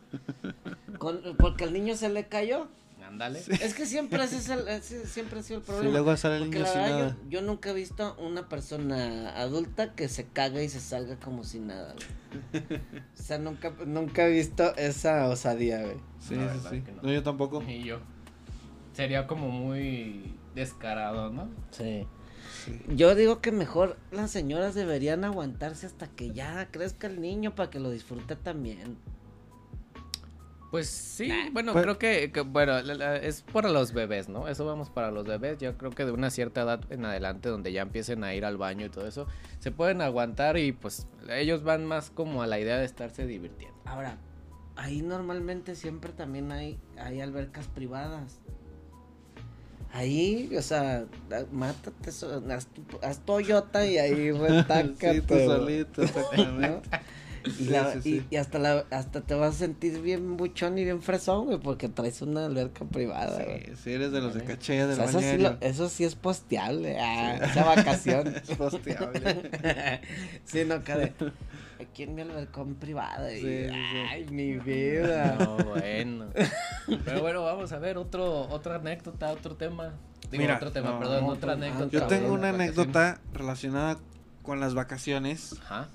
con, 0.98 1.22
porque 1.38 1.64
el 1.64 1.74
niño 1.74 1.96
se 1.96 2.10
le 2.10 2.28
cayó. 2.28 2.68
Ándale. 3.12 3.40
Es 3.62 3.74
que 3.74 3.86
siempre 3.86 4.24
ese 4.24 4.38
es 4.38 4.48
el, 4.50 4.68
ese 4.70 5.06
siempre 5.06 5.40
ha 5.40 5.44
sido 5.44 5.60
el 5.60 5.66
Sí, 5.66 5.72
problema. 5.72 5.92
luego 5.92 6.16
sale 6.18 6.38
el 6.38 6.50
niño 6.50 6.60
la 6.62 6.66
sin 6.68 6.82
verdad 6.82 6.98
nada. 7.00 7.18
yo, 7.24 7.30
yo 7.30 7.42
nunca 7.42 7.70
he 7.72 7.74
visto 7.74 8.16
una 8.20 8.48
persona 8.48 9.38
adulta 9.38 9.94
que 9.96 10.08
se 10.08 10.28
caga 10.28 10.64
y 10.64 10.70
se 10.70 10.80
salga 10.80 11.18
como 11.18 11.44
si 11.44 11.60
nada, 11.60 11.94
güey. 11.94 12.64
O 13.20 13.22
sea, 13.24 13.38
nunca, 13.38 13.74
nunca 13.86 14.26
he 14.28 14.32
visto 14.32 14.76
esa 14.78 15.28
osadía, 15.28 15.82
güey. 15.84 15.98
Sí, 16.20 16.36
La 16.36 16.54
sí, 16.54 16.60
sí. 16.70 16.84
no. 16.96 17.02
No, 17.04 17.12
yo 17.12 17.22
tampoco. 17.22 17.62
Y 17.68 17.84
yo. 17.84 18.00
Sería 18.94 19.28
como 19.28 19.50
muy 19.50 20.36
descarado, 20.56 21.30
¿no? 21.32 21.50
Sí. 21.72 22.08
Sí. 22.66 22.80
Yo 22.96 23.14
digo 23.16 23.40
que 23.42 23.52
mejor 23.52 23.98
las 24.12 24.32
señoras 24.32 24.74
deberían 24.76 25.24
aguantarse 25.24 25.86
hasta 25.86 26.08
que 26.08 26.32
ya 26.32 26.68
crezca 26.72 27.08
el 27.08 27.22
niño 27.22 27.56
para 27.56 27.70
que 27.70 27.80
lo 27.80 27.90
disfrute 27.92 28.36
también. 28.36 28.98
Pues 30.72 30.88
sí, 30.88 31.30
bueno, 31.52 31.74
Pues- 31.74 31.84
creo 31.84 31.98
que, 32.00 32.32
que, 32.32 32.42
bueno, 32.42 32.82
la- 32.82 32.96
la- 32.96 33.18
es 33.18 33.42
para 33.42 33.68
los 33.70 33.92
bebés, 33.92 34.30
¿no? 34.30 34.48
Eso 34.48 34.66
vamos 34.66 34.90
para 34.90 35.12
los 35.12 35.26
bebés. 35.26 35.58
Yo 35.60 35.78
creo 35.78 35.92
que 35.92 36.06
de 36.06 36.12
una 36.14 36.30
cierta 36.30 36.62
edad 36.62 36.80
en 36.90 37.04
adelante, 37.04 37.50
donde 37.50 37.74
ya 37.74 37.82
empiecen 37.82 38.24
a 38.24 38.34
ir 38.34 38.46
al 38.46 38.56
baño 38.56 38.86
y 38.86 38.90
todo 38.90 39.06
eso, 39.06 39.28
se 39.60 39.72
pueden 39.72 40.02
aguantar 40.02 40.58
y 40.58 40.72
pues 40.72 41.08
ellos 41.30 41.64
van 41.64 41.86
más 41.86 42.10
como 42.10 42.42
a 42.42 42.48
la 42.48 42.58
idea 42.58 42.78
de 42.78 42.86
estarse 42.86 43.28
divirtiendo. 43.28 43.78
Ahora, 43.84 44.16
ahí 44.78 45.02
normalmente 45.02 45.76
siempre 45.76 46.14
también 46.14 46.54
hay, 46.54 46.80
hay 46.98 47.20
albercas 47.20 47.68
privadas. 47.68 48.40
Ahí, 49.94 50.56
o 50.58 50.62
sea, 50.62 51.04
da- 51.28 51.46
mátate, 51.52 52.10
haz, 52.10 52.68
tu, 52.68 52.82
haz 53.04 53.20
Toyota 53.26 53.86
y 53.86 53.98
ahí 53.98 54.32
retácate. 54.32 55.16
Sí, 55.16 55.22
tú 55.22 55.36
solito, 55.38 56.02
exactamente. 56.04 56.90
Y, 57.46 57.50
Sí, 57.52 57.66
la- 57.66 57.92
sí, 57.94 57.98
y- 58.00 58.02
sí. 58.02 58.26
y 58.30 58.36
hasta 58.36 58.60
la, 58.60 58.86
hasta 58.92 59.22
te 59.22 59.34
vas 59.36 59.56
a 59.56 59.58
sentir 59.58 60.02
bien 60.02 60.38
buchón 60.38 60.78
y 60.78 60.84
bien 60.84 61.02
fresón, 61.02 61.46
güey, 61.46 61.60
porque 61.60 61.90
traes 61.90 62.22
una 62.22 62.46
alberca 62.46 62.86
privada, 62.86 63.44
güey. 63.44 63.66
Sí, 63.66 63.72
sí, 63.84 63.92
eres 63.94 64.12
de 64.12 64.22
los 64.22 64.34
de 64.34 64.42
Vale. 64.42 64.54
caché, 64.54 64.84
O 64.84 64.88
del 64.88 64.96
sea, 64.98 65.06
eso, 65.06 65.20
sí 65.20 65.38
lo- 65.38 65.58
eso 65.62 65.90
sí 65.90 66.04
es 66.04 66.16
posteable, 66.16 67.00
ah, 67.00 67.36
esa 67.44 67.64
vacación. 67.66 68.28
Es 68.48 68.56
posteable. 68.58 69.52
sí, 70.46 70.64
no, 70.66 70.84
cabe. 70.84 71.14
Aquí 71.80 72.04
en 72.04 72.14
mi 72.16 72.22
albercón 72.22 72.76
privada. 72.76 73.34
y- 73.34 73.42
Sí, 73.42 73.48
sí, 73.48 73.70
sí. 73.70 73.98
Ay, 74.12 74.26
mi 74.30 74.54
vida. 74.58 75.36
No, 75.40 75.58
bueno. 75.58 76.28
Pero 77.06 77.22
bueno, 77.22 77.44
vamos 77.44 77.72
a 77.72 77.80
ver 77.80 77.98
otro, 77.98 78.48
otra 78.50 78.76
anécdota, 78.76 79.32
otro 79.32 79.56
tema. 79.56 79.94
Digo, 80.30 80.44
Mira, 80.44 80.56
otro 80.58 80.72
tema, 80.72 80.92
no, 80.92 81.00
perdón, 81.00 81.22
no, 81.26 81.28
otra 81.30 81.54
anécdota. 81.54 81.90
Yo 81.92 82.08
tengo 82.08 82.34
una 82.34 82.50
anécdota 82.50 83.20
relacionada 83.34 83.98
con 84.44 84.60
las 84.60 84.74
vacaciones. 84.76 85.52
vacaciones. 85.56 85.62
Ajá. 85.64 85.90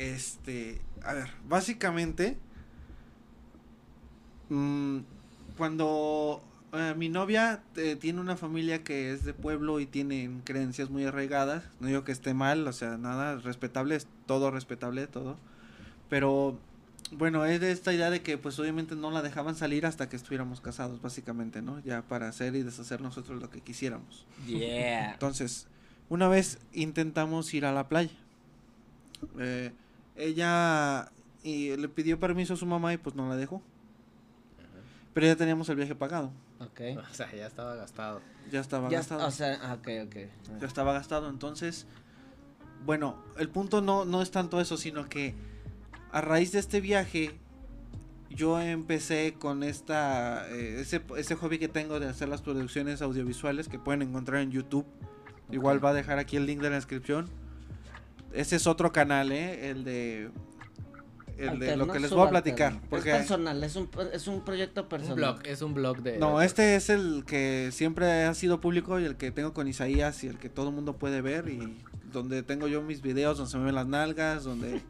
Este, 0.00 0.80
a 1.04 1.12
ver, 1.12 1.28
básicamente, 1.46 2.38
mm, 4.48 5.00
cuando 5.58 6.42
eh, 6.72 6.94
mi 6.96 7.10
novia 7.10 7.62
eh, 7.76 7.96
tiene 8.00 8.18
una 8.18 8.38
familia 8.38 8.82
que 8.82 9.12
es 9.12 9.26
de 9.26 9.34
pueblo 9.34 9.78
y 9.78 9.84
tienen 9.84 10.40
creencias 10.40 10.88
muy 10.88 11.04
arraigadas, 11.04 11.64
no 11.80 11.88
digo 11.88 12.02
que 12.02 12.12
esté 12.12 12.32
mal, 12.32 12.66
o 12.66 12.72
sea, 12.72 12.96
nada, 12.96 13.36
respetable, 13.40 13.94
es 13.94 14.06
todo 14.24 14.50
respetable, 14.50 15.06
todo, 15.06 15.36
pero 16.08 16.58
bueno, 17.12 17.44
es 17.44 17.60
de 17.60 17.70
esta 17.70 17.92
idea 17.92 18.08
de 18.08 18.22
que 18.22 18.38
pues 18.38 18.58
obviamente 18.58 18.96
no 18.96 19.10
la 19.10 19.20
dejaban 19.20 19.54
salir 19.54 19.84
hasta 19.84 20.08
que 20.08 20.16
estuviéramos 20.16 20.62
casados, 20.62 21.02
básicamente, 21.02 21.60
¿no? 21.60 21.78
Ya 21.80 22.00
para 22.00 22.26
hacer 22.26 22.56
y 22.56 22.62
deshacer 22.62 23.02
nosotros 23.02 23.38
lo 23.42 23.50
que 23.50 23.60
quisiéramos. 23.60 24.24
Yeah. 24.46 25.12
Entonces, 25.12 25.66
Una 26.08 26.26
vez 26.26 26.58
intentamos 26.72 27.52
ir 27.52 27.66
a 27.66 27.72
la 27.72 27.86
playa. 27.86 28.10
Eh, 29.38 29.72
ella 30.24 31.10
y 31.42 31.76
le 31.76 31.88
pidió 31.88 32.18
permiso 32.20 32.54
a 32.54 32.56
su 32.56 32.66
mamá 32.66 32.92
y 32.92 32.96
pues 32.98 33.14
no 33.16 33.28
la 33.28 33.36
dejó. 33.36 33.62
Pero 35.14 35.26
ya 35.26 35.36
teníamos 35.36 35.68
el 35.68 35.76
viaje 35.76 35.94
pagado. 35.94 36.30
Ok. 36.60 36.80
O 37.10 37.14
sea, 37.14 37.32
ya 37.34 37.46
estaba 37.46 37.74
gastado. 37.74 38.20
Ya 38.50 38.60
estaba 38.60 38.88
Ya, 38.90 38.98
gastado. 38.98 39.26
o 39.26 39.30
sea, 39.30 39.58
ah, 39.62 39.74
ok, 39.74 39.88
ok. 40.06 40.16
ya 40.60 40.66
estaba 40.66 40.92
gastado. 40.92 41.28
Entonces, 41.28 41.86
bueno, 42.84 43.16
el 43.38 43.48
punto 43.48 43.80
no, 43.80 44.04
no 44.04 44.22
es 44.22 44.30
tanto 44.30 44.60
eso, 44.60 44.76
sino 44.76 45.08
que 45.08 45.34
a 46.12 46.20
raíz 46.20 46.52
de 46.52 46.58
este 46.58 46.80
viaje, 46.80 47.38
yo 48.30 48.60
empecé 48.60 49.34
con 49.38 49.62
esta 49.62 50.48
eh, 50.50 50.80
ese, 50.80 51.02
ese 51.16 51.34
hobby 51.36 51.58
que 51.58 51.68
tengo 51.68 51.98
de 52.00 52.08
hacer 52.08 52.28
las 52.28 52.42
producciones 52.42 53.02
audiovisuales 53.02 53.68
que 53.68 53.78
pueden 53.78 54.02
encontrar 54.02 54.40
en 54.42 54.50
YouTube. 54.50 54.86
Igual 55.50 55.84
va 55.84 55.90
a 55.90 55.94
dejar 55.94 56.18
aquí 56.18 56.36
el 56.36 56.46
link 56.46 56.60
de 56.60 56.70
la 56.70 56.76
descripción. 56.76 57.28
Ese 58.32 58.56
es 58.56 58.66
otro 58.66 58.92
canal, 58.92 59.32
¿eh? 59.32 59.70
El 59.70 59.84
de... 59.84 60.30
El 61.38 61.58
de 61.58 61.74
lo 61.74 61.88
que 61.88 61.98
les 62.00 62.10
voy 62.10 62.26
a 62.26 62.30
platicar. 62.30 62.78
Porque 62.90 63.12
Es 63.12 63.16
personal, 63.16 63.64
es 63.64 63.74
un, 63.74 63.88
es 64.12 64.26
un 64.26 64.44
proyecto 64.44 64.82
Un 64.82 64.88
personal. 64.90 65.16
blog, 65.16 65.40
es 65.46 65.62
un 65.62 65.72
blog 65.72 66.02
de... 66.02 66.18
No, 66.18 66.42
este 66.42 66.76
es 66.76 66.90
el 66.90 67.24
que 67.26 67.70
siempre 67.72 68.24
ha 68.24 68.34
sido 68.34 68.60
público 68.60 69.00
y 69.00 69.04
el 69.06 69.16
que 69.16 69.30
tengo 69.30 69.54
con 69.54 69.66
Isaías 69.66 70.22
y 70.22 70.26
el 70.28 70.38
que 70.38 70.50
todo 70.50 70.68
el 70.68 70.74
mundo 70.74 70.98
puede 70.98 71.22
ver 71.22 71.48
y 71.48 71.78
donde 72.12 72.42
tengo 72.42 72.68
yo 72.68 72.82
mis 72.82 73.00
videos 73.00 73.38
donde 73.38 73.50
se 73.52 73.56
me 73.56 73.64
ven 73.64 73.74
las 73.74 73.86
nalgas, 73.86 74.44
donde 74.44 74.82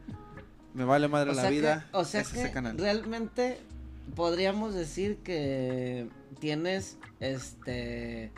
me 0.74 0.84
vale 0.84 1.06
madre 1.06 1.30
O 1.30 1.34
la 1.34 1.42
sea 1.42 1.50
vida. 1.50 1.86
que, 1.92 1.96
o 1.96 2.04
sea 2.04 2.20
es 2.22 2.28
que 2.30 2.40
ese 2.42 2.50
canal. 2.50 2.76
realmente 2.78 3.58
podríamos 4.16 4.74
decir 4.74 5.18
que 5.18 6.08
tienes 6.40 6.98
este 7.20 8.32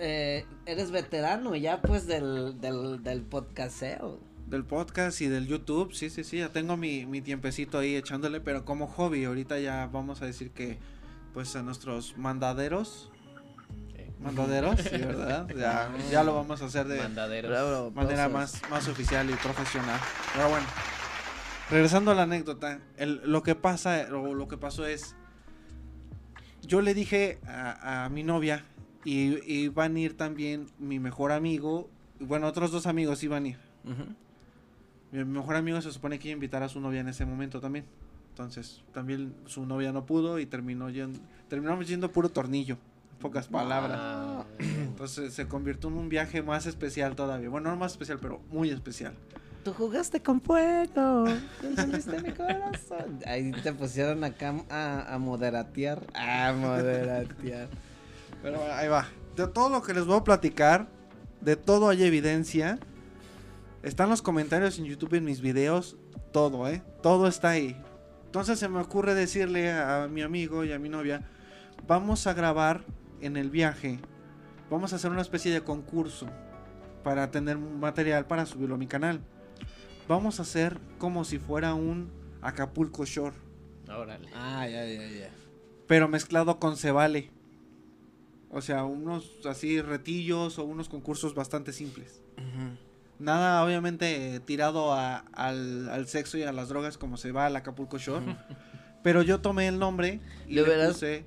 eh, 0.00 0.44
eres 0.66 0.90
veterano 0.90 1.54
ya 1.56 1.80
pues 1.82 2.06
del, 2.06 2.60
del, 2.60 3.02
del 3.02 3.22
podcasteo. 3.22 4.18
Del 4.46 4.64
podcast 4.64 5.20
y 5.20 5.28
del 5.28 5.46
YouTube, 5.46 5.94
sí, 5.94 6.10
sí, 6.10 6.24
sí, 6.24 6.38
ya 6.38 6.48
tengo 6.48 6.76
mi, 6.76 7.06
mi 7.06 7.20
tiempecito 7.20 7.78
ahí 7.78 7.94
echándole, 7.94 8.40
pero 8.40 8.64
como 8.64 8.88
hobby, 8.88 9.24
ahorita 9.24 9.60
ya 9.60 9.88
vamos 9.92 10.22
a 10.22 10.26
decir 10.26 10.50
que 10.50 10.78
pues 11.32 11.54
a 11.54 11.62
nuestros 11.62 12.18
mandaderos, 12.18 13.12
mandaderos, 14.20 14.80
sí, 14.80 14.88
¿verdad? 14.98 15.46
Ya, 15.56 15.90
ya 16.10 16.24
lo 16.24 16.34
vamos 16.34 16.60
a 16.62 16.64
hacer 16.64 16.88
de, 16.88 16.98
Mandaderos. 16.98 17.94
manera 17.94 18.28
más, 18.28 18.60
más 18.68 18.88
oficial 18.88 19.30
y 19.30 19.34
profesional. 19.34 20.00
Pero 20.34 20.48
bueno, 20.48 20.66
regresando 21.70 22.10
a 22.10 22.14
la 22.14 22.22
anécdota, 22.22 22.80
el- 22.96 23.20
lo 23.24 23.44
que 23.44 23.54
pasa 23.54 24.08
o 24.12 24.34
lo 24.34 24.48
que 24.48 24.56
pasó 24.56 24.84
es, 24.86 25.14
yo 26.62 26.80
le 26.80 26.92
dije 26.94 27.38
a, 27.46 28.04
a 28.04 28.08
mi 28.08 28.22
novia 28.24 28.64
y, 29.04 29.62
iban 29.62 29.96
a 29.96 30.00
ir 30.00 30.16
también 30.16 30.66
mi 30.78 30.98
mejor 30.98 31.32
amigo, 31.32 31.88
bueno, 32.18 32.46
otros 32.46 32.70
dos 32.70 32.86
amigos 32.86 33.22
iban 33.22 33.44
a 33.44 33.48
ir. 33.48 33.58
Mi 35.12 35.24
mejor 35.24 35.56
amigo 35.56 35.80
se 35.80 35.90
supone 35.90 36.18
que 36.18 36.28
iba 36.28 36.34
a 36.34 36.36
invitar 36.36 36.62
a 36.62 36.68
su 36.68 36.80
novia 36.80 37.00
en 37.00 37.08
ese 37.08 37.24
momento 37.24 37.60
también. 37.60 37.84
Entonces, 38.30 38.82
también 38.92 39.34
su 39.46 39.66
novia 39.66 39.92
no 39.92 40.06
pudo 40.06 40.38
y 40.38 40.46
terminó 40.46 40.88
yendo, 40.88 41.18
terminamos 41.48 41.88
yendo 41.88 42.12
puro 42.12 42.28
tornillo, 42.28 42.78
en 43.12 43.18
pocas 43.18 43.48
palabras. 43.48 43.98
Ah, 44.00 44.44
Entonces 44.58 45.34
se 45.34 45.48
convirtió 45.48 45.90
en 45.90 45.96
un 45.96 46.08
viaje 46.08 46.42
más 46.42 46.66
especial 46.66 47.16
todavía. 47.16 47.48
Bueno, 47.48 47.70
no 47.70 47.76
más 47.76 47.92
especial, 47.92 48.18
pero 48.20 48.40
muy 48.50 48.70
especial. 48.70 49.14
Tú 49.64 49.74
jugaste 49.74 50.22
con 50.22 50.40
fuego, 50.40 51.26
encendiste 51.62 52.22
mi 52.22 52.30
corazón. 52.32 53.18
Ahí 53.26 53.50
te 53.50 53.74
pusieron 53.74 54.24
acá 54.24 54.54
a, 54.70 55.14
a 55.14 55.18
moderatear. 55.18 56.06
A 56.14 56.54
moderatear. 56.54 57.68
Pero 58.42 58.60
ahí 58.72 58.88
va. 58.88 59.08
De 59.36 59.46
todo 59.46 59.68
lo 59.68 59.82
que 59.82 59.94
les 59.94 60.06
voy 60.06 60.18
a 60.18 60.24
platicar, 60.24 60.88
de 61.40 61.56
todo 61.56 61.88
hay 61.88 62.02
evidencia. 62.02 62.78
Están 63.82 64.10
los 64.10 64.22
comentarios 64.22 64.78
en 64.78 64.84
YouTube 64.84 65.14
en 65.14 65.24
mis 65.24 65.40
videos, 65.40 65.96
todo, 66.32 66.68
¿eh? 66.68 66.82
Todo 67.02 67.26
está 67.26 67.50
ahí. 67.50 67.76
Entonces 68.26 68.58
se 68.58 68.68
me 68.68 68.78
ocurre 68.78 69.14
decirle 69.14 69.72
a 69.72 70.06
mi 70.08 70.22
amigo 70.22 70.64
y 70.64 70.72
a 70.72 70.78
mi 70.78 70.88
novia, 70.88 71.22
vamos 71.86 72.26
a 72.26 72.34
grabar 72.34 72.84
en 73.20 73.36
el 73.36 73.50
viaje, 73.50 73.98
vamos 74.70 74.92
a 74.92 74.96
hacer 74.96 75.10
una 75.10 75.22
especie 75.22 75.52
de 75.52 75.62
concurso 75.62 76.26
para 77.02 77.30
tener 77.30 77.58
material 77.58 78.26
para 78.26 78.46
subirlo 78.46 78.76
a 78.76 78.78
mi 78.78 78.86
canal. 78.86 79.20
Vamos 80.06 80.38
a 80.38 80.42
hacer 80.42 80.78
como 80.98 81.24
si 81.24 81.38
fuera 81.38 81.74
un 81.74 82.10
Acapulco 82.40 83.04
Shore, 83.04 83.34
órale. 83.88 84.28
Ah, 84.34 84.68
ya, 84.68 84.84
ya, 84.84 85.08
ya. 85.08 85.30
pero 85.88 86.06
mezclado 86.06 86.60
con 86.60 86.76
Cebale. 86.76 87.30
O 88.50 88.60
sea, 88.62 88.84
unos 88.84 89.30
así 89.46 89.80
retillos 89.80 90.58
o 90.58 90.64
unos 90.64 90.88
concursos 90.88 91.34
bastante 91.34 91.72
simples. 91.72 92.22
Nada, 93.18 93.64
obviamente, 93.64 94.40
tirado 94.40 94.92
a- 94.92 95.18
al, 95.32 95.88
al 95.90 96.06
sexo 96.08 96.38
y 96.38 96.42
a 96.42 96.52
las 96.52 96.68
drogas 96.68 96.96
como 96.98 97.16
se 97.16 97.32
va 97.32 97.46
al 97.46 97.54
Acapulco 97.56 97.98
Shore. 97.98 98.36
pero 99.02 99.22
yo 99.22 99.40
tomé 99.40 99.68
el 99.68 99.78
nombre 99.78 100.20
y 100.48 100.54
¿Le 100.54 100.62
le 100.62 100.88
puse. 100.88 101.24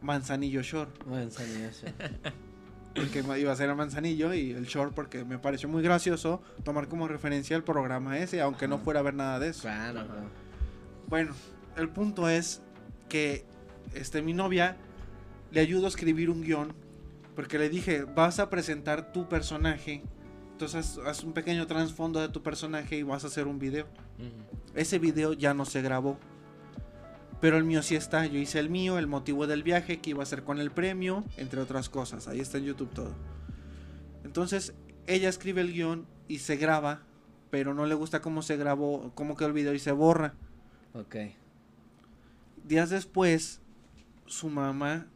Manzanillo 0.00 0.62
Shore. 0.62 0.90
Salió 1.30 1.68
eso. 1.68 1.86
Porque 2.94 3.24
iba 3.40 3.50
a 3.50 3.56
ser 3.56 3.70
el 3.70 3.74
Manzanillo 3.76 4.34
y 4.34 4.50
el 4.52 4.66
Shore 4.66 4.92
porque 4.94 5.24
me 5.24 5.38
pareció 5.38 5.66
muy 5.66 5.82
gracioso 5.82 6.42
tomar 6.62 6.88
como 6.88 7.08
referencia 7.08 7.56
el 7.56 7.64
programa 7.64 8.18
ese, 8.18 8.42
aunque 8.42 8.68
no 8.68 8.78
fuera 8.80 9.00
a 9.00 9.02
ver 9.02 9.14
nada 9.14 9.38
de 9.38 9.48
eso. 9.48 9.62
Claro, 9.62 10.04
claro. 10.06 10.28
Bueno, 11.08 11.34
el 11.78 11.88
punto 11.88 12.28
es 12.28 12.60
que 13.08 13.46
este 13.94 14.20
mi 14.20 14.34
novia 14.34 14.76
le 15.52 15.60
ayudo 15.60 15.86
a 15.86 15.88
escribir 15.88 16.30
un 16.30 16.42
guion 16.42 16.72
porque 17.36 17.58
le 17.58 17.68
dije, 17.68 18.04
vas 18.04 18.38
a 18.38 18.50
presentar 18.50 19.12
tu 19.12 19.28
personaje, 19.28 20.02
entonces 20.52 20.98
haz, 20.98 21.06
haz 21.06 21.24
un 21.24 21.32
pequeño 21.32 21.66
trasfondo 21.66 22.20
de 22.20 22.28
tu 22.28 22.42
personaje 22.42 22.96
y 22.96 23.02
vas 23.02 23.24
a 23.24 23.28
hacer 23.28 23.46
un 23.46 23.58
video. 23.58 23.86
Ese 24.74 24.98
video 24.98 25.32
ya 25.32 25.54
no 25.54 25.64
se 25.64 25.82
grabó. 25.82 26.18
Pero 27.40 27.56
el 27.56 27.64
mío 27.64 27.82
sí 27.82 27.96
está, 27.96 28.24
yo 28.26 28.38
hice 28.38 28.60
el 28.60 28.70
mío, 28.70 28.98
el 28.98 29.08
motivo 29.08 29.48
del 29.48 29.64
viaje, 29.64 29.98
que 29.98 30.10
iba 30.10 30.22
a 30.22 30.26
ser 30.26 30.44
con 30.44 30.60
el 30.60 30.70
premio, 30.70 31.24
entre 31.36 31.60
otras 31.60 31.88
cosas. 31.88 32.28
Ahí 32.28 32.38
está 32.38 32.58
en 32.58 32.64
YouTube 32.66 32.90
todo. 32.90 33.14
Entonces, 34.22 34.74
ella 35.08 35.28
escribe 35.28 35.60
el 35.60 35.72
guion 35.72 36.06
y 36.28 36.38
se 36.38 36.56
graba, 36.56 37.02
pero 37.50 37.74
no 37.74 37.86
le 37.86 37.96
gusta 37.96 38.22
cómo 38.22 38.42
se 38.42 38.56
grabó, 38.56 39.10
cómo 39.16 39.36
quedó 39.36 39.48
el 39.48 39.54
video 39.54 39.74
y 39.74 39.80
se 39.80 39.90
borra. 39.90 40.34
Ok. 40.94 41.16
Días 42.64 42.90
después, 42.90 43.60
su 44.26 44.48
mamá, 44.48 45.08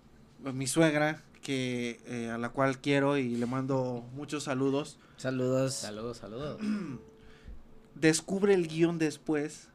mi 0.53 0.67
suegra, 0.67 1.23
que 1.43 2.01
eh, 2.07 2.31
a 2.31 2.39
la 2.39 2.51
cual 2.51 2.81
quiero 2.81 3.17
y 3.19 3.37
le 3.37 3.47
mando 3.47 4.05
muchos 4.15 4.45
saludos, 4.45 4.99
Saludos. 5.17 5.75
Saludos, 5.75 6.19
saludos. 6.19 6.61
descubre 7.95 8.53
el 8.53 8.69
guion 8.69 8.99
después 8.99 9.69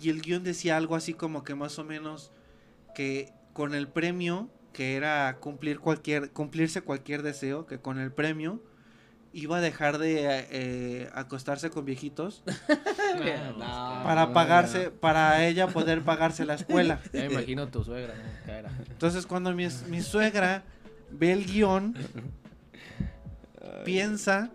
y 0.00 0.10
el 0.10 0.20
guion 0.20 0.42
decía 0.42 0.76
algo 0.76 0.96
así 0.96 1.14
como 1.14 1.44
que 1.44 1.54
más 1.54 1.78
o 1.78 1.84
menos 1.84 2.32
que 2.94 3.32
con 3.52 3.74
el 3.74 3.86
premio 3.88 4.50
que 4.72 4.96
era 4.96 5.38
cumplir 5.38 5.78
cualquier 5.78 6.32
cumplirse 6.32 6.82
cualquier 6.82 7.22
deseo 7.22 7.66
que 7.66 7.78
con 7.78 8.00
el 8.00 8.10
premio 8.12 8.60
iba 9.34 9.58
a 9.58 9.60
dejar 9.60 9.98
de 9.98 10.46
eh, 10.50 11.10
acostarse 11.12 11.68
con 11.68 11.84
viejitos 11.84 12.42
No, 13.56 14.02
para 14.04 14.26
no, 14.26 14.32
pagarse 14.32 14.90
para 14.90 15.44
ella 15.44 15.66
poder 15.66 16.02
pagarse 16.02 16.44
la 16.44 16.54
escuela 16.54 17.00
Ya 17.12 17.20
me 17.22 17.32
imagino 17.32 17.68
tu 17.68 17.82
suegra, 17.84 18.14
¿no? 18.14 18.54
Entonces 18.90 19.26
cuando 19.26 19.52
mi, 19.52 19.66
mi 19.88 20.00
suegra 20.00 20.62
ve 21.10 21.32
el 21.32 21.44
guion 21.46 21.94
piensa 23.84 24.50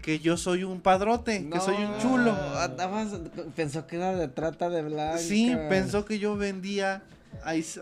que 0.00 0.18
yo 0.18 0.36
soy 0.36 0.64
un 0.64 0.80
padrote 0.80 1.48
que 1.50 1.60
soy 1.60 1.76
un 1.76 1.98
chulo 1.98 2.32
Andabas, 2.58 3.08
pensó 3.54 3.86
que 3.86 3.96
era 3.96 4.14
de 4.16 4.28
trata 4.28 4.68
de 4.68 4.82
blanca. 4.82 5.18
Sí, 5.18 5.56
pensó 5.68 6.04
que 6.04 6.18
yo 6.18 6.36
vendía 6.36 7.02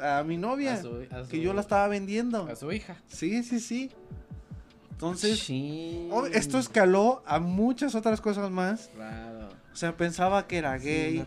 a, 0.02 0.22
mi 0.22 0.36
novia. 0.36 0.74
A 0.74 0.82
su- 0.82 1.06
a 1.10 1.26
que 1.28 1.40
yo 1.40 1.54
la 1.54 1.62
estaba 1.62 1.88
vendiendo. 1.88 2.46
A 2.46 2.56
su 2.56 2.70
hija. 2.72 2.96
Sí, 3.08 3.42
sí, 3.42 3.58
sí. 3.60 3.90
Entonces, 5.00 5.38
Sí. 5.38 6.08
oh, 6.12 6.26
esto 6.26 6.58
escaló 6.58 7.22
a 7.26 7.38
muchas 7.40 7.94
otras 7.94 8.20
cosas 8.20 8.50
más. 8.50 8.90
Claro. 8.94 9.48
O 9.72 9.76
sea, 9.76 9.96
pensaba 9.96 10.46
que 10.46 10.58
era 10.58 10.76
gay, 10.76 11.24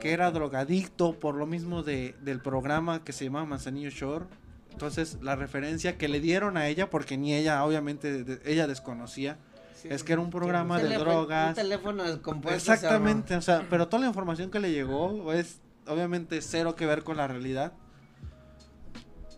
que 0.00 0.12
era 0.12 0.30
drogadicto, 0.30 1.18
por 1.18 1.34
lo 1.34 1.46
mismo 1.46 1.82
de, 1.82 2.14
del 2.22 2.40
programa 2.40 3.02
que 3.02 3.12
se 3.12 3.24
llamaba 3.24 3.44
Manzanillo 3.46 3.90
Shore. 3.90 4.26
Entonces, 4.70 5.18
la 5.20 5.34
referencia 5.34 5.98
que 5.98 6.06
le 6.06 6.20
dieron 6.20 6.56
a 6.56 6.68
ella, 6.68 6.90
porque 6.90 7.16
ni 7.18 7.34
ella, 7.34 7.64
obviamente, 7.64 8.22
de- 8.24 8.40
ella 8.50 8.66
desconocía, 8.68 9.36
Sí, 9.74 9.88
es 9.90 10.04
que 10.04 10.12
era 10.12 10.22
un 10.22 10.30
programa 10.30 10.78
de 10.80 10.96
drogas. 10.96 11.48
Un 11.48 11.54
teléfono 11.56 12.04
descompuesto. 12.04 12.72
Exactamente, 12.72 13.34
o 13.34 13.42
sea, 13.42 13.66
pero 13.68 13.88
toda 13.88 14.02
la 14.02 14.06
información 14.06 14.48
que 14.48 14.60
le 14.60 14.70
llegó 14.70 15.32
es 15.32 15.60
obviamente 15.88 16.40
cero 16.40 16.76
que 16.76 16.86
ver 16.86 17.02
con 17.02 17.16
la 17.16 17.26
realidad. 17.26 17.72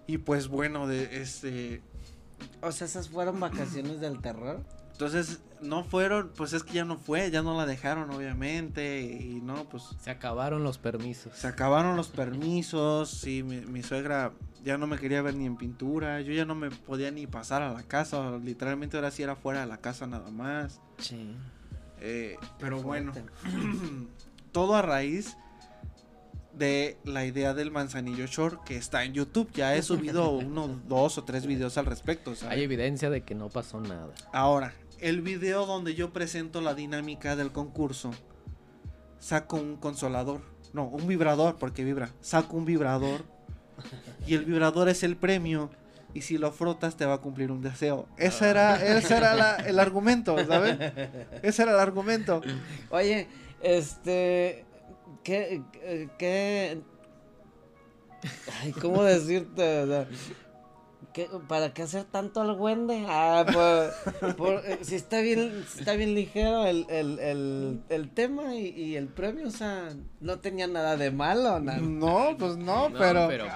Y 0.06 0.18
pues 0.18 0.48
bueno, 0.48 0.86
de 0.86 1.22
este. 1.22 1.80
O 2.62 2.72
sea, 2.72 2.86
esas 2.86 3.09
fueron 3.09 3.40
vacaciones 3.40 4.01
del 4.01 4.20
terror. 4.20 4.62
entonces 4.92 5.40
no 5.61 5.82
fueron, 5.84 6.30
pues 6.36 6.53
es 6.53 6.62
que 6.62 6.74
ya 6.74 6.84
no 6.84 6.99
fue, 6.99 7.30
ya 7.30 7.42
no 7.42 7.57
la 7.57 7.64
dejaron 7.66 8.11
obviamente 8.11 9.01
y 9.03 9.40
no, 9.42 9.64
pues 9.64 9.84
Se 10.01 10.11
acabaron 10.11 10.62
los 10.62 10.78
permisos. 10.78 11.32
se 11.36 11.47
acabaron 11.47 11.97
los 11.97 12.09
permisos 12.09 13.26
y 13.26 13.42
mi, 13.42 13.61
mi 13.62 13.82
suegra 13.82 14.32
ya 14.62 14.78
no 14.78 14.86
me 14.86 14.99
quería 14.99 15.20
ver 15.22 15.34
ni 15.34 15.47
en 15.47 15.57
pintura, 15.57 16.20
yo 16.22 16.32
ya 16.32 16.45
no 16.45 16.55
me 16.55 16.70
podía 16.70 17.11
ni 17.11 17.26
pasar 17.26 17.62
a 17.62 17.72
la 17.72 17.82
casa, 17.82 18.38
literalmente 18.42 18.97
ahora 18.97 19.11
sí 19.11 19.22
era 19.22 19.36
fuera 19.36 19.61
de 19.61 19.66
la 19.66 19.76
casa 19.78 20.07
nada 20.07 20.30
más. 20.30 20.80
Sí. 20.99 21.34
Eh, 22.01 22.36
pero 22.59 22.80
bueno, 22.82 23.12
todo 24.53 24.74
a 24.76 24.82
raíz 24.82 25.36
de 26.57 26.98
la 27.05 27.24
idea 27.24 27.55
del 27.55 27.70
manzanillo 27.70 28.26
short 28.26 28.62
que 28.64 28.76
está 28.76 29.05
en 29.05 29.12
YouTube. 29.14 29.50
Ya 29.55 29.74
he 29.74 29.82
subido 29.82 30.30
uno, 30.32 30.80
dos 30.86 31.18
o 31.18 31.24
tres 31.24 31.46
videos 31.46 31.76
al 31.78 31.86
respecto. 31.86 32.34
¿sabes? 32.34 32.57
Hay 32.57 32.62
evidencia 32.64 33.11
de 33.11 33.22
que 33.22 33.34
no 33.34 33.48
pasó 33.48 33.80
nada. 33.80 34.09
Ahora, 34.32 34.72
el 35.00 35.20
video 35.22 35.66
donde 35.66 35.94
yo 35.94 36.12
presento 36.12 36.61
la 36.61 36.74
dinámica 36.74 37.36
del 37.36 37.52
concurso, 37.52 38.12
saco 39.18 39.57
un 39.57 39.76
consolador. 39.76 40.40
No, 40.72 40.84
un 40.86 41.07
vibrador, 41.07 41.57
porque 41.57 41.84
vibra. 41.84 42.11
Saco 42.20 42.57
un 42.57 42.64
vibrador. 42.64 43.24
Y 44.26 44.34
el 44.34 44.44
vibrador 44.44 44.88
es 44.88 45.02
el 45.02 45.16
premio. 45.16 45.70
Y 46.14 46.22
si 46.22 46.38
lo 46.38 46.52
frotas 46.52 46.96
te 46.96 47.07
va 47.07 47.14
a 47.14 47.18
cumplir 47.18 47.50
un 47.50 47.61
deseo. 47.61 48.07
Ese 48.16 48.48
era, 48.48 48.76
ese 48.96 49.16
era 49.16 49.34
la- 49.34 49.57
el 49.57 49.78
argumento, 49.80 50.36
¿sabes? 50.46 50.78
Ese 51.42 51.62
era 51.64 51.72
el 51.72 51.80
argumento. 51.80 52.40
Oye, 52.90 53.26
este. 53.62 54.64
¿Qué. 55.25 55.62
qué- 55.72 56.09
qué- 56.18 56.83
Ay, 58.62 58.72
¿cómo 58.72 59.03
decirte? 59.03 59.83
O 59.83 59.87
sea, 59.87 60.09
¿qué- 61.14 61.28
¿Para 61.48 61.72
qué 61.72 61.82
hacer 61.82 62.04
tanto 62.04 62.42
al 62.42 62.50
Wende? 62.60 63.06
Ah, 63.08 63.46
por, 64.20 64.34
por- 64.36 64.62
eh, 64.66 64.80
si 64.82 64.96
está 64.96 65.20
bien, 65.20 65.64
si 65.72 65.78
está 65.78 65.94
bien 65.94 66.14
ligero 66.14 66.66
el, 66.66 66.84
el, 66.90 67.18
el, 67.20 67.80
el 67.88 68.10
tema 68.10 68.54
y, 68.54 68.66
y 68.68 68.96
el 68.96 69.08
premio, 69.08 69.48
o 69.48 69.50
sea, 69.50 69.88
no 70.20 70.40
tenía 70.40 70.66
nada 70.66 70.96
de 70.98 71.10
malo, 71.10 71.58
nada. 71.60 71.78
No, 71.78 72.36
pues 72.38 72.56
no, 72.58 72.90
No, 72.90 72.98
pero... 72.98 73.26
pero- 73.28 73.46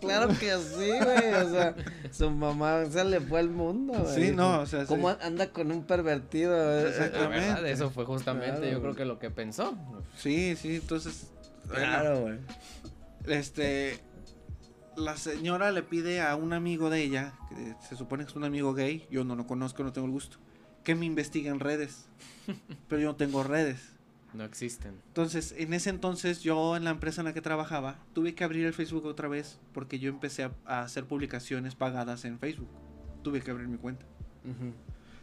Claro, 0.00 0.28
que 0.28 0.56
sí, 0.56 0.90
güey. 1.04 1.34
O 1.44 1.50
sea, 1.50 1.74
su 2.10 2.30
mamá 2.30 2.84
se 2.86 3.04
le 3.04 3.20
fue 3.20 3.40
el 3.40 3.50
mundo, 3.50 3.92
güey. 3.92 4.14
Sí, 4.14 4.32
no, 4.34 4.60
o 4.60 4.66
sea, 4.66 4.80
sí. 4.80 4.86
¿Cómo 4.88 5.10
anda 5.10 5.50
con 5.50 5.70
un 5.70 5.84
pervertido? 5.84 6.54
eh, 6.56 6.82
La 6.82 6.88
Exactamente. 6.88 7.46
verdad, 7.46 7.66
eso 7.66 7.90
fue 7.90 8.04
justamente, 8.04 8.56
Claro. 8.58 8.72
yo 8.72 8.80
creo 8.82 8.94
que 8.96 9.04
lo 9.04 9.18
que 9.20 9.30
pensó. 9.30 9.76
Sí, 10.16 10.56
sí, 10.56 10.76
entonces... 10.76 11.28
Claro, 11.68 12.20
güey. 12.20 12.38
Este. 13.26 13.98
La 14.96 15.16
señora 15.18 15.72
le 15.72 15.82
pide 15.82 16.22
a 16.22 16.34
un 16.36 16.54
amigo 16.54 16.88
de 16.88 17.02
ella, 17.02 17.34
que 17.50 17.74
se 17.86 17.96
supone 17.96 18.24
que 18.24 18.30
es 18.30 18.36
un 18.36 18.44
amigo 18.44 18.72
gay, 18.72 19.06
yo 19.10 19.24
no 19.24 19.36
lo 19.36 19.46
conozco, 19.46 19.84
no 19.84 19.92
tengo 19.92 20.06
el 20.06 20.12
gusto, 20.12 20.38
que 20.84 20.94
me 20.94 21.04
investigue 21.04 21.50
en 21.50 21.60
redes. 21.60 22.06
Pero 22.88 23.02
yo 23.02 23.08
no 23.08 23.16
tengo 23.16 23.42
redes. 23.42 23.96
No 24.32 24.44
existen. 24.44 25.00
Entonces, 25.08 25.54
en 25.56 25.74
ese 25.74 25.90
entonces, 25.90 26.42
yo 26.42 26.76
en 26.76 26.84
la 26.84 26.90
empresa 26.90 27.20
en 27.20 27.26
la 27.26 27.34
que 27.34 27.42
trabajaba, 27.42 27.98
tuve 28.14 28.34
que 28.34 28.44
abrir 28.44 28.64
el 28.66 28.72
Facebook 28.72 29.04
otra 29.04 29.28
vez 29.28 29.58
porque 29.72 29.98
yo 29.98 30.08
empecé 30.08 30.44
a, 30.44 30.52
a 30.64 30.80
hacer 30.82 31.04
publicaciones 31.04 31.74
pagadas 31.74 32.24
en 32.24 32.38
Facebook. 32.38 32.68
Tuve 33.22 33.40
que 33.40 33.50
abrir 33.50 33.68
mi 33.68 33.78
cuenta. 33.78 34.06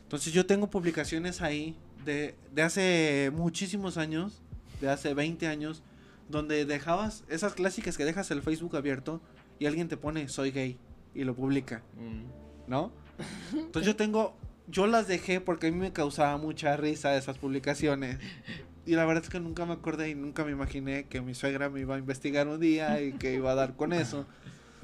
Entonces, 0.04 0.34
yo 0.34 0.46
tengo 0.46 0.70
publicaciones 0.70 1.42
ahí 1.42 1.76
de, 2.06 2.36
de 2.54 2.62
hace 2.62 3.32
muchísimos 3.34 3.98
años, 3.98 4.42
de 4.82 4.90
hace 4.90 5.14
20 5.14 5.48
años, 5.48 5.82
donde 6.30 6.66
dejabas 6.66 7.24
esas 7.28 7.54
clásicas 7.54 7.98
que 7.98 8.06
dejas 8.06 8.30
el 8.32 8.42
Facebook 8.42 8.76
abierto 8.76 9.22
y 9.64 9.66
alguien 9.66 9.88
te 9.88 9.96
pone 9.96 10.28
soy 10.28 10.52
gay 10.52 10.78
y 11.16 11.24
lo 11.24 11.34
publica, 11.36 11.84
Mm. 11.98 12.70
¿no? 12.70 12.92
Entonces 13.54 13.86
yo 13.86 13.96
tengo, 13.96 14.36
yo 14.68 14.88
las 14.88 15.08
dejé 15.08 15.40
porque 15.40 15.68
a 15.68 15.72
mí 15.72 15.78
me 15.78 15.94
causaba 15.94 16.36
mucha 16.38 16.76
risa 16.76 17.16
esas 17.16 17.38
publicaciones. 17.38 18.18
Y 18.86 18.96
la 18.96 19.06
verdad 19.06 19.24
es 19.24 19.30
que 19.30 19.40
nunca 19.40 19.66
me 19.66 19.72
acordé 19.72 20.10
y 20.10 20.16
nunca 20.16 20.44
me 20.44 20.52
imaginé 20.52 21.06
que 21.06 21.22
mi 21.22 21.34
suegra 21.34 21.70
me 21.70 21.80
iba 21.80 21.96
a 21.96 21.98
investigar 21.98 22.50
un 22.50 22.60
día 22.60 23.02
y 23.02 23.14
que 23.14 23.34
iba 23.34 23.52
a 23.52 23.56
dar 23.56 23.78
con 23.78 23.94
eso. 23.94 24.26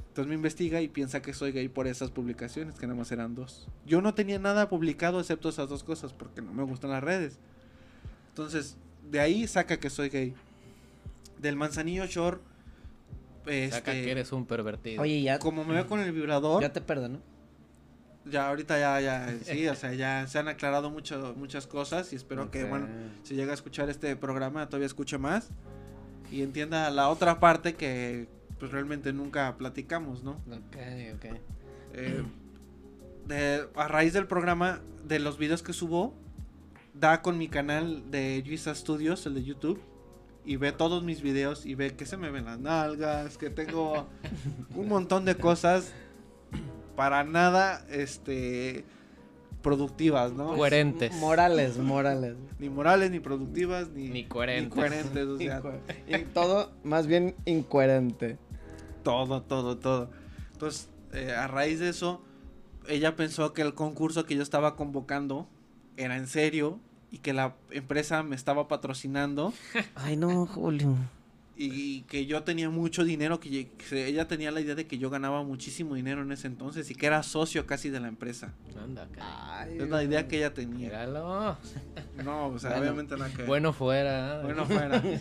Entonces 0.08 0.30
me 0.30 0.36
investiga 0.36 0.80
y 0.80 0.88
piensa 0.88 1.22
que 1.22 1.34
soy 1.34 1.52
gay 1.52 1.68
por 1.68 1.86
esas 1.86 2.10
publicaciones, 2.10 2.76
que 2.76 2.88
nada 2.88 2.98
más 2.98 3.12
eran 3.12 3.36
dos. 3.36 3.68
Yo 3.86 4.02
no 4.02 4.14
tenía 4.14 4.40
nada 4.40 4.70
publicado 4.70 5.20
excepto 5.20 5.50
esas 5.50 5.68
dos 5.68 5.84
cosas 5.84 6.14
porque 6.14 6.42
no 6.42 6.54
me 6.54 6.64
gustan 6.64 6.92
las 6.92 7.04
redes. 7.04 7.38
Entonces, 8.30 8.78
de 9.12 9.20
ahí 9.20 9.46
saca 9.46 9.78
que 9.78 9.90
soy 9.90 10.08
gay. 10.08 10.34
Del 11.42 11.58
manzanillo 11.58 12.06
short, 13.50 13.72
Saca 13.74 13.92
este, 13.94 14.06
que 14.06 14.12
eres 14.12 14.32
un 14.32 14.46
pervertido. 14.46 15.02
Oye, 15.02 15.22
ya, 15.22 15.40
como 15.40 15.64
me 15.66 15.74
veo 15.74 15.88
con 15.88 16.00
el 16.00 16.12
vibrador, 16.12 16.62
ya 16.62 16.72
te 16.74 16.82
perdono. 16.82 17.20
ya 18.26 18.50
ahorita 18.50 18.80
ya, 18.80 19.00
ya, 19.02 19.38
sí, 19.44 19.68
o 19.68 19.76
sea, 19.76 19.94
ya 19.94 20.28
se 20.28 20.40
han 20.40 20.48
aclarado 20.48 20.90
mucho, 20.90 21.34
muchas 21.38 21.66
cosas 21.68 22.12
y 22.14 22.16
espero 22.16 22.52
que, 22.52 22.64
bueno, 22.66 22.88
si 23.24 23.36
llega 23.36 23.52
a 23.52 23.56
escuchar 23.56 23.90
este 23.90 24.16
programa 24.16 24.68
todavía 24.68 24.86
escuche 24.88 25.18
más 25.18 25.50
y 26.32 26.42
entienda 26.44 26.90
la 26.92 27.10
otra 27.10 27.40
parte 27.40 27.74
que 27.76 28.28
pues 28.60 28.72
realmente 28.72 29.14
nunca 29.14 29.56
platicamos, 29.58 30.24
¿no? 30.24 30.32
Ok, 30.32 30.78
ok. 31.16 31.26
Eh, 31.94 32.24
de- 33.28 33.68
a 33.76 33.88
raíz 33.88 34.14
del 34.14 34.28
programa, 34.28 34.82
de 35.08 35.20
los 35.20 35.38
videos 35.38 35.64
que 35.64 35.74
subo, 35.74 36.14
da 36.94 37.22
con 37.22 37.38
mi 37.38 37.48
canal 37.48 38.12
de 38.12 38.44
Yuisa 38.44 38.76
Studios, 38.76 39.26
el 39.26 39.34
de 39.36 39.44
YouTube, 39.44 39.80
y 40.46 40.56
ve 40.56 40.72
todos 40.72 41.04
mis 41.04 41.22
videos 41.22 41.66
y 41.66 41.76
ve 41.76 41.96
que 41.96 42.06
se 42.06 42.18
me 42.18 42.32
ven 42.32 42.46
las 42.46 42.60
nalgas, 42.60 43.38
que 43.38 43.50
tengo 43.50 44.08
un 44.76 44.88
montón 44.88 45.26
de 45.26 45.36
cosas 45.36 45.92
para 46.96 47.24
nada, 47.24 47.86
este, 47.90 48.84
productivas, 49.62 50.34
¿no? 50.34 50.56
Coherentes. 50.56 51.14
Morales, 51.16 51.78
morales. 51.78 52.36
Ni 52.60 52.70
morales, 52.70 53.12
ni 53.12 53.20
productivas, 53.20 53.90
ni, 53.90 54.10
Ni 54.10 54.26
coherentes. 54.26 54.74
coherentes, 54.74 55.26
o 55.28 55.38
sea, 55.38 55.62
Inco- 55.62 55.80
y 56.08 56.24
todo, 56.34 56.72
más 56.84 57.08
bien 57.08 57.36
incoherente. 57.46 58.38
todo, 59.04 59.42
todo, 59.44 59.78
todo. 59.78 60.10
Entonces, 60.54 60.90
eh, 61.14 61.32
a 61.32 61.48
raíz 61.48 61.80
de 61.80 61.90
eso, 61.90 62.22
ella 62.88 63.16
pensó 63.16 63.54
que 63.54 63.62
el 63.62 63.74
concurso 63.74 64.26
que 64.26 64.36
yo 64.36 64.42
estaba 64.44 64.76
convocando 64.76 65.48
era 65.98 66.18
en 66.18 66.28
serio 66.28 66.80
y 67.12 67.18
que 67.20 67.34
la 67.34 67.56
empresa 67.72 68.24
me 68.24 68.36
estaba 68.36 68.68
patrocinando 68.68 69.54
Ay, 69.96 70.16
no, 70.18 70.46
Julio. 70.46 70.96
y 71.58 72.02
que 72.04 72.26
yo 72.26 72.44
tenía 72.44 72.70
mucho 72.70 73.04
dinero, 73.04 73.40
que, 73.40 73.72
ella 73.92 74.28
tenía 74.28 74.52
la 74.52 74.62
idea 74.62 74.76
de 74.76 74.86
que 74.88 74.98
yo 74.98 75.10
ganaba 75.10 75.44
muchísimo 75.44 75.96
dinero 75.96 76.22
en 76.22 76.32
ese 76.32 76.48
entonces 76.48 76.90
y 76.92 76.96
que 76.96 77.06
era 77.08 77.22
socio 77.24 77.66
casi 77.66 77.90
de 77.90 78.00
la 78.00 78.08
empresa. 78.08 78.54
Anda. 78.82 79.08
Ay, 79.20 79.78
Es 79.80 79.90
la 79.90 80.04
idea 80.04 80.28
que 80.28 80.38
ella 80.38 80.54
tenía. 80.54 80.90
Míralo. 80.90 81.58
No, 82.24 82.48
o 82.48 82.60
sea, 82.60 82.72
Bueno. 82.72 82.84
obviamente 82.84 83.18
nada 83.18 83.32
que. 83.34 83.44
Bueno 83.44 83.74
fuera. 83.74 84.42
bueno 84.44 84.66
fuera. 84.66 85.02
sí. 85.02 85.18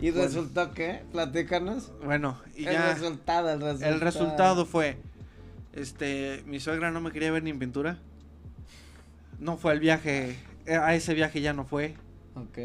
¿Y 0.00 0.10
Bueno. 0.10 0.24
resultó 0.26 0.72
qué? 0.72 1.02
Platícanos. 1.12 1.92
Bueno, 2.04 2.40
y 2.56 2.64
el 2.66 2.72
ya 2.72 2.92
resultado, 2.94 3.50
el 3.50 3.60
resultado. 3.60 3.92
el 3.94 4.00
resultado 4.00 4.66
fue 4.66 4.98
este 5.72 6.42
mi 6.46 6.60
suegra 6.60 6.90
no 6.90 7.00
me 7.00 7.10
quería 7.12 7.30
ver 7.30 7.42
ni 7.42 7.50
en 7.50 7.58
pintura. 7.58 7.98
No 9.42 9.56
fue 9.56 9.72
el 9.72 9.80
viaje, 9.80 10.36
eh, 10.66 10.74
a 10.76 10.94
ese 10.94 11.14
viaje 11.14 11.40
ya 11.40 11.52
no 11.52 11.64
fue. 11.64 11.94
Ok. 12.36 12.56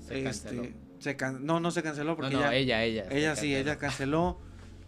Se 0.00 0.22
canceló. 0.22 0.62
Este, 0.62 0.74
se 1.00 1.16
can- 1.16 1.44
no, 1.44 1.58
no 1.60 1.70
se 1.72 1.82
canceló 1.82 2.10
No, 2.10 2.16
porque 2.16 2.34
no, 2.34 2.40
ya- 2.40 2.54
ella, 2.54 2.84
ella. 2.84 3.02
ella 3.10 3.34
sí, 3.34 3.50
canceló. 3.52 3.58
ella 3.58 3.76
canceló. 3.78 4.38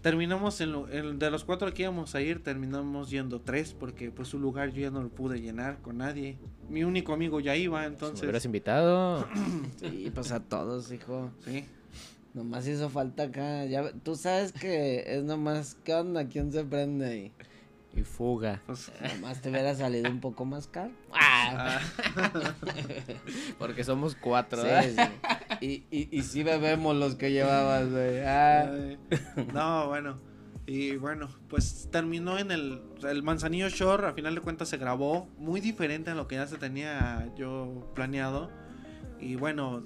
Terminamos 0.01 0.61
en, 0.61 0.71
lo- 0.71 0.89
en- 0.89 1.19
de 1.19 1.29
los 1.31 1.43
cuatro 1.45 1.75
que 1.75 1.83
íbamos 1.83 2.15
a 2.15 2.21
ir, 2.21 2.41
terminamos 2.45 3.11
yendo 3.11 3.41
tres 3.41 3.75
porque 3.75 4.13
pues 4.13 4.29
su 4.29 4.39
lugar 4.39 4.71
yo 4.71 4.83
ya 4.83 4.91
no 4.93 5.03
lo 5.03 5.09
pude 5.09 5.41
llenar 5.41 5.79
con 5.83 5.99
nadie. 5.99 6.39
Mi 6.69 6.85
único 6.85 7.13
amigo 7.13 7.41
ya 7.41 7.57
iba, 7.57 7.81
Si 7.83 7.89
me 7.89 7.93
entonces. 7.95 8.23
hubieras 8.23 8.45
invitado. 8.45 9.27
Sí, 9.81 10.13
pues 10.15 10.31
a 10.31 10.39
todos, 10.39 10.93
hijo. 10.93 11.33
Sí. 11.45 11.65
Nomás 12.33 12.69
hizo 12.69 12.89
falta 12.91 13.25
acá. 13.25 13.65
Ya, 13.65 13.91
tú 13.93 14.15
sabes 14.15 14.53
que 14.53 15.03
es 15.17 15.25
nomás, 15.25 15.77
¿qué 15.83 15.95
onda? 15.95 16.29
¿Quién 16.29 16.53
se 16.53 16.63
prende 16.63 17.05
ahí? 17.07 17.33
Y 17.95 18.03
fuga. 18.03 18.63
Pues, 18.67 18.93
Nomás 19.15 19.41
te 19.41 19.51
hubiera 19.51 19.75
salido 19.75 20.11
un 20.11 20.21
poco 20.21 20.45
más 20.45 20.69
caro. 20.69 20.93
Ah, 21.13 21.81
porque 23.59 23.85
somos 23.85 24.15
cuatro. 24.15 24.63
Sí, 24.63 24.69
¿eh? 24.69 24.95
sí. 25.61 25.85
Y, 25.91 25.97
y, 25.97 26.19
y 26.19 26.23
sí 26.23 26.43
bebemos 26.43 26.95
los 26.97 27.17
que 27.17 27.33
llevabas, 27.33 27.91
güey. 27.91 28.21
Ah. 28.25 28.71
No, 29.53 29.89
bueno. 29.89 30.17
Y 30.67 30.97
bueno, 30.97 31.31
pues 31.49 31.89
terminó 31.91 32.39
en 32.39 32.51
el, 32.51 32.83
el 33.03 33.23
Manzanillo 33.23 33.71
Shore, 33.71 34.07
a 34.07 34.13
final 34.13 34.35
de 34.35 34.43
cuentas 34.43 34.69
se 34.69 34.77
grabó, 34.77 35.27
muy 35.39 35.63
diferente 35.63 36.11
a 36.11 36.15
lo 36.15 36.29
que 36.29 36.35
ya 36.35 36.47
se 36.47 36.59
tenía 36.59 37.33
yo 37.37 37.91
planeado. 37.95 38.51
Y 39.19 39.37
bueno, 39.37 39.83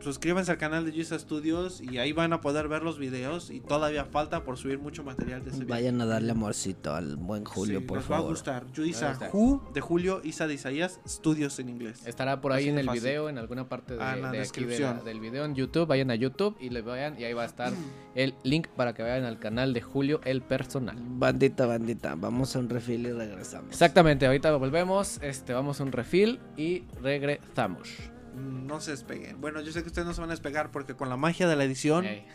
suscríbanse 0.00 0.50
al 0.52 0.58
canal 0.58 0.84
de 0.84 0.92
Yusa 0.92 1.18
Studios 1.18 1.80
y 1.80 1.98
ahí 1.98 2.12
van 2.12 2.32
a 2.32 2.40
poder 2.40 2.68
ver 2.68 2.82
los 2.82 2.98
videos 2.98 3.50
y 3.50 3.60
todavía 3.60 4.04
falta 4.04 4.44
por 4.44 4.56
subir 4.56 4.78
mucho 4.78 5.02
material 5.02 5.42
de 5.42 5.50
ese 5.50 5.60
video. 5.60 5.70
Vayan 5.74 6.00
a 6.00 6.06
darle 6.06 6.30
amorcito 6.32 6.94
al 6.94 7.16
buen 7.16 7.44
Julio, 7.44 7.80
Sí, 7.80 7.84
por 7.86 7.98
les 7.98 8.04
va 8.10 8.16
a 8.16 8.18
favor. 8.18 8.30
gustar. 8.32 8.66
Yuisa. 8.72 9.18
Who 9.32 9.70
de 9.74 9.80
Julio, 9.80 10.20
Isa 10.22 10.46
de 10.46 10.54
Isaías, 10.54 11.00
Studios 11.08 11.58
en 11.58 11.68
inglés. 11.68 12.06
Estará 12.06 12.40
por 12.40 12.52
ahí 12.52 12.64
Así 12.64 12.68
en 12.70 12.78
el 12.78 12.86
fácil. 12.86 13.02
video, 13.02 13.28
en 13.28 13.38
alguna 13.38 13.68
parte 13.68 13.94
de, 13.96 14.02
Ah, 14.02 14.14
la 14.14 14.14
de 14.14 14.16
aquí 14.16 14.22
de 14.22 14.32
la- 14.32 14.38
descripción. 14.40 15.04
del 15.04 15.20
video 15.20 15.44
en 15.44 15.54
YouTube. 15.54 15.86
Vayan 15.86 16.10
a 16.10 16.14
YouTube 16.14 16.56
y 16.60 16.70
le 16.70 16.82
vayan 16.82 17.18
y 17.18 17.24
ahí 17.24 17.32
va 17.32 17.42
a 17.42 17.46
estar 17.46 17.72
el 18.14 18.34
link 18.44 18.68
para 18.68 18.94
que 18.94 19.02
vayan 19.02 19.24
al 19.24 19.38
canal 19.38 19.72
de 19.72 19.80
Julio 19.82 20.20
el 20.24 20.42
personal. 20.42 20.96
Bandita, 21.00 21.66
bandita, 21.66 22.14
vamos 22.16 22.54
a 22.54 22.58
un 22.60 22.68
refil 22.68 23.06
y 23.06 23.12
regresamos. 23.12 23.70
Exactamente, 23.70 24.26
ahorita 24.26 24.54
volvemos, 24.56 25.18
este, 25.22 25.52
vamos 25.52 25.80
a 25.80 25.84
un 25.84 25.92
refill 25.92 26.38
y 26.56 26.84
regresamos. 27.02 27.88
No 28.36 28.80
se 28.80 28.92
despeguen. 28.92 29.40
Bueno, 29.40 29.60
yo 29.60 29.72
sé 29.72 29.82
que 29.82 29.88
ustedes 29.88 30.06
no 30.06 30.14
se 30.14 30.20
van 30.20 30.30
a 30.30 30.34
despegar 30.34 30.70
porque 30.70 30.94
con 30.94 31.08
la 31.08 31.16
magia 31.16 31.48
de 31.48 31.56
la 31.56 31.64
edición 31.64 32.04
Ey. 32.04 32.26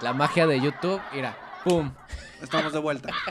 La 0.00 0.12
magia 0.12 0.46
de 0.46 0.60
YouTube, 0.60 1.00
mira, 1.12 1.36
¡pum! 1.62 1.92
Estamos 2.42 2.72
de 2.72 2.78
vuelta. 2.78 3.12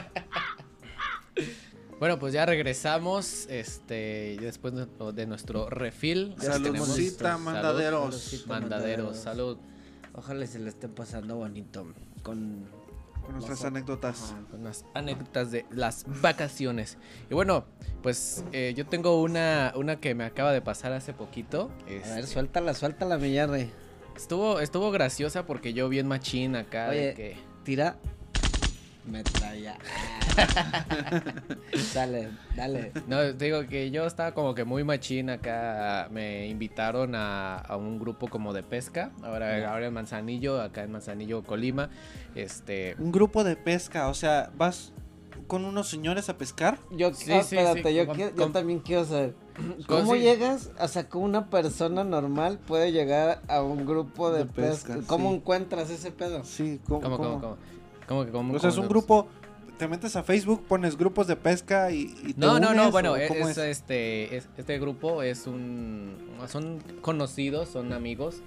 Bueno, 2.00 2.18
pues 2.18 2.34
ya 2.34 2.44
regresamos, 2.44 3.46
este, 3.48 4.36
después 4.40 4.74
de, 4.74 4.86
de 5.12 5.26
nuestro 5.26 5.70
refil. 5.70 6.34
Saludcita, 6.38 7.30
Salud, 7.30 7.44
mandaderos. 7.44 8.14
Saludcita, 8.16 8.48
Mandaderos, 8.48 9.16
salud. 9.16 9.58
Ojalá 10.12 10.46
se 10.46 10.58
le 10.58 10.68
esté 10.68 10.88
pasando 10.88 11.36
bonito 11.36 11.86
con 12.22 12.66
Con 13.24 13.34
nuestras 13.34 13.64
anécdotas. 13.64 14.34
con 14.50 14.60
unas 14.60 14.84
anécdotas 14.94 15.50
de 15.50 15.64
las 15.70 16.04
vacaciones. 16.20 16.98
Y 17.30 17.34
bueno, 17.34 17.64
pues 18.02 18.44
eh, 18.52 18.74
yo 18.76 18.86
tengo 18.86 19.22
una, 19.22 19.72
una 19.76 19.96
que 19.96 20.14
me 20.14 20.24
acaba 20.24 20.52
de 20.52 20.60
pasar 20.60 20.92
hace 20.92 21.12
poquito. 21.12 21.70
A 21.86 21.90
ver, 21.90 22.02
este, 22.02 22.26
suéltala, 22.26 22.74
suéltala, 22.74 23.18
mi 23.18 23.30
Jerry. 23.30 23.70
estuvo, 24.16 24.60
estuvo 24.60 24.90
graciosa 24.90 25.46
porque 25.46 25.72
yo 25.72 25.88
vi 25.88 25.98
en 25.98 26.06
machín 26.06 26.54
acá 26.56 26.90
de 26.90 26.98
Oye. 27.00 27.14
que... 27.14 27.54
Tira. 27.64 27.96
Metralla. 29.06 29.76
dale, 31.94 32.30
dale. 32.56 32.92
No, 33.06 33.18
te 33.36 33.44
digo 33.46 33.66
que 33.66 33.90
yo 33.90 34.06
estaba 34.06 34.32
como 34.32 34.54
que 34.54 34.64
muy 34.64 34.84
machín 34.84 35.30
acá. 35.30 36.08
Me 36.10 36.48
invitaron 36.48 37.14
a, 37.14 37.56
a 37.58 37.76
un 37.76 37.98
grupo 37.98 38.28
como 38.28 38.52
de 38.52 38.62
pesca. 38.62 39.10
Ahora, 39.22 39.70
ahora 39.70 39.86
en 39.86 39.94
Manzanillo, 39.94 40.60
acá 40.60 40.82
en 40.82 40.92
Manzanillo, 40.92 41.42
Colima. 41.42 41.90
Este. 42.34 42.96
Un 42.98 43.12
grupo 43.12 43.44
de 43.44 43.56
pesca, 43.56 44.08
o 44.08 44.14
sea, 44.14 44.50
vas 44.56 44.92
con 45.46 45.64
unos 45.64 45.88
señores 45.88 46.28
a 46.28 46.38
pescar. 46.38 46.78
Yo, 46.90 47.12
Sí, 47.12 47.26
sí, 47.26 47.32
espérate, 47.32 47.82
sí, 47.90 47.94
yo, 47.94 48.08
quiero- 48.08 48.34
yo 48.34 48.50
también 48.50 48.78
quiero 48.80 49.04
saber. 49.04 49.34
¿Cómo 49.86 50.14
sí. 50.14 50.20
llegas? 50.20 50.70
O 50.80 50.88
sea, 50.88 51.08
¿cómo 51.08 51.26
una 51.26 51.48
persona 51.48 52.02
normal 52.02 52.58
puede 52.58 52.90
llegar 52.90 53.40
a 53.46 53.62
un 53.62 53.86
grupo 53.86 54.32
de, 54.32 54.40
De 54.40 54.46
pesca, 54.46 54.94
pesca? 54.94 55.06
¿Cómo 55.06 55.30
sí. 55.30 55.36
encuentras 55.36 55.90
ese 55.90 56.10
pedo? 56.10 56.42
Sí, 56.44 56.80
¿cómo? 56.88 57.02
¿Cómo, 57.02 57.16
cómo, 57.18 57.40
cómo? 57.40 57.56
Cómo? 58.06 58.20
¿Cómo 58.20 58.24
que 58.26 58.30
cómo? 58.32 58.54
O 58.54 58.58
sea, 58.58 58.70
es 58.70 58.76
un 58.78 58.88
grupo, 58.88 59.28
te 59.78 59.88
metes 59.88 60.14
a 60.16 60.22
Facebook, 60.22 60.64
pones 60.66 60.96
grupos 60.96 61.26
de 61.26 61.36
pesca 61.36 61.90
y, 61.90 62.14
y 62.24 62.34
te 62.34 62.40
No, 62.40 62.58
no, 62.60 62.74
no, 62.74 62.90
bueno, 62.90 63.12
¿o 63.12 63.16
es, 63.16 63.58
este, 63.58 64.36
es- 64.36 64.48
este 64.56 64.78
grupo 64.78 65.22
es 65.22 65.46
un, 65.46 66.16
son 66.48 66.78
conocidos, 67.00 67.68
son 67.70 67.92
amigos, 67.92 68.42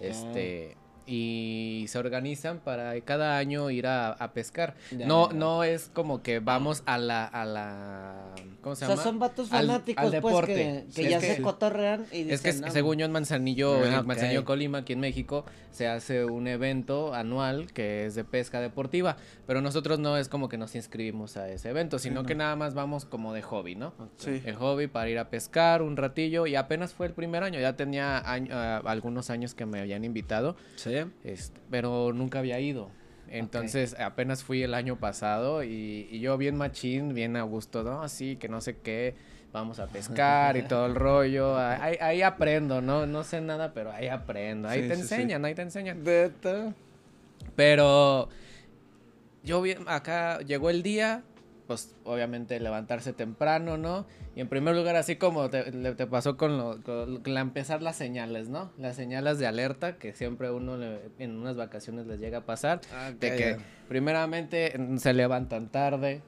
este, 0.00 0.76
y 1.06 1.84
se 1.88 1.98
organizan 1.98 2.58
para 2.60 3.00
cada 3.00 3.36
año 3.38 3.70
ir 3.70 3.86
a, 3.86 4.12
a 4.12 4.32
pescar. 4.32 4.74
Ya, 4.90 5.06
no, 5.06 5.28
ya. 5.30 5.34
no 5.36 5.64
es 5.64 5.90
como 5.92 6.22
que 6.22 6.38
vamos 6.40 6.82
a 6.86 6.98
la, 6.98 7.24
a 7.24 7.44
la, 7.44 8.14
¿cómo 8.60 8.72
O 8.72 8.76
se 8.76 8.86
sea, 8.86 8.94
lle 8.96 9.02
son 9.02 9.18
vatos 9.18 9.52
Al- 9.52 9.66
fanáticos, 9.66 10.04
al 10.04 10.10
pues, 10.10 10.22
deporte. 10.22 10.54
que, 10.54 10.84
que 10.86 11.02
Sí, 11.04 11.08
ya 11.10 11.18
es 11.18 11.24
que- 11.24 11.34
se 11.36 11.42
cotorrean 11.42 12.06
y 12.12 12.30
Es 12.30 12.40
que 12.42 12.48
dicen, 12.52 12.64
"No, 12.66 12.70
según 12.72 12.98
yo 12.98 13.06
en 13.06 13.12
Manzanillo, 13.12 13.74
Ah, 13.82 13.98
en. 14.00 14.06
Manzanillo 14.06 14.44
Colima, 14.44 14.78
aquí 14.78 14.92
en 14.92 15.00
México, 15.00 15.44
se 15.72 15.88
hace 15.88 16.24
un 16.24 16.46
evento 16.46 17.14
anual 17.14 17.72
que 17.72 18.06
es 18.06 18.14
de 18.14 18.24
pesca 18.24 18.60
deportiva, 18.60 19.16
pero 19.46 19.60
nosotros 19.60 19.98
no 19.98 20.16
es 20.16 20.28
como 20.28 20.48
que 20.48 20.58
nos 20.58 20.74
inscribimos 20.74 21.36
a 21.36 21.48
ese 21.48 21.70
evento, 21.70 21.98
sino 21.98 22.22
no. 22.22 22.26
que 22.28 22.34
nada 22.34 22.56
más 22.56 22.74
vamos 22.74 23.04
como 23.06 23.32
de 23.32 23.42
hobby, 23.42 23.74
¿no? 23.74 23.92
Sí. 24.18 24.42
El 24.44 24.54
hobby 24.56 24.86
para 24.86 25.08
ir 25.08 25.18
a 25.18 25.30
pescar 25.30 25.82
un 25.82 25.96
ratillo 25.96 26.46
y 26.46 26.56
apenas 26.56 26.92
fue 26.92 27.06
el 27.06 27.12
primer 27.14 27.42
año, 27.42 27.58
ya 27.58 27.74
tenía 27.74 28.18
año- 28.30 28.50
ah, 28.52 28.82
algunos 28.84 29.30
años 29.30 29.54
que 29.54 29.64
me 29.66 29.80
habían 29.80 30.04
invitado, 30.04 30.56
Sí. 30.76 30.91
Este, 31.24 31.60
pero 31.70 32.12
nunca 32.12 32.38
había 32.40 32.58
ido. 32.60 32.90
Entonces 33.28 33.96
apenas 33.98 34.44
fui 34.44 34.62
el 34.62 34.74
año 34.74 34.96
pasado 34.98 35.62
y, 35.64 36.06
y 36.10 36.20
yo 36.20 36.36
bien 36.36 36.56
machín, 36.56 37.14
bien 37.14 37.36
a 37.36 37.42
gusto, 37.42 37.82
¿no? 37.82 38.02
Así 38.02 38.36
que 38.36 38.48
no 38.48 38.60
sé 38.60 38.76
qué, 38.76 39.14
vamos 39.52 39.78
a 39.78 39.86
pescar 39.86 40.56
y 40.58 40.62
todo 40.68 40.84
el 40.86 40.94
rollo. 40.94 41.56
Ahí, 41.56 41.96
ahí 42.00 42.20
aprendo, 42.22 42.82
¿no? 42.82 43.06
No 43.06 43.24
sé 43.24 43.40
nada, 43.40 43.72
pero 43.72 43.90
ahí 43.90 44.08
aprendo. 44.08 44.68
Ahí 44.68 44.82
Sí, 44.82 44.88
te 44.88 44.96
sí, 44.96 45.02
sí. 45.02 45.14
enseñan, 45.14 45.44
ahí 45.46 45.54
te 45.54 45.62
enseñan. 45.62 46.02
Pero 47.56 48.28
yo 49.42 49.62
bien, 49.62 49.84
acá 49.86 50.38
llegó 50.40 50.70
el 50.70 50.82
día, 50.82 51.22
pues 51.72 51.94
obviamente 52.04 52.60
levantarse 52.60 53.12
temprano, 53.14 53.78
¿no? 53.78 54.06
Y 54.36 54.40
en 54.40 54.48
primer 54.48 54.74
lugar, 54.76 54.96
así 54.96 55.16
como 55.16 55.48
te, 55.48 55.62
te 55.94 56.06
pasó 56.06 56.36
con, 56.36 56.58
lo, 56.58 56.82
con 56.82 57.22
la 57.24 57.40
empezar 57.40 57.80
las 57.82 57.96
señales, 57.96 58.48
¿no? 58.48 58.70
Las 58.78 58.96
señales 58.96 59.38
de 59.38 59.46
alerta 59.46 59.96
que 59.96 60.12
siempre 60.12 60.50
uno 60.50 60.76
le- 60.76 61.00
en 61.18 61.36
unas 61.36 61.56
vacaciones 61.56 62.06
les 62.06 62.20
llega 62.20 62.38
a 62.38 62.44
pasar. 62.46 62.80
De 63.18 63.34
que 63.36 63.56
primeramente 63.88 64.76
mm, 64.78 64.98
se 64.98 65.12
levantan 65.14 65.68
tarde, 65.68 66.20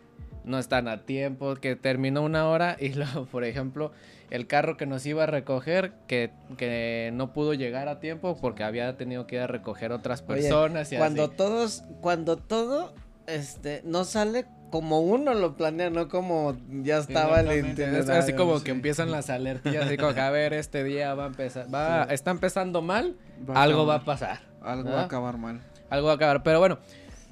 no 0.44 0.58
están 0.58 0.88
a 0.88 1.04
tiempo, 1.04 1.54
que 1.56 1.76
terminó 1.76 2.22
una 2.22 2.48
hora 2.48 2.76
y 2.80 2.88
luego, 2.94 3.26
por 3.26 3.44
ejemplo, 3.44 3.92
el 4.30 4.46
carro 4.46 4.76
que 4.76 4.86
nos 4.86 5.04
iba 5.06 5.24
a 5.24 5.26
recoger, 5.26 5.92
que, 6.06 6.30
que 6.56 7.10
no 7.14 7.32
pudo 7.32 7.52
llegar 7.54 7.88
a 7.88 8.00
tiempo 8.00 8.36
porque 8.40 8.62
había 8.64 8.96
tenido 8.96 9.26
que 9.26 9.36
ir 9.36 9.42
a 9.42 9.46
recoger 9.46 9.92
otras 9.92 10.22
Oye, 10.22 10.42
personas 10.42 10.92
y 10.92 10.96
cuando 10.96 11.24
así. 11.24 11.36
todos, 11.36 11.84
cuando 12.00 12.36
todo, 12.36 12.92
este, 13.26 13.80
no 13.84 14.04
sale 14.04 14.44
como 14.74 15.02
uno 15.02 15.34
lo 15.34 15.56
planea, 15.56 15.88
no 15.88 16.08
como 16.08 16.56
ya 16.68 16.98
estaba 16.98 17.38
el 17.42 17.64
itinerario. 17.64 18.12
así 18.12 18.32
como 18.32 18.58
sí. 18.58 18.64
que 18.64 18.72
empiezan 18.72 19.12
las 19.12 19.30
alertillas, 19.30 19.86
así 19.86 19.96
como 19.96 20.14
que 20.14 20.20
a 20.20 20.30
ver, 20.30 20.52
este 20.52 20.82
día 20.82 21.14
va 21.14 21.22
a 21.22 21.26
empezar, 21.28 21.72
va, 21.72 22.02
está 22.10 22.32
empezando 22.32 22.82
mal, 22.82 23.16
Va 23.48 23.62
algo 23.62 23.86
va 23.86 23.94
a 23.94 24.04
pasar, 24.04 24.40
Algo 24.60 24.90
va 24.90 25.02
a 25.02 25.04
acabar 25.04 25.38
mal. 25.38 25.60
algo 25.90 26.06
va 26.08 26.14
a 26.14 26.16
acabar, 26.16 26.42
pero 26.42 26.58
bueno, 26.58 26.80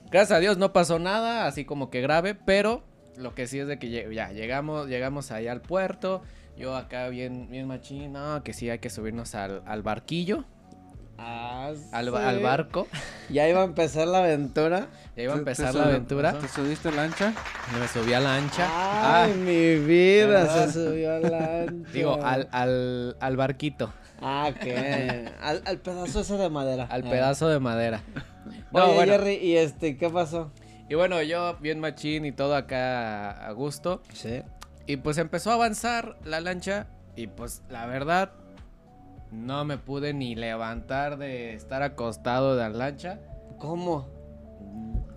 gracias 0.09 0.36
a 0.36 0.38
Dios 0.38 0.57
no 0.57 0.72
pasó 0.72 1.01
nada, 1.01 1.49
así 1.49 1.64
como 1.64 1.90
que 1.90 2.01
grave, 2.01 2.36
pero 2.36 2.84
lo 3.16 3.34
que 3.34 3.49
sí 3.49 3.59
es 3.59 3.66
de 3.66 3.76
que 3.80 3.90
ya 3.90 4.30
llegamos, 4.30 4.86
llegamos 4.86 5.32
ahí 5.32 5.49
al 5.49 5.62
puerto, 5.62 6.22
yo 6.57 6.76
acá 6.76 7.09
bien, 7.09 7.49
bien 7.51 7.66
machín, 7.66 8.12
no, 8.12 8.45
que 8.45 8.53
sí 8.53 8.70
hay 8.70 8.78
que 8.78 8.88
subirnos 8.88 9.34
al, 9.34 9.64
al 9.66 9.82
barquillo, 9.82 10.45
Ah, 11.18 11.72
al, 11.92 12.08
sí. 12.08 12.14
al 12.16 12.40
barco, 12.40 12.88
Ya 13.30 13.48
iba 13.48 13.60
a 13.60 13.64
empezar 13.64 14.08
la 14.08 14.18
aventura. 14.18 14.88
ya 15.16 15.22
iba 15.22 15.34
a 15.34 15.36
¿Te- 15.36 15.44
te 15.44 15.50
empezar 15.50 15.74
la 15.74 15.84
aventura, 15.84 16.32
¿Te 16.38 16.48
subiste 16.48 16.90
lancha? 16.90 17.32
me 17.78 17.86
subí 17.88 18.12
a 18.12 18.20
la 18.20 18.34
ancha, 18.36 18.64
Ay, 19.22 19.32
ah, 19.32 19.36
mi 19.36 19.76
vida, 19.76 20.26
¿verdad? 20.26 20.66
se 20.68 20.72
subió 20.72 21.14
a 21.14 21.18
la 21.20 21.60
ancha. 21.62 21.90
digo, 21.92 22.18
al, 22.24 22.48
al, 22.50 23.16
al 23.20 23.36
barquito. 23.36 23.92
Ah, 24.20 24.50
¿qué? 24.60 25.30
al, 25.40 25.62
al 25.64 25.78
pedazo 25.78 26.20
ese 26.20 26.36
de 26.36 26.48
madera. 26.50 26.86
Al 26.90 27.06
Ah. 27.06 27.10
pedazo 27.10 27.48
de 27.48 27.60
madera. 27.60 28.02
Oye, 28.46 28.62
No, 28.72 28.92
bueno, 28.94 29.12
Jerry, 29.12 29.34
¿y 29.34 29.56
este, 29.56 29.96
qué 29.96 30.08
pasó? 30.10 30.50
y 30.88 30.94
bueno, 30.94 31.22
yo 31.22 31.56
bien 31.60 31.78
machín 31.80 32.24
y 32.26 32.32
todo 32.32 32.54
acá 32.56 33.46
a 33.46 33.52
gusto. 33.52 34.02
Sí. 34.12 34.42
Y 34.86 34.96
pues 34.96 35.18
empezó 35.18 35.50
a 35.50 35.54
avanzar 35.54 36.16
la 36.24 36.40
lancha 36.40 36.86
y 37.16 37.28
pues 37.28 37.62
la 37.70 37.86
verdad 37.86 38.32
no 39.33 39.64
me 39.64 39.78
pude 39.78 40.12
ni 40.14 40.35
levantar 40.35 41.16
de 41.18 41.55
estar 41.55 41.83
acostado 41.83 42.55
de 42.57 42.62
la 42.64 42.68
lancha. 42.70 43.18
¿Cómo? 43.59 44.09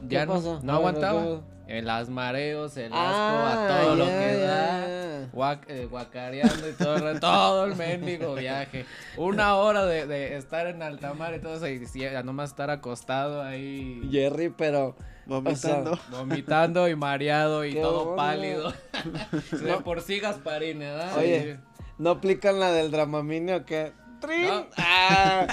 Ya 0.08 0.22
¿Qué 0.22 0.26
no, 0.28 0.34
pasó? 0.34 0.60
no 0.64 0.74
ver, 0.74 0.76
aguantaba. 0.76 1.42
En 1.68 1.86
las 1.86 2.10
mareos, 2.10 2.78
el 2.78 2.94
asco, 2.94 2.98
Ah, 2.98 3.66
a 3.82 3.82
todo 3.84 3.96
lo 3.96 4.06
que 4.06 4.38
da. 4.38 4.86
guac- 5.34 5.66
eh, 5.68 5.88
guacareando 5.90 6.70
y 6.70 6.74
todo 6.74 6.96
el, 6.98 7.02
re- 7.02 7.20
todo 7.20 7.66
el 7.66 7.76
mendigo 7.76 8.36
viaje. 8.36 8.86
Una 9.18 9.56
hora 9.56 9.84
de, 9.86 10.06
de 10.06 10.38
estar 10.38 10.68
en 10.68 10.84
alta 10.84 11.16
mar 11.16 11.34
y 11.34 11.40
todo 11.40 11.56
eso 11.56 11.68
y 11.68 11.84
ya 12.00 12.22
nomás 12.22 12.52
estar 12.52 12.70
acostado 12.70 13.42
ahí. 13.42 14.08
Jerry, 14.12 14.50
pero 14.50 14.96
Vomitando. 15.26 15.98
Vomitando 16.12 16.88
y 16.88 16.96
mareado 16.96 17.66
y 17.66 17.74
Qué 17.74 17.82
todo 17.82 18.16
pálido. 18.16 18.72
De 19.64 19.74
por 19.84 20.02
sí 20.02 20.20
Gasparín, 20.20 20.78
¿verdad? 20.78 21.18
Oye, 21.18 21.60
¿no 21.98 22.12
aplican 22.12 22.60
la 22.60 22.72
del 22.72 22.92
Dramamine 22.92 23.56
o 23.56 23.66
qué? 23.66 23.92
¡Trin! 24.20 24.48
No. 24.48 24.66
Ah, 24.78 25.48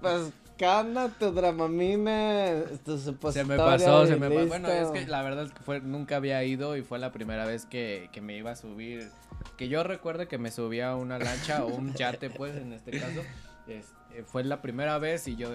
pues, 0.00 0.32
¿qué 0.56 0.66
onda 0.66 1.08
tu 1.08 1.30
Dramamine? 1.32 2.64
Tu 2.84 2.98
Se 2.98 3.44
me 3.44 3.56
pasó, 3.56 4.06
se 4.06 4.16
me 4.16 4.28
pasó. 4.30 4.46
Bueno, 4.48 4.68
es 4.68 4.88
que 4.90 5.06
la 5.06 5.22
verdad 5.22 5.44
es 5.44 5.52
que 5.52 5.60
fue, 5.62 5.80
nunca 5.80 6.16
había 6.16 6.42
ido 6.44 6.76
y 6.76 6.82
fue 6.82 6.98
la 6.98 7.12
primera 7.12 7.44
vez 7.46 7.66
que, 7.66 8.08
que 8.12 8.20
me 8.20 8.36
iba 8.36 8.52
a 8.52 8.56
subir. 8.56 9.10
Que 9.56 9.68
yo 9.68 9.82
recuerde 9.82 10.26
que 10.28 10.38
me 10.38 10.50
subía 10.50 10.90
a 10.90 10.96
una 10.96 11.18
lancha 11.18 11.64
o 11.64 11.68
un 11.68 11.92
yate, 11.94 12.30
pues, 12.30 12.56
en 12.56 12.72
este 12.72 12.98
caso. 12.98 13.20
Es- 13.66 13.92
eh, 14.14 14.24
fue 14.26 14.42
la 14.42 14.60
primera 14.62 14.98
vez 14.98 15.28
y 15.28 15.36
yo, 15.36 15.50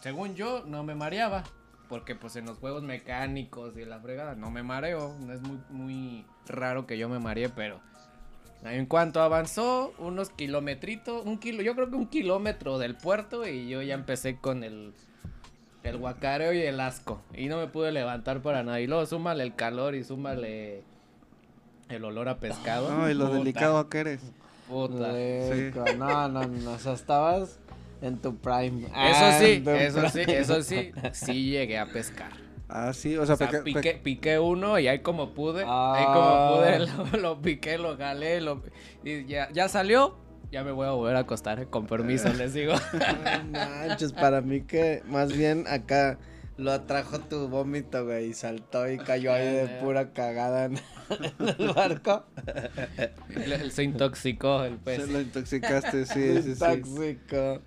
según 0.00 0.34
yo, 0.34 0.64
no 0.66 0.82
me 0.82 0.94
mareaba. 0.94 1.44
Porque 1.88 2.14
pues 2.14 2.36
en 2.36 2.46
los 2.46 2.58
juegos 2.58 2.82
mecánicos 2.84 3.76
y 3.76 3.84
la 3.84 3.98
fregada 4.00 4.34
no 4.36 4.50
me 4.50 4.62
mareo. 4.62 5.14
No 5.20 5.32
es 5.32 5.40
muy, 5.42 5.58
muy 5.70 6.26
raro 6.46 6.86
que 6.86 6.96
yo 6.98 7.08
me 7.08 7.18
maree, 7.18 7.48
pero... 7.48 7.80
En 8.64 8.86
cuanto 8.86 9.22
avanzó 9.22 9.94
unos 9.98 10.30
kilometritos, 10.30 11.24
un 11.24 11.38
kilo, 11.38 11.62
yo 11.62 11.74
creo 11.74 11.88
que 11.88 11.96
un 11.96 12.06
kilómetro 12.06 12.78
del 12.78 12.94
puerto 12.94 13.46
y 13.48 13.68
yo 13.68 13.80
ya 13.80 13.94
empecé 13.94 14.36
con 14.36 14.64
el, 14.64 14.92
el 15.82 15.96
guacareo 15.96 16.52
y 16.52 16.60
el 16.60 16.78
asco. 16.80 17.22
Y 17.34 17.46
no 17.46 17.56
me 17.56 17.68
pude 17.68 17.90
levantar 17.90 18.42
para 18.42 18.62
nada. 18.62 18.80
Y 18.80 18.86
luego 18.86 19.06
súmale 19.06 19.44
el 19.44 19.54
calor 19.54 19.94
y 19.94 20.04
súmale 20.04 20.82
el 21.88 22.04
olor 22.04 22.28
a 22.28 22.38
pescado. 22.38 22.90
No, 22.90 23.08
y 23.10 23.14
lo 23.14 23.26
Puta, 23.26 23.38
delicado 23.38 23.88
que 23.88 23.98
eres. 23.98 24.20
Puta. 24.68 25.12
Rico. 25.12 25.84
No, 25.96 26.28
no, 26.28 26.46
no, 26.46 26.72
o 26.72 26.78
sea, 26.78 26.92
estabas 26.92 27.58
en 28.02 28.18
tu 28.18 28.36
prime. 28.36 28.84
Eso 28.84 28.92
Ah, 28.94 29.38
sí, 29.40 29.60
tu 29.64 29.70
eso 29.70 30.08
sí, 30.10 30.20
eso 30.28 30.62
sí, 30.62 30.92
sí 31.12 31.50
llegué 31.50 31.78
a 31.78 31.86
pescar. 31.86 32.32
Ah, 32.72 32.92
sí, 32.94 33.16
o 33.16 33.26
sea, 33.26 33.34
O 33.34 33.38
sea, 33.38 33.62
piqué, 33.64 33.94
piqué 34.02 34.38
uno 34.38 34.78
y 34.78 34.86
ahí 34.88 35.00
como 35.00 35.34
pude, 35.34 35.62
ahí 35.62 35.66
Ah. 35.68 36.12
como 36.14 36.56
pude, 36.56 36.78
lo, 37.12 37.18
lo 37.20 37.42
piqué, 37.42 37.78
lo 37.78 37.96
jalé, 37.96 38.40
lo, 38.40 38.62
y 39.04 39.24
ya, 39.26 39.48
ya 39.52 39.68
salió, 39.68 40.16
Ya 40.52 40.62
me 40.64 40.70
voy 40.72 40.86
a 40.86 40.90
volver 40.92 41.16
a 41.16 41.20
acostar, 41.20 41.60
eh, 41.60 41.66
con 41.66 41.86
permiso, 41.86 42.32
les 42.32 42.54
digo. 42.54 42.74
No 43.52 43.58
manches, 43.58 44.12
para 44.12 44.40
mí 44.40 44.62
que 44.62 45.02
más 45.08 45.32
bien 45.36 45.64
acá 45.68 46.18
lo 46.56 46.72
atrajo 46.72 47.20
tu 47.20 47.48
vómito, 47.48 48.04
güey, 48.04 48.26
y 48.30 48.34
saltó 48.34 48.88
y 48.90 48.98
cayó 48.98 49.32
ahí 49.32 49.46
de 49.46 49.66
pura 49.80 50.12
cagada 50.12 50.66
en, 50.66 50.74
en 51.38 51.48
el 51.58 51.72
barco. 51.72 52.24
Él- 53.34 53.70
se 53.72 53.82
intoxicó 53.84 54.62
el 54.64 54.76
pez. 54.76 55.02
Se 55.06 55.10
lo 55.10 55.20
intoxicaste, 55.20 56.04
sí, 56.06 56.42
sí, 56.42 56.54
sí. 56.54 56.58
Tóxico. 56.58 57.62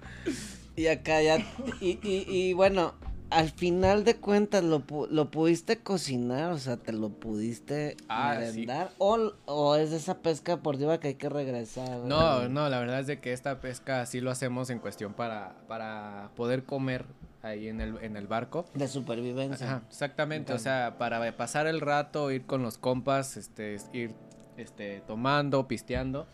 Y 0.75 0.87
acá 0.87 1.21
ya, 1.21 1.37
y, 1.81 1.99
y, 2.03 2.25
y 2.27 2.53
bueno, 2.53 2.93
al 3.33 3.49
final 3.49 4.03
de 4.03 4.15
cuentas 4.15 4.63
lo, 4.63 4.83
lo 5.09 5.31
pudiste 5.31 5.79
cocinar, 5.79 6.51
o 6.51 6.57
sea, 6.57 6.77
te 6.77 6.91
lo 6.93 7.09
pudiste 7.09 7.97
Ah, 8.07 8.39
sí. 8.51 8.67
o, 8.97 9.33
o 9.45 9.75
es 9.75 9.91
de 9.91 9.97
esa 9.97 10.19
pesca 10.19 10.55
deportiva 10.55 10.99
que 10.99 11.09
hay 11.09 11.15
que 11.15 11.29
regresar. 11.29 11.99
No, 11.99 12.47
no, 12.49 12.69
la 12.69 12.79
verdad 12.79 12.99
es 12.99 13.07
de 13.07 13.19
que 13.19 13.33
esta 13.33 13.59
pesca 13.59 14.05
sí 14.05 14.21
lo 14.21 14.31
hacemos 14.31 14.69
en 14.69 14.79
cuestión 14.79 15.13
para, 15.13 15.55
para 15.67 16.29
poder 16.35 16.63
comer 16.63 17.05
ahí 17.41 17.67
en 17.67 17.81
el, 17.81 17.97
en 18.01 18.15
el 18.15 18.27
barco. 18.27 18.65
De 18.73 18.87
supervivencia. 18.87 19.67
Ajá, 19.67 19.83
exactamente, 19.89 20.53
o 20.53 20.59
sea, 20.59 20.95
para 20.97 21.35
pasar 21.35 21.67
el 21.67 21.81
rato, 21.81 22.31
ir 22.31 22.45
con 22.45 22.61
los 22.61 22.77
compas, 22.77 23.35
este, 23.37 23.77
ir 23.91 24.13
este, 24.57 25.01
tomando, 25.07 25.67
pisteando, 25.67 26.27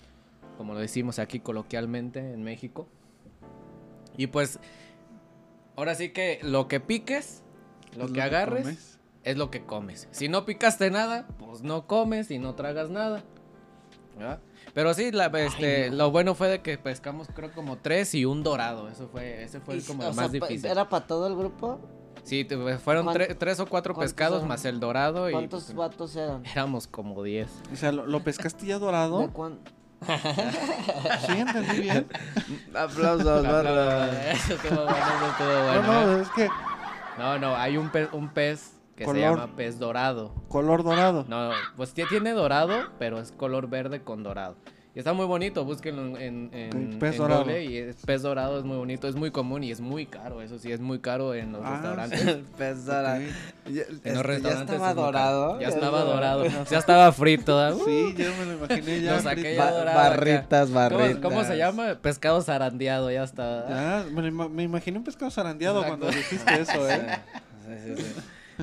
como 0.57 0.73
lo 0.73 0.79
decimos 0.79 1.17
aquí 1.19 1.39
coloquialmente 1.39 2.19
en 2.33 2.43
México. 2.43 2.87
Y 4.17 4.27
pues, 4.27 4.59
ahora 5.79 5.95
sí 5.95 6.09
que 6.09 6.39
lo 6.43 6.67
que 6.67 6.79
piques, 6.79 7.41
lo 7.97 8.05
Es 8.05 8.11
que 8.11 8.21
agarres, 8.21 8.63
comes. 8.63 8.99
es 9.23 9.37
lo 9.37 9.49
que 9.49 9.65
comes. 9.65 10.07
Si 10.11 10.27
no 10.29 10.45
picaste 10.45 10.91
nada, 10.91 11.27
pues 11.39 11.61
no 11.63 11.87
comes 11.87 12.29
y 12.31 12.37
no 12.37 12.53
tragas 12.55 12.89
nada. 12.89 13.23
¿verdad? 14.17 14.41
Pero 14.73 14.93
sí, 14.93 15.11
la, 15.11 15.27
este, 15.27 15.89
no. 15.89 15.95
lo 15.95 16.11
bueno 16.11 16.35
fue 16.35 16.49
de 16.49 16.61
que 16.61 16.77
pescamos 16.77 17.29
creo 17.33 17.51
como 17.53 17.77
tres 17.77 18.13
y 18.13 18.25
un 18.25 18.43
dorado. 18.43 18.89
Eso 18.89 19.07
fue, 19.07 19.43
ese 19.43 19.61
fue 19.61 19.77
Y, 19.77 19.81
como 19.81 20.03
lo 20.03 20.13
sea, 20.13 20.23
más 20.23 20.31
difícil. 20.33 20.65
¿Era 20.69 20.89
para 20.89 21.07
todo 21.07 21.25
el 21.27 21.35
grupo? 21.37 21.79
Sí, 22.23 22.45
fueron 22.83 23.05
¿Cuán- 23.05 23.15
tre- 23.17 23.37
tres 23.37 23.61
o 23.61 23.65
cuatro 23.65 23.95
pescados 23.95 24.39
eran? 24.39 24.49
más 24.49 24.65
el 24.65 24.81
dorado 24.81 25.29
y 25.29 25.31
¿Cuántos 25.33 25.63
pues, 25.63 25.75
vatos 25.77 26.15
eran? 26.17 26.45
éramos 26.45 26.85
como 26.87 27.23
diez. 27.23 27.49
O 27.71 27.77
sea, 27.77 27.93
¿lo, 27.93 28.05
lo 28.05 28.21
pescaste 28.21 28.65
ya 28.65 28.73
¿De 28.75 28.81
dorado? 28.81 29.31
Sí, 31.25 31.31
entendí 31.37 31.81
bien. 31.81 32.07
Aplausos, 32.75 33.45
Eso 34.33 34.53
estuvo 34.53 34.85
bueno, 34.85 34.97
eso 34.97 35.25
estuvo 35.31 35.49
No, 35.49 35.63
bueno. 35.65 35.81
no, 36.05 36.17
¿eh? 36.17 36.21
es 36.21 36.29
que 36.29 36.49
No, 37.17 37.39
no, 37.39 37.55
hay 37.55 37.77
un 37.77 37.89
pez, 37.89 38.09
un 38.13 38.29
pez 38.29 38.73
que 38.95 39.05
Color. 39.05 39.15
se 39.15 39.21
llama 39.21 39.55
pez 39.55 39.79
dorado. 39.79 40.33
color 40.49 40.83
dorado. 40.83 41.25
No, 41.27 41.51
pues 41.77 41.93
tiene 41.93 42.31
dorado, 42.33 42.89
pero 42.99 43.19
es 43.19 43.31
color 43.31 43.67
verde 43.69 44.01
con 44.03 44.23
dorado. 44.23 44.55
Y 44.95 44.97
está 44.99 45.13
muy 45.13 45.27
bonito, 45.27 45.63
búsquenlo 45.65 46.17
en, 46.17 46.49
en, 46.51 46.97
pez 46.99 47.11
en 47.13 47.17
dorado. 47.19 47.41
Google 47.43 47.63
y 47.63 47.77
es 47.77 47.95
pez 48.07 48.23
dorado 48.23 48.57
es 48.57 48.65
muy 48.65 48.75
bonito, 48.75 49.07
es 49.07 49.13
muy 49.15 49.29
común 49.29 49.63
y 49.63 49.69
es 49.71 49.81
muy 49.81 50.07
caro, 50.07 50.41
eso 50.41 50.57
sí, 50.57 50.71
es 50.71 50.79
muy 50.79 50.97
caro 50.99 51.35
en 51.35 51.51
los 51.51 51.61
Ah, 51.63 51.73
restaurantes. 51.75 52.21
El 52.25 52.41
pez 52.57 52.85
dorado. 52.85 53.17
Ok. 53.21 53.71
Ya, 53.71 53.81
En 53.83 53.93
este, 53.93 54.09
los 54.09 54.17
ya 54.17 54.23
restaurantes 54.23 54.75
estaba 54.75 54.89
es 54.89 54.95
muy 54.95 55.03
caro. 55.03 55.05
dorado. 55.05 55.59
Ya 55.61 55.67
estaba 55.67 56.01
dorado, 56.03 56.43
ya 56.69 56.77
estaba 56.79 57.11
frito. 57.11 57.55
¿da? 57.55 57.75
Uh, 57.75 57.85
Sí, 57.85 58.15
yo 58.17 58.29
me 58.39 58.45
lo 58.45 58.53
imaginé 58.65 59.01
ya. 59.01 59.13
Lo 59.13 59.21
saqué 59.21 59.55
ya 59.55 59.71
dorado 59.71 59.89
acá. 60.01 60.09
barritas, 60.09 60.67
¿Cómo, 60.69 60.79
barritas. 60.79 61.17
cómo 61.21 61.43
se 61.43 61.57
llama? 61.57 61.95
Pescado 62.01 62.41
zarandeado, 62.41 63.11
ya 63.11 63.23
está. 63.23 63.99
Ah, 63.99 64.03
me, 64.11 64.31
me 64.31 64.63
imaginé 64.63 64.97
un 64.97 65.03
pescado 65.03 65.29
zarandeado 65.29 65.81
Exacto. 65.83 65.99
cuando 65.99 66.17
dijiste 66.17 66.61
eso, 66.61 66.89
¿eh? 66.89 67.19
Sí, 67.85 67.95
sí, 67.95 68.03
sí. 68.03 68.15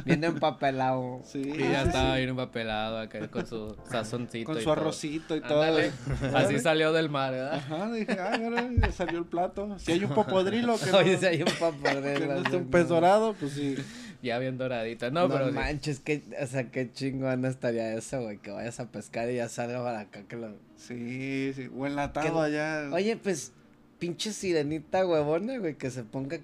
Viene 0.05 0.27
empapelado. 0.29 1.21
Sí, 1.25 1.41
Y 1.43 1.59
ya 1.59 1.83
estaba 1.85 2.17
bien 2.17 2.31
empapelado 2.31 2.99
acá 2.99 3.27
con 3.29 3.47
su 3.47 3.77
sazoncito. 3.91 4.47
Con 4.47 4.57
y 4.57 4.61
su 4.61 4.65
todo. 4.65 4.73
arrocito 4.73 5.37
y 5.37 5.41
todo. 5.41 5.63
Ándale, 5.63 5.91
Así 6.35 6.59
salió 6.59 6.93
del 6.93 7.09
mar, 7.09 7.33
¿verdad? 7.33 7.55
Ajá, 7.55 7.91
dije, 7.93 8.17
ah, 8.21 8.39
mira, 8.39 8.69
ya 8.81 8.93
salió 8.93 9.19
el 9.19 9.25
plato. 9.25 9.79
Si 9.79 9.93
hay 9.93 10.05
un 10.05 10.11
popodrilo 10.11 10.79
que 10.79 10.91
no, 10.91 10.99
Oye, 10.99 11.17
si 11.17 11.27
hay 11.27 11.39
un 11.43 11.49
que 11.49 11.53
papadrilo. 11.55 12.27
no 12.35 12.41
esté 12.41 12.57
un 12.57 12.69
pez 12.71 12.89
dorado, 12.89 13.35
pues 13.39 13.53
sí. 13.53 13.77
Ya 14.23 14.39
bien 14.39 14.59
doradito. 14.59 15.11
No, 15.11 15.29
No, 15.29 15.35
pero 15.35 15.49
sí. 15.49 15.53
manches, 15.55 16.01
que, 16.01 16.23
o 16.43 16.47
sea, 16.47 16.71
qué 16.71 16.91
chingón 16.93 17.45
estaría 17.45 17.93
eso, 17.95 18.23
güey, 18.23 18.39
que 18.39 18.51
vayas 18.51 18.81
a 18.81 18.91
pescar 18.91 19.31
y 19.31 19.37
ya 19.37 19.49
salga 19.49 19.83
para 19.85 20.01
acá 20.01 20.23
que 20.29 20.37
lo... 20.37 20.55
Sí, 20.77 21.53
sí. 21.55 21.69
O 21.77 21.87
enlatado 21.87 22.33
Que- 22.35 22.47
allá. 22.47 22.89
Oye, 22.93 23.17
pues, 23.17 23.53
pinche 23.99 24.33
sirenita 24.33 25.07
huevona, 25.07 25.59
güey, 25.59 25.77
que 25.77 25.91
se 25.91 26.03
ponga 26.03 26.37
a 26.37 26.41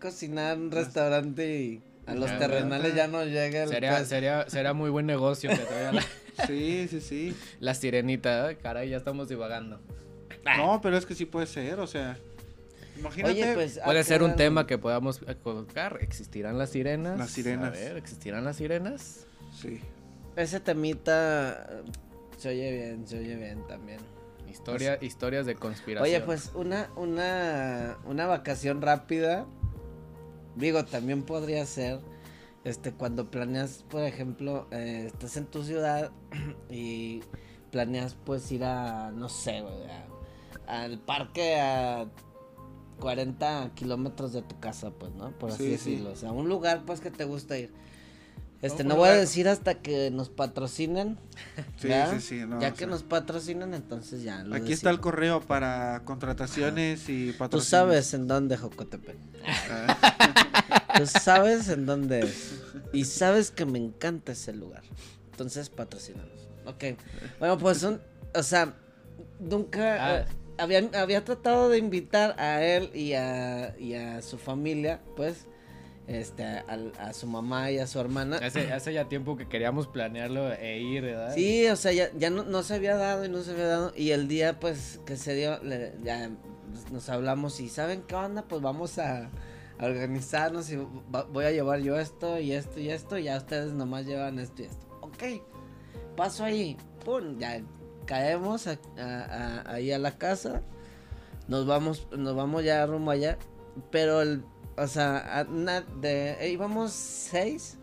cocinar 0.00 0.56
en 0.56 0.64
un 0.64 0.70
restaurante 0.70 1.60
y 1.60 1.82
a 2.06 2.14
los 2.14 2.30
Ya, 2.30 2.38
terrenales 2.38 2.90
ya. 2.94 3.04
ya 3.04 3.08
no 3.08 3.24
llega 3.24 3.62
el 3.64 3.68
Sería, 3.68 3.98
pez. 3.98 4.08
sería, 4.08 4.48
sería 4.50 4.72
muy 4.74 4.90
buen 4.90 5.06
negocio 5.06 5.50
que 5.50 5.56
traiga 5.56 5.92
la, 5.92 6.02
Sí, 6.46 6.86
sí, 6.90 7.00
sí. 7.00 7.36
la 7.60 7.74
sirenita. 7.74 8.50
¿eh? 8.50 8.56
Caray, 8.56 8.90
ya 8.90 8.96
estamos 8.96 9.28
divagando. 9.28 9.80
No, 10.56 10.80
pero 10.82 10.96
es 10.96 11.06
que 11.06 11.14
sí 11.14 11.24
puede 11.24 11.46
ser, 11.46 11.80
o 11.80 11.86
sea. 11.86 12.18
Imagínate. 12.98 13.32
Oye, 13.32 13.54
pues... 13.54 13.80
Puede 13.84 14.00
¿a 14.00 14.04
ser 14.04 14.22
un 14.22 14.36
tema 14.36 14.66
que 14.66 14.76
podamos 14.78 15.20
colocar. 15.42 15.98
¿Existirán 16.00 16.58
las 16.58 16.70
sirenas? 16.70 17.18
Las 17.18 17.30
sirenas. 17.30 17.68
A 17.68 17.70
ver, 17.70 17.96
¿existirán 17.96 18.44
las 18.44 18.56
sirenas? 18.56 19.26
Sí. 19.60 19.80
Ese 20.36 20.60
temita 20.60 21.66
eh, 21.70 21.82
se 22.38 22.48
oye 22.50 22.72
bien, 22.72 23.06
se 23.06 23.18
oye 23.18 23.36
bien 23.36 23.66
también. 23.66 23.98
Historia, 24.50 24.98
historias 25.00 25.46
de 25.46 25.54
conspiración. 25.54 26.04
Oye, 26.04 26.20
pues 26.24 26.50
una, 26.54 26.88
una, 26.96 27.96
una 28.04 28.26
vacación 28.26 28.82
rápida, 28.82 29.46
digo, 30.56 30.84
también 30.84 31.22
podría 31.22 31.64
ser, 31.66 32.00
este, 32.64 32.92
cuando 32.92 33.30
planeas, 33.30 33.84
por 33.88 34.02
ejemplo, 34.02 34.66
eh, 34.70 35.04
estás 35.06 35.36
en 35.36 35.46
tu 35.46 35.62
ciudad 35.64 36.10
y 36.70 37.20
planeas 37.70 38.14
pues 38.24 38.50
ir 38.52 38.64
a, 38.64 39.10
no 39.12 39.28
sé, 39.28 39.58
a- 40.66 40.82
al 40.84 40.98
parque 40.98 41.56
a 41.60 42.06
40 43.00 43.70
kilómetros 43.74 44.32
de 44.32 44.42
tu 44.42 44.58
casa, 44.60 44.90
pues, 44.92 45.12
¿no? 45.14 45.30
Por 45.38 45.50
así 45.50 45.64
Sí, 45.64 45.78
sí. 45.78 45.90
decirlo, 45.90 46.12
o 46.12 46.16
sea, 46.16 46.32
un 46.32 46.48
lugar 46.48 46.84
pues 46.86 47.00
que 47.00 47.10
te 47.10 47.24
gusta 47.24 47.58
ir. 47.58 47.72
Este, 48.64 48.82
no 48.82 48.96
voy 48.96 49.10
a 49.10 49.12
decir 49.12 49.46
hasta 49.46 49.74
que 49.74 50.10
nos 50.10 50.30
patrocinen. 50.30 51.18
Sí, 51.76 51.88
sí, 52.12 52.20
sí. 52.20 52.46
no, 52.46 52.62
ya 52.62 52.70
que 52.70 52.78
sea, 52.78 52.86
nos 52.86 53.02
patrocinan, 53.02 53.74
entonces 53.74 54.22
ya. 54.22 54.42
lo 54.42 54.54
Aquí 54.54 54.72
está 54.72 54.88
el 54.88 55.00
correo 55.00 55.42
para 55.42 56.00
contrataciones 56.06 57.10
y 57.10 57.32
Tú 57.32 57.38
patrocinios. 57.38 57.68
sabes 57.68 58.14
en 58.14 58.26
dónde, 58.26 58.56
Jocotepec. 58.56 59.18
Ah, 59.46 60.94
Tú 60.98 61.06
sabes 61.06 61.68
en 61.68 61.84
dónde 61.84 62.20
es. 62.20 62.54
Y 62.94 63.04
sabes 63.04 63.50
que 63.50 63.66
me 63.66 63.78
encanta 63.78 64.32
ese 64.32 64.54
lugar. 64.54 64.82
Entonces, 65.32 65.68
patrocínanos. 65.68 66.48
Ok. 66.64 66.84
Bueno, 67.38 67.58
pues 67.58 67.82
un. 67.82 68.00
O 68.34 68.42
sea, 68.42 68.72
nunca. 69.40 69.96
Ah. 70.00 70.18
eh, 70.20 70.26
había, 70.56 70.88
había 70.94 71.22
tratado 71.22 71.68
de 71.68 71.76
invitar 71.76 72.34
a 72.40 72.62
él 72.64 72.90
y 72.94 73.12
a, 73.12 73.76
y 73.78 73.92
a 73.92 74.22
su 74.22 74.38
familia, 74.38 75.02
pues. 75.16 75.46
Este, 76.06 76.44
a, 76.44 76.64
a 76.98 77.12
su 77.14 77.26
mamá 77.26 77.70
y 77.70 77.78
a 77.78 77.86
su 77.86 77.98
hermana. 77.98 78.36
Hace, 78.36 78.70
hace 78.72 78.92
ya 78.92 79.08
tiempo 79.08 79.36
que 79.38 79.48
queríamos 79.48 79.86
planearlo 79.88 80.52
e 80.52 80.78
ir, 80.78 81.02
¿verdad? 81.02 81.34
Sí, 81.34 81.66
o 81.68 81.76
sea, 81.76 81.92
ya, 81.92 82.10
ya 82.14 82.28
no, 82.28 82.44
no 82.44 82.62
se 82.62 82.74
había 82.74 82.96
dado 82.96 83.24
y 83.24 83.28
no 83.30 83.42
se 83.42 83.52
había 83.52 83.66
dado. 83.68 83.92
Y 83.96 84.10
el 84.10 84.28
día, 84.28 84.60
pues, 84.60 85.00
que 85.06 85.16
se 85.16 85.34
dio, 85.34 85.58
le- 85.62 85.94
ya 86.02 86.30
nos 86.92 87.08
hablamos 87.08 87.58
y 87.60 87.68
¿saben 87.70 88.02
qué 88.02 88.14
onda? 88.16 88.42
Pues 88.42 88.60
vamos 88.60 88.98
a, 88.98 89.30
a 89.78 89.84
organizarnos 89.86 90.68
y 90.70 90.76
va- 90.76 91.24
voy 91.24 91.46
a 91.46 91.52
llevar 91.52 91.80
yo 91.80 91.98
esto 91.98 92.38
y 92.38 92.52
esto 92.52 92.80
y 92.80 92.90
esto. 92.90 93.16
Y 93.16 93.24
ya 93.24 93.38
ustedes 93.38 93.72
nomás 93.72 94.04
llevan 94.04 94.38
esto 94.38 94.60
y 94.62 94.66
esto. 94.66 94.86
Ok, 95.00 95.22
paso 96.16 96.44
ahí. 96.44 96.76
Pum, 97.02 97.38
ya 97.38 97.62
caemos 98.04 98.66
a- 98.66 99.62
ahí 99.66 99.90
a 99.90 99.98
la 99.98 100.18
casa. 100.18 100.60
Nos 101.48 101.66
vamos, 101.66 102.06
nos 102.14 102.36
vamos 102.36 102.62
ya 102.62 102.84
rumbo 102.84 103.10
allá. 103.10 103.38
Pero 103.90 104.20
el, 104.20 104.44
o 104.76 104.86
sea, 104.86 105.40
a 105.40 105.44
na- 105.44 105.80
de, 106.00 106.32
eh, 106.40 106.50
íbamos 106.50 106.92
seis, 106.92 107.78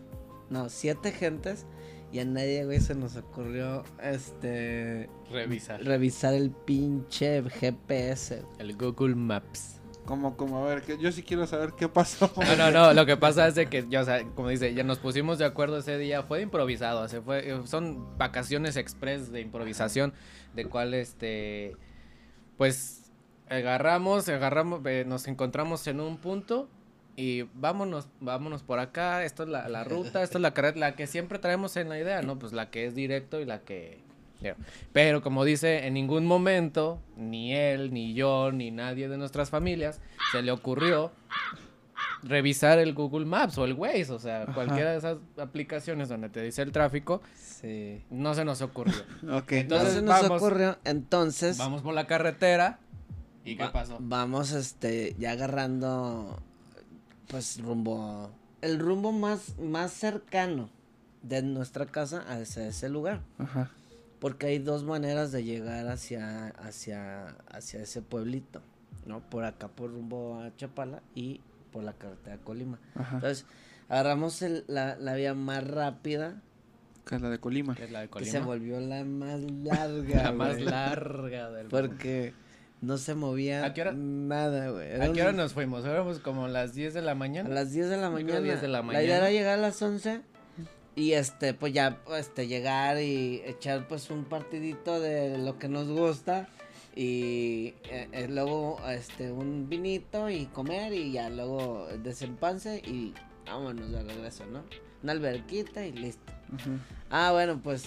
no, 0.50 0.68
siete 0.68 1.12
gentes. 1.12 1.66
Y 2.12 2.18
a 2.18 2.26
nadie, 2.26 2.66
güey, 2.66 2.78
se 2.78 2.94
nos 2.94 3.16
ocurrió, 3.16 3.84
este, 4.02 5.08
Revisar. 5.30 5.82
revisar 5.82 6.34
el 6.34 6.50
pinche 6.50 7.42
GPS. 7.48 8.42
El 8.58 8.76
Google 8.76 9.14
Maps. 9.14 9.80
como, 10.04 10.36
como, 10.36 10.58
a 10.58 10.64
ver, 10.66 10.82
que 10.82 10.98
yo 10.98 11.10
sí 11.12 11.22
quiero 11.22 11.46
saber 11.46 11.72
qué 11.74 11.88
pasó. 11.88 12.30
No, 12.36 12.56
no, 12.56 12.70
no, 12.70 12.92
lo 12.92 13.06
que 13.06 13.16
pasa 13.16 13.46
es 13.46 13.54
de 13.54 13.66
que, 13.66 13.86
ya, 13.88 14.02
o 14.02 14.04
sea, 14.04 14.22
como 14.34 14.48
dice, 14.50 14.74
ya 14.74 14.82
nos 14.82 14.98
pusimos 14.98 15.38
de 15.38 15.44
acuerdo 15.46 15.78
ese 15.78 15.96
día, 15.96 16.22
fue 16.24 16.38
de 16.38 16.42
improvisado, 16.44 17.08
se 17.08 17.22
fue, 17.22 17.48
eh, 17.50 17.60
son 17.64 18.18
vacaciones 18.18 18.76
express 18.76 19.30
de 19.32 19.40
improvisación, 19.40 20.12
de 20.54 20.66
cual, 20.66 20.92
este, 20.92 21.76
pues, 22.58 23.10
agarramos, 23.48 24.28
agarramos, 24.28 24.80
eh, 24.86 25.04
nos 25.06 25.28
encontramos 25.28 25.86
en 25.86 26.00
un 26.00 26.18
punto 26.18 26.68
y 27.16 27.42
vámonos, 27.54 28.08
vámonos 28.20 28.62
por 28.62 28.78
acá, 28.78 29.24
esto 29.24 29.42
es 29.42 29.48
la, 29.48 29.68
la 29.68 29.84
ruta, 29.84 30.22
esto 30.22 30.38
es 30.38 30.42
la 30.42 30.50
carrera, 30.54 30.78
la 30.78 30.94
que 30.96 31.06
siempre 31.06 31.38
traemos 31.38 31.76
en 31.76 31.88
la 31.88 31.98
idea, 31.98 32.22
¿no? 32.22 32.38
Pues 32.38 32.52
la 32.52 32.70
que 32.70 32.86
es 32.86 32.94
directo 32.94 33.40
y 33.40 33.44
la 33.44 33.60
que... 33.60 34.00
Pero 34.92 35.22
como 35.22 35.44
dice, 35.44 35.86
en 35.86 35.94
ningún 35.94 36.26
momento, 36.26 37.00
ni 37.16 37.54
él, 37.54 37.92
ni 37.94 38.12
yo, 38.12 38.50
ni 38.50 38.72
nadie 38.72 39.08
de 39.08 39.16
nuestras 39.16 39.50
familias, 39.50 40.00
se 40.32 40.42
le 40.42 40.50
ocurrió 40.50 41.12
revisar 42.24 42.78
el 42.78 42.92
Google 42.94 43.24
Maps 43.24 43.56
o 43.58 43.64
el 43.64 43.74
Waze, 43.74 44.12
o 44.12 44.18
sea, 44.18 44.42
Ajá. 44.42 44.52
cualquiera 44.54 44.92
de 44.92 44.98
esas 44.98 45.18
aplicaciones 45.38 46.08
donde 46.08 46.28
te 46.28 46.42
dice 46.42 46.62
el 46.62 46.72
tráfico, 46.72 47.22
Sí. 47.36 48.02
no 48.10 48.34
se 48.34 48.44
nos 48.44 48.62
ocurrió. 48.62 48.94
Ok, 49.32 49.52
Entonces, 49.52 49.96
Entonces 49.96 50.02
nos 50.02 50.22
vamos- 50.22 50.42
ocurrió, 50.42 50.78
entonces, 50.84 51.58
Vamos 51.58 51.82
por 51.82 51.94
la 51.94 52.06
carretera 52.06 52.78
¿Y 53.44 53.56
qué 53.56 53.66
pasó? 53.72 53.98
Vamos, 54.00 54.52
este, 54.52 55.14
ya 55.18 55.32
agarrando, 55.32 56.40
pues, 57.32 57.60
rumbo, 57.60 58.30
el 58.60 58.78
rumbo 58.78 59.10
más, 59.10 59.58
más 59.58 59.92
cercano 59.92 60.70
de 61.22 61.42
nuestra 61.42 61.86
casa 61.86 62.20
hacia 62.28 62.68
ese 62.68 62.88
lugar. 62.88 63.22
Ajá. 63.38 63.70
Porque 64.20 64.46
hay 64.46 64.58
dos 64.60 64.84
maneras 64.84 65.32
de 65.32 65.42
llegar 65.42 65.88
hacia, 65.88 66.48
hacia, 66.50 67.26
hacia 67.50 67.82
ese 67.82 68.02
pueblito, 68.02 68.60
¿no? 69.04 69.18
Por 69.28 69.44
acá, 69.44 69.66
por 69.66 69.90
rumbo 69.90 70.38
a 70.40 70.54
Chapala 70.56 71.02
y 71.16 71.40
por 71.72 71.82
la 71.82 71.92
carretera 71.94 72.36
a 72.36 72.38
Colima. 72.38 72.78
Ajá. 72.94 73.16
Entonces, 73.16 73.46
agarramos 73.88 74.40
el- 74.42 74.64
la, 74.68 74.94
la 74.96 75.14
vía 75.14 75.34
más 75.34 75.66
rápida, 75.66 76.40
Que 77.04 77.16
es 77.16 77.20
la 77.22 77.30
de 77.30 77.38
Colima. 77.40 77.74
Que 77.74 77.84
es 77.84 77.90
la 77.90 78.02
de 78.02 78.08
que 78.08 78.24
se 78.24 78.30
Colima. 78.38 78.46
volvió 78.46 78.78
la 78.80 79.02
más 79.04 79.40
larga, 79.64 80.22
La 80.22 80.32
más 80.32 80.60
larga 80.60 81.50
del 81.50 81.66
Porque 81.66 82.32
no 82.82 82.98
se 82.98 83.14
movía 83.14 83.64
¿A 83.64 83.72
qué 83.72 83.80
hora- 83.80 83.92
nada, 83.94 84.68
güey. 84.70 85.00
¿A 85.00 85.10
qué 85.12 85.22
hora 85.22 85.32
nos 85.32 85.54
fuimos? 85.54 85.84
Éramos 85.86 86.18
como 86.18 86.46
las 86.48 86.74
10 86.74 86.92
de 86.92 87.00
la 87.00 87.12
A 87.12 87.14
mañana. 87.14 87.48
las 87.48 87.72
10 87.72 87.88
de 87.88 87.96
la 87.96 88.10
mañana. 88.10 88.40
10 88.40 88.60
de 88.60 88.68
la 88.68 88.78
La 88.78 88.82
mañana. 88.82 89.04
idea 89.04 89.16
era 89.18 89.30
llegar 89.30 89.58
a 89.58 89.62
las 89.62 89.80
11 89.80 90.20
y 90.94 91.12
este, 91.12 91.54
pues 91.54 91.72
ya, 91.72 91.98
este, 92.18 92.46
llegar 92.48 93.00
y 93.00 93.40
echar 93.46 93.88
pues 93.88 94.10
un 94.10 94.24
partidito 94.24 95.00
de 95.00 95.38
lo 95.38 95.58
que 95.58 95.68
nos 95.68 95.88
gusta 95.88 96.48
y 96.94 97.72
eh, 97.84 98.08
eh, 98.12 98.26
luego 98.28 98.78
este 98.90 99.32
un 99.32 99.68
vinito 99.70 100.28
y 100.28 100.44
comer 100.46 100.92
y 100.92 101.12
ya 101.12 101.30
luego 101.30 101.86
desempance 102.02 102.82
y 102.84 103.14
vámonos 103.46 103.90
de 103.90 104.02
regreso, 104.02 104.44
¿no? 104.46 104.62
Una 105.02 105.12
alberquita 105.12 105.86
y 105.86 105.92
listo. 105.92 106.32
Ah, 107.10 107.30
bueno, 107.32 107.58
pues 107.62 107.84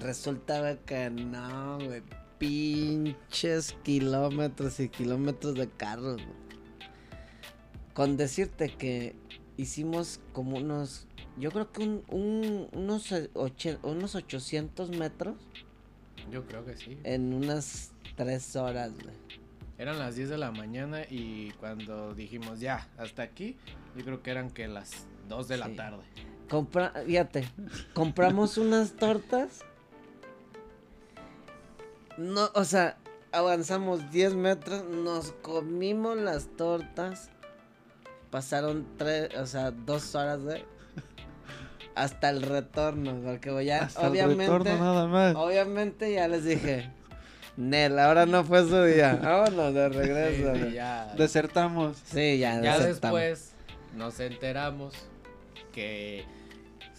resultaba 0.00 0.76
que 0.76 1.10
no, 1.10 1.78
güey. 1.78 2.02
Pinches 2.38 3.74
kilómetros 3.82 4.78
y 4.80 4.88
kilómetros 4.88 5.54
de 5.54 5.68
carros. 5.68 6.20
Con 7.94 8.16
decirte 8.16 8.68
que 8.76 9.16
hicimos 9.56 10.20
como 10.32 10.58
unos, 10.58 11.06
yo 11.38 11.50
creo 11.50 11.72
que 11.72 11.82
un, 11.82 12.02
un- 12.08 12.68
unos, 12.72 13.10
oche- 13.34 13.78
unos 13.82 14.14
800 14.14 14.90
metros 14.90 15.36
Yo 16.30 16.44
creo 16.46 16.64
que 16.64 16.76
sí. 16.76 16.98
en 17.04 17.32
unas 17.32 17.92
3 18.16 18.56
horas, 18.56 18.92
güey. 19.02 19.14
Eran 19.78 19.98
las 19.98 20.16
10 20.16 20.28
de 20.30 20.38
la 20.38 20.52
mañana 20.52 21.02
y 21.08 21.50
cuando 21.60 22.14
dijimos 22.14 22.60
ya, 22.60 22.88
hasta 22.98 23.22
aquí, 23.22 23.56
yo 23.96 24.04
creo 24.04 24.22
que 24.22 24.30
eran 24.30 24.50
que 24.50 24.68
las 24.68 25.06
2 25.28 25.48
de 25.48 25.56
la 25.58 25.74
tarde. 25.74 26.02
Compra, 26.50 26.92
fíjate, 27.06 27.48
compramos 27.94 28.56
unas 28.58 28.92
tortas. 28.92 29.64
No, 32.16 32.50
o 32.54 32.64
sea, 32.64 32.96
avanzamos 33.32 34.10
10 34.10 34.34
metros, 34.34 34.84
nos 34.84 35.32
comimos 35.42 36.16
las 36.16 36.46
tortas. 36.56 37.30
Pasaron 38.30 38.86
tres, 38.98 39.30
o 39.36 39.46
sea, 39.46 39.70
dos 39.70 40.14
horas, 40.14 40.40
güey. 40.40 40.64
Hasta 41.94 42.30
el 42.30 42.42
retorno, 42.42 43.20
porque 43.24 43.64
ya, 43.64 43.84
Hasta 43.84 44.08
obviamente, 44.08 44.44
el 44.44 44.58
retorno 44.64 44.78
nada 44.84 45.06
más. 45.06 45.34
obviamente 45.36 46.12
ya 46.12 46.28
les 46.28 46.44
dije, 46.44 46.90
Nel, 47.56 47.98
ahora 47.98 48.26
no 48.26 48.44
fue 48.44 48.62
su 48.68 48.82
día, 48.84 49.18
vámonos 49.22 49.72
de 49.72 49.88
regreso. 49.88 50.54
sí, 50.54 50.72
ya, 50.74 51.14
Desertamos. 51.16 51.96
Sí, 52.04 52.38
ya, 52.38 52.60
ya 52.60 52.78
desertamos. 52.78 53.20
después 53.20 53.52
nos 53.94 54.20
enteramos 54.20 54.94
que 55.72 56.24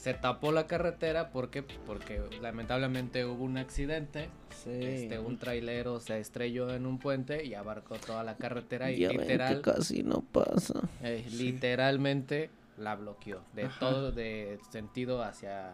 se 0.08 0.14
tapó 0.14 0.54
la 0.54 0.68
carretera 0.68 1.32
porque 1.32 1.64
porque 1.64 2.22
lamentablemente 2.42 3.26
hubo 3.26 3.44
un 3.44 3.58
accidente. 3.58 4.30
Sí. 4.64 4.70
Este, 4.72 5.20
un 5.20 5.38
trailero 5.38 6.00
se 6.00 6.18
estrelló 6.22 6.74
en 6.74 6.86
un 6.86 6.98
puente 6.98 7.44
y 7.46 7.56
abarcó 7.56 7.96
toda 7.98 8.24
la 8.24 8.38
carretera 8.38 8.90
y 8.90 9.00
Ya 9.00 9.10
ven 9.10 9.18
que 9.18 9.24
literal, 9.24 9.62
casi 9.62 10.04
no 10.04 10.22
pasa. 10.22 10.80
eh, 11.04 11.26
literalmente 11.32 12.50
la 12.78 12.96
bloqueó 12.96 13.42
de 13.54 13.64
Ajá. 13.66 13.80
todo 13.82 14.12
de 14.14 14.60
sentido 14.72 15.22
hacia 15.24 15.74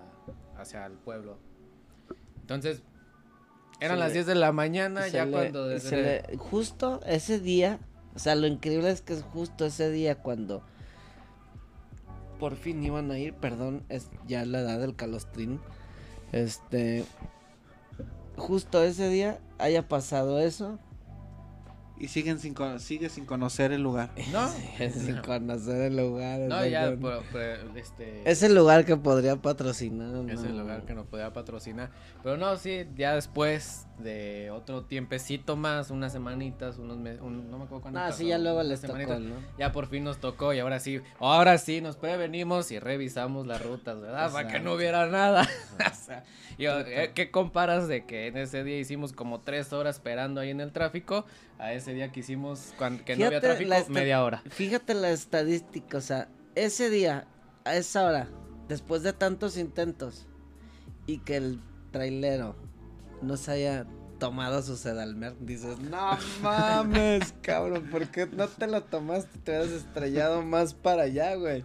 hacia 0.57 0.83
el 0.87 0.93
pueblo. 0.93 1.37
Entonces 2.41 2.81
eran 3.79 3.97
Se 3.97 3.99
las 3.99 4.07
le- 4.09 4.13
10 4.15 4.25
de 4.25 4.35
la 4.35 4.51
mañana 4.51 5.07
ya 5.09 5.25
le- 5.25 5.31
cuando 5.31 5.67
desde 5.67 6.23
le- 6.31 6.37
justo 6.37 7.01
ese 7.05 7.39
día, 7.39 7.77
o 8.15 8.19
sea, 8.19 8.33
lo 8.33 8.47
increíble 8.47 8.89
es 8.89 9.01
que 9.01 9.13
es 9.13 9.21
justo 9.21 9.65
ese 9.67 9.91
día 9.91 10.15
cuando 10.15 10.63
por 12.39 12.55
fin 12.55 12.83
iban 12.83 13.11
a 13.11 13.19
ir, 13.19 13.33
perdón, 13.33 13.83
es 13.89 14.09
ya 14.27 14.45
la 14.45 14.59
edad 14.59 14.79
del 14.79 14.95
calostrín. 14.95 15.59
Este 16.31 17.05
justo 18.35 18.83
ese 18.83 19.09
día 19.09 19.39
haya 19.59 19.87
pasado 19.87 20.39
eso, 20.39 20.79
Y 22.03 22.09
siguen 22.09 22.37
sin, 22.37 22.53
sigue 22.79 23.07
sin 23.07 23.25
conocer 23.25 23.71
el 23.71 23.81
lugar. 23.81 24.09
no, 24.33 24.49
sin 24.77 25.21
conocer 25.21 25.83
el 25.83 25.95
lugar. 25.95 26.41
no 26.41 26.65
ya 26.65 26.93
pero- 27.01 27.23
pero, 27.31 27.77
este 27.77 28.29
Es 28.29 28.43
el 28.43 28.53
lugar 28.53 28.83
que 28.83 28.97
podría 28.97 29.37
patrocinar. 29.37 30.09
Es 30.29 30.41
¿no? 30.41 30.49
el 30.49 30.57
lugar 30.57 30.83
que 30.83 30.93
nos 30.95 31.07
podía 31.07 31.31
patrocinar. 31.31 31.91
Pero 32.21 32.35
no, 32.35 32.57
sí, 32.57 32.85
ya 32.97 33.15
después 33.15 33.87
de 33.99 34.51
otro 34.51 34.83
tiempecito 34.83 35.55
más, 35.55 35.91
unas 35.91 36.11
semanitas, 36.11 36.77
unos 36.77 36.97
meses, 36.97 37.21
no 37.21 37.57
me 37.57 37.63
acuerdo 37.63 37.81
cuándo. 37.83 38.01
No, 38.01 38.05
pasó, 38.07 38.17
sí, 38.17 38.27
ya 38.27 38.37
luego 38.37 38.61
les 38.63 38.81
tocó. 38.81 38.97
¿no? 38.97 39.35
Ya 39.57 39.71
por 39.71 39.87
fin 39.87 40.03
nos 40.03 40.17
tocó 40.17 40.53
y 40.53 40.59
ahora 40.59 40.81
sí, 40.81 40.99
ahora 41.19 41.57
sí 41.57 41.79
nos 41.79 41.95
prevenimos 41.95 42.69
y 42.71 42.79
revisamos 42.79 43.47
las 43.47 43.61
rutas, 43.63 44.01
¿verdad? 44.01 44.29
Para 44.29 44.43
que 44.49 44.57
Exacto. 44.57 44.69
no 44.69 44.75
hubiera 44.75 45.05
nada. 45.07 45.47
O 45.93 46.05
sea, 46.05 46.23
yo, 46.57 46.79
eh, 46.81 47.11
¿Qué 47.15 47.31
comparas 47.31 47.87
de 47.87 48.05
que 48.05 48.27
en 48.27 48.37
ese 48.37 48.63
día 48.63 48.77
hicimos 48.77 49.13
como 49.13 49.39
tres 49.39 49.71
horas 49.71 49.95
esperando 49.95 50.41
ahí 50.41 50.49
en 50.49 50.59
el 50.59 50.71
tráfico 50.73 51.25
a 51.63 51.71
ese 51.71 51.93
día 51.93 52.11
que 52.11 52.19
hicimos 52.19 52.73
cuando, 52.77 53.05
que 53.05 53.15
no 53.15 53.25
había 53.25 53.39
tráfico, 53.39 53.73
media 53.87 54.21
hora? 54.21 54.43
Fíjate 54.49 54.93
la 54.93 55.11
estadística, 55.11 55.97
o 55.97 56.01
sea, 56.01 56.27
ese 56.55 56.89
día, 56.89 57.25
a 57.63 57.75
esa 57.75 58.03
hora, 58.03 58.27
después 58.67 59.01
de 59.01 59.13
tantos 59.13 59.57
intentos, 59.57 60.27
y 61.07 61.19
que 61.19 61.37
el 61.37 61.61
trailero 61.91 62.57
no 63.21 63.37
se 63.37 63.51
haya 63.51 63.87
tomado 64.19 64.61
su 64.61 64.75
sedalmer, 64.75 65.35
dices, 65.39 65.79
no 65.79 66.17
mames, 66.41 67.33
cabrón, 67.41 67.87
¿por 67.89 68.07
qué 68.07 68.27
no 68.27 68.49
te 68.49 68.67
lo 68.67 68.83
tomaste? 68.83 69.39
Te 69.39 69.51
hubieras 69.51 69.71
estrellado 69.71 70.41
más 70.41 70.73
para 70.73 71.03
allá, 71.03 71.35
güey. 71.35 71.63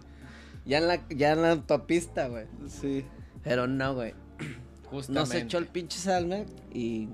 Ya 0.65 0.77
en 0.77 0.87
la, 0.87 1.07
ya 1.09 1.33
en 1.33 1.41
la 1.41 1.51
autopista, 1.51 2.27
güey. 2.27 2.45
Sí. 2.69 3.05
Pero 3.43 3.67
no, 3.67 3.95
güey. 3.95 4.13
Justamente. 4.89 5.35
Nos 5.35 5.43
echó 5.43 5.57
el 5.57 5.67
pinche 5.67 5.99
sedalmer 5.99 6.45
y 6.73 7.09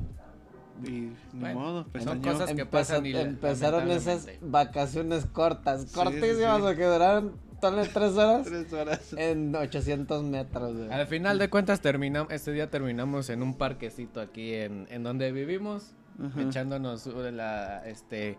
Y 0.84 0.90
ni 0.92 1.16
Bueno, 1.34 1.60
modo, 1.60 1.84
son 1.84 1.92
pestañeó. 1.92 2.32
cosas 2.34 2.46
que 2.54 2.62
Empezó- 2.62 2.70
pasan 2.72 3.06
y 3.06 3.16
empezaron 3.16 3.92
esas 3.92 4.28
vacaciones 4.42 5.26
cortas, 5.26 5.84
sí, 5.84 5.96
cortísimas, 5.96 6.58
sí. 6.58 6.62
porque 6.64 6.86
duraron 6.86 7.34
todas 7.62 7.90
tres 7.94 8.12
horas 8.18 8.46
Tres 8.46 8.74
horas. 8.74 9.14
en 9.18 9.56
800 9.56 10.24
metros, 10.24 10.76
güey. 10.76 10.92
Al 10.92 11.08
final 11.08 11.40
de 11.40 11.50
cuentas 11.50 11.80
terminamos, 11.82 12.32
este 12.32 12.52
día 12.52 12.70
terminamos 12.70 13.30
en 13.30 13.42
un 13.42 13.58
parquecito 13.58 14.20
aquí 14.20 14.54
en, 14.54 14.88
en 14.90 15.04
donde 15.04 15.32
vivimos, 15.32 15.94
Ajá. 16.24 16.42
echándonos 16.42 17.08
uh, 17.08 17.32
la 17.32 17.88
este 17.88 18.38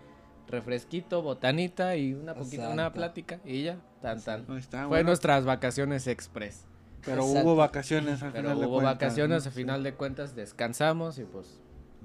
refresquito, 0.48 1.22
botanita 1.22 1.96
y 1.96 2.12
una 2.14 2.34
poquita, 2.34 2.68
una 2.68 2.92
plática 2.92 3.40
y 3.44 3.62
ya, 3.64 3.78
tan 4.02 4.20
tan. 4.22 4.42
Está, 4.58 4.80
Fue 4.80 4.86
bueno, 4.88 5.08
nuestras 5.08 5.44
vacaciones 5.44 6.06
express. 6.06 6.66
pero 7.04 7.22
Exacto. 7.22 7.40
hubo 7.48 7.56
vacaciones 7.56 8.22
al 8.22 8.32
Pero 8.32 8.44
final 8.50 8.60
de 8.60 8.66
hubo 8.66 8.80
vacaciones, 8.82 9.46
al 9.46 9.52
final 9.52 9.82
de 9.82 9.94
cuentas 9.94 10.36
descansamos 10.36 11.18
y 11.18 11.24
pues 11.24 11.60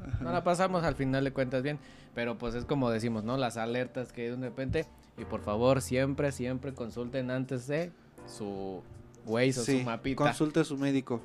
Ajá. 0.08 0.24
no 0.24 0.32
la 0.32 0.44
pasamos 0.44 0.84
al 0.84 0.96
final 0.96 1.24
de 1.24 1.32
cuentas 1.32 1.64
bien. 1.64 1.80
Pero 2.16 2.38
pues 2.38 2.56
es 2.56 2.66
como 2.66 2.90
decimos, 2.90 3.24
¿no? 3.24 3.38
Las 3.38 3.58
alertas 3.58 4.12
que 4.12 4.24
hay 4.24 4.30
de 4.30 4.36
repente. 4.38 4.86
Y 5.18 5.26
por 5.26 5.42
favor, 5.42 5.82
siempre, 5.82 6.32
siempre 6.32 6.74
consulten 6.74 7.32
antes 7.32 7.68
de 7.68 7.92
su 8.28 8.82
Waze 9.26 9.60
o 9.60 9.64
Sí, 9.64 9.80
su 9.80 9.86
mapita. 9.86 10.24
consulte 10.24 10.62
a 10.62 10.64
su 10.64 10.78
médico. 10.78 11.22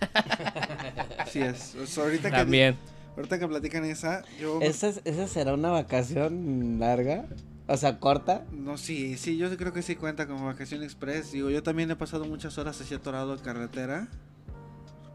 Así 1.18 1.40
es. 1.40 1.74
O 1.76 1.86
sea, 1.86 2.04
ahorita, 2.04 2.30
que, 2.30 2.36
También. 2.36 2.76
ahorita 3.16 3.38
que 3.38 3.48
platican 3.48 3.84
esa, 3.84 4.22
yo... 4.40 4.60
¿Esa, 4.60 4.88
es- 4.88 5.00
¿Esa 5.04 5.26
será 5.28 5.54
una 5.54 5.70
vacación 5.70 6.76
larga? 6.78 7.24
O 7.68 7.76
sea, 7.76 7.98
corta. 7.98 8.44
No, 8.52 8.76
sí, 8.78 9.16
sí, 9.16 9.36
yo 9.38 9.54
creo 9.56 9.72
que 9.72 9.82
sí 9.82 9.96
cuenta 9.96 10.26
como 10.28 10.46
vacación 10.46 10.82
express. 10.84 11.32
Digo, 11.32 11.50
yo 11.50 11.62
también 11.62 11.90
he 11.90 11.96
pasado 11.96 12.24
muchas 12.24 12.58
horas 12.58 12.80
así 12.80 12.94
atorado 12.94 13.34
en 13.34 13.40
carretera. 13.40 14.08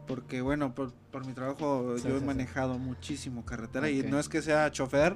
Porque, 0.06 0.40
bueno, 0.40 0.74
por, 0.74 0.92
por 1.10 1.26
mi 1.26 1.32
trabajo 1.32 1.94
Sí, 1.96 2.04
yo 2.04 2.10
he 2.10 2.12
sí, 2.14 2.18
sí. 2.20 2.24
manejado 2.24 2.78
muchísimo 2.78 3.44
carretera. 3.44 3.88
Y 3.90 4.02
no 4.02 4.18
es 4.18 4.28
que 4.28 4.42
sea 4.42 4.70
chofer, 4.70 5.14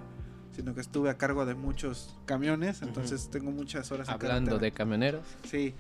sino 0.53 0.75
que 0.75 0.81
estuve 0.81 1.11
a 1.11 1.19
cargo 1.19 1.45
de 1.45 1.55
muchos 1.55 2.17
camiones. 2.25 2.83
Entonces 2.83 3.29
tengo 3.31 3.51
muchas 3.51 3.91
horas 3.93 4.09
en 4.09 4.15
Hablando 4.15 4.59
de 4.59 4.73
camioneros. 4.73 5.25
Sí. 5.49 5.75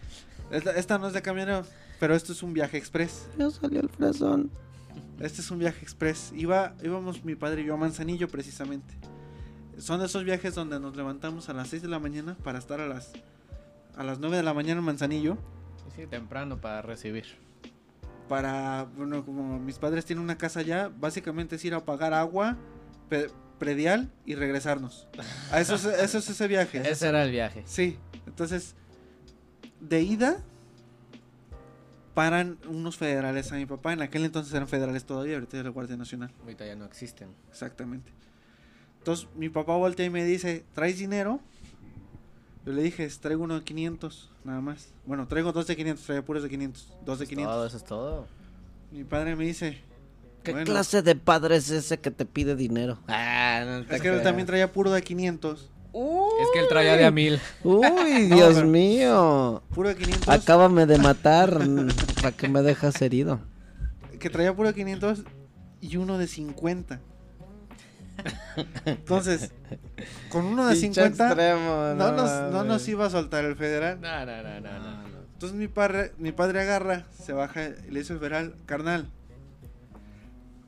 Esta, 0.50 0.72
esta 0.72 0.98
no 0.98 1.08
es 1.08 1.12
de 1.12 1.22
camionero, 1.22 1.64
pero 1.98 2.14
esto 2.14 2.32
es 2.32 2.42
un 2.42 2.52
viaje 2.52 2.76
express. 2.76 3.28
Ya 3.38 3.50
salió 3.50 3.80
el 3.80 3.88
fresón. 3.88 4.50
Este 5.20 5.40
es 5.40 5.50
un 5.50 5.58
viaje 5.58 5.80
express. 5.82 6.32
Iba, 6.34 6.74
íbamos 6.82 7.24
mi 7.24 7.34
padre 7.36 7.62
y 7.62 7.64
yo 7.64 7.74
a 7.74 7.76
Manzanillo 7.76 8.28
precisamente. 8.28 8.94
Son 9.78 10.02
esos 10.02 10.24
viajes 10.24 10.54
donde 10.54 10.78
nos 10.80 10.96
levantamos 10.96 11.48
a 11.48 11.52
las 11.52 11.68
6 11.68 11.82
de 11.82 11.88
la 11.88 11.98
mañana 11.98 12.36
para 12.42 12.58
estar 12.58 12.80
a 12.80 12.86
las 12.86 13.12
a 13.96 14.04
las 14.04 14.18
9 14.18 14.36
de 14.36 14.42
la 14.42 14.52
mañana 14.52 14.80
en 14.80 14.84
Manzanillo. 14.84 15.38
Sí, 15.94 16.06
temprano 16.06 16.60
para 16.60 16.82
recibir. 16.82 17.24
Para, 18.28 18.84
bueno, 18.96 19.24
como 19.24 19.58
mis 19.60 19.78
padres 19.78 20.04
tienen 20.04 20.22
una 20.24 20.36
casa 20.36 20.60
allá, 20.60 20.90
básicamente 20.98 21.56
es 21.56 21.64
ir 21.64 21.74
a 21.74 21.84
pagar 21.84 22.12
agua, 22.12 22.56
pe- 23.08 23.30
predial 23.58 24.10
y 24.24 24.34
regresarnos. 24.34 25.06
A 25.52 25.60
eso, 25.60 25.76
es- 25.76 25.84
eso 25.84 26.18
es 26.18 26.28
ese 26.28 26.48
viaje. 26.48 26.82
Ese 26.88 27.08
era 27.08 27.22
el 27.22 27.30
viaje. 27.30 27.62
Sí, 27.66 27.98
entonces, 28.26 28.74
de 29.80 30.02
ida, 30.02 30.38
paran 32.14 32.58
unos 32.68 32.96
federales 32.96 33.52
a 33.52 33.56
mi 33.56 33.66
papá. 33.66 33.92
En 33.92 34.02
aquel 34.02 34.24
entonces 34.24 34.52
eran 34.54 34.68
federales 34.68 35.04
todavía, 35.04 35.34
ahorita 35.34 35.58
es 35.58 35.64
la 35.64 35.70
Guardia 35.70 35.96
Nacional. 35.96 36.30
Ahorita 36.42 36.66
ya 36.66 36.74
no 36.74 36.84
existen. 36.86 37.28
Exactamente. 37.50 38.10
Entonces, 38.98 39.28
mi 39.36 39.48
papá 39.50 39.76
voltea 39.76 40.06
y 40.06 40.10
me 40.10 40.24
dice, 40.24 40.64
¿traes 40.74 40.98
dinero? 40.98 41.40
Yo 42.66 42.72
le 42.72 42.82
dije, 42.82 43.08
traigo 43.20 43.44
uno 43.44 43.54
de 43.54 43.64
500, 43.64 44.28
nada 44.44 44.60
más. 44.60 44.88
Bueno, 45.06 45.28
traigo 45.28 45.52
dos 45.52 45.68
de 45.68 45.76
500, 45.76 46.04
traía 46.04 46.24
puros 46.24 46.42
de 46.42 46.48
500, 46.48 46.92
dos 47.04 47.18
de 47.20 47.24
Es 47.24 47.28
500. 47.30 47.54
Todo, 47.54 47.66
eso 47.66 47.76
es 47.76 47.84
todo. 47.84 48.26
Mi 48.90 49.04
padre 49.04 49.36
me 49.36 49.44
dice, 49.44 49.80
¿Qué 50.42 50.50
Bueno. 50.50 50.66
clase 50.66 51.02
de 51.02 51.14
padre 51.14 51.56
es 51.56 51.70
ese 51.70 51.98
que 51.98 52.10
te 52.10 52.26
pide 52.26 52.56
dinero? 52.56 52.98
Ah, 53.06 53.62
no 53.64 53.86
te 53.86 53.96
es 53.96 54.02
que 54.02 54.08
él 54.08 54.22
también 54.22 54.46
traía 54.46 54.72
puro 54.72 54.90
de 54.90 55.02
500. 55.02 55.70
Es 56.40 56.48
que 56.52 56.58
él 56.58 56.66
traía 56.68 56.96
de 56.96 57.04
a 57.06 57.10
mil. 57.10 57.40
Uy, 57.64 57.80
No, 58.28 58.36
Dios 58.36 58.64
mío. 58.64 59.62
Puro 59.72 59.88
de 59.88 59.96
500. 59.96 60.28
Acábame 60.28 60.86
de 60.86 60.98
matar. 60.98 61.58
¿Para 62.16 62.32
que 62.36 62.48
me 62.48 62.62
dejas 62.62 63.00
herido? 63.00 63.40
que 64.18 64.30
traía 64.30 64.54
puro 64.56 64.68
de 64.68 64.74
500 64.74 65.24
y 65.80 65.96
uno 65.98 66.18
de 66.18 66.26
50. 66.26 67.00
Entonces, 68.86 69.52
con 70.28 70.44
uno 70.44 70.66
de 70.66 70.74
Pinche 70.74 71.02
50 71.02 71.26
extremo, 71.26 71.94
no, 71.96 72.12
nos, 72.12 72.52
no 72.52 72.64
nos 72.64 72.86
iba 72.88 73.06
a 73.06 73.10
soltar 73.10 73.44
el 73.44 73.56
federal. 73.56 74.00
No, 74.00 74.26
no, 74.26 74.42
no, 74.42 74.60
no, 74.60 74.78
no. 74.80 75.06
Entonces 75.32 75.58
mi 75.58 75.68
padre, 75.68 76.12
mi 76.16 76.32
padre 76.32 76.62
agarra, 76.62 77.04
se 77.22 77.34
baja 77.34 77.62
y 77.86 77.90
le 77.90 78.00
dice 78.00 78.14
al 78.14 78.18
federal, 78.20 78.54
carnal, 78.64 79.10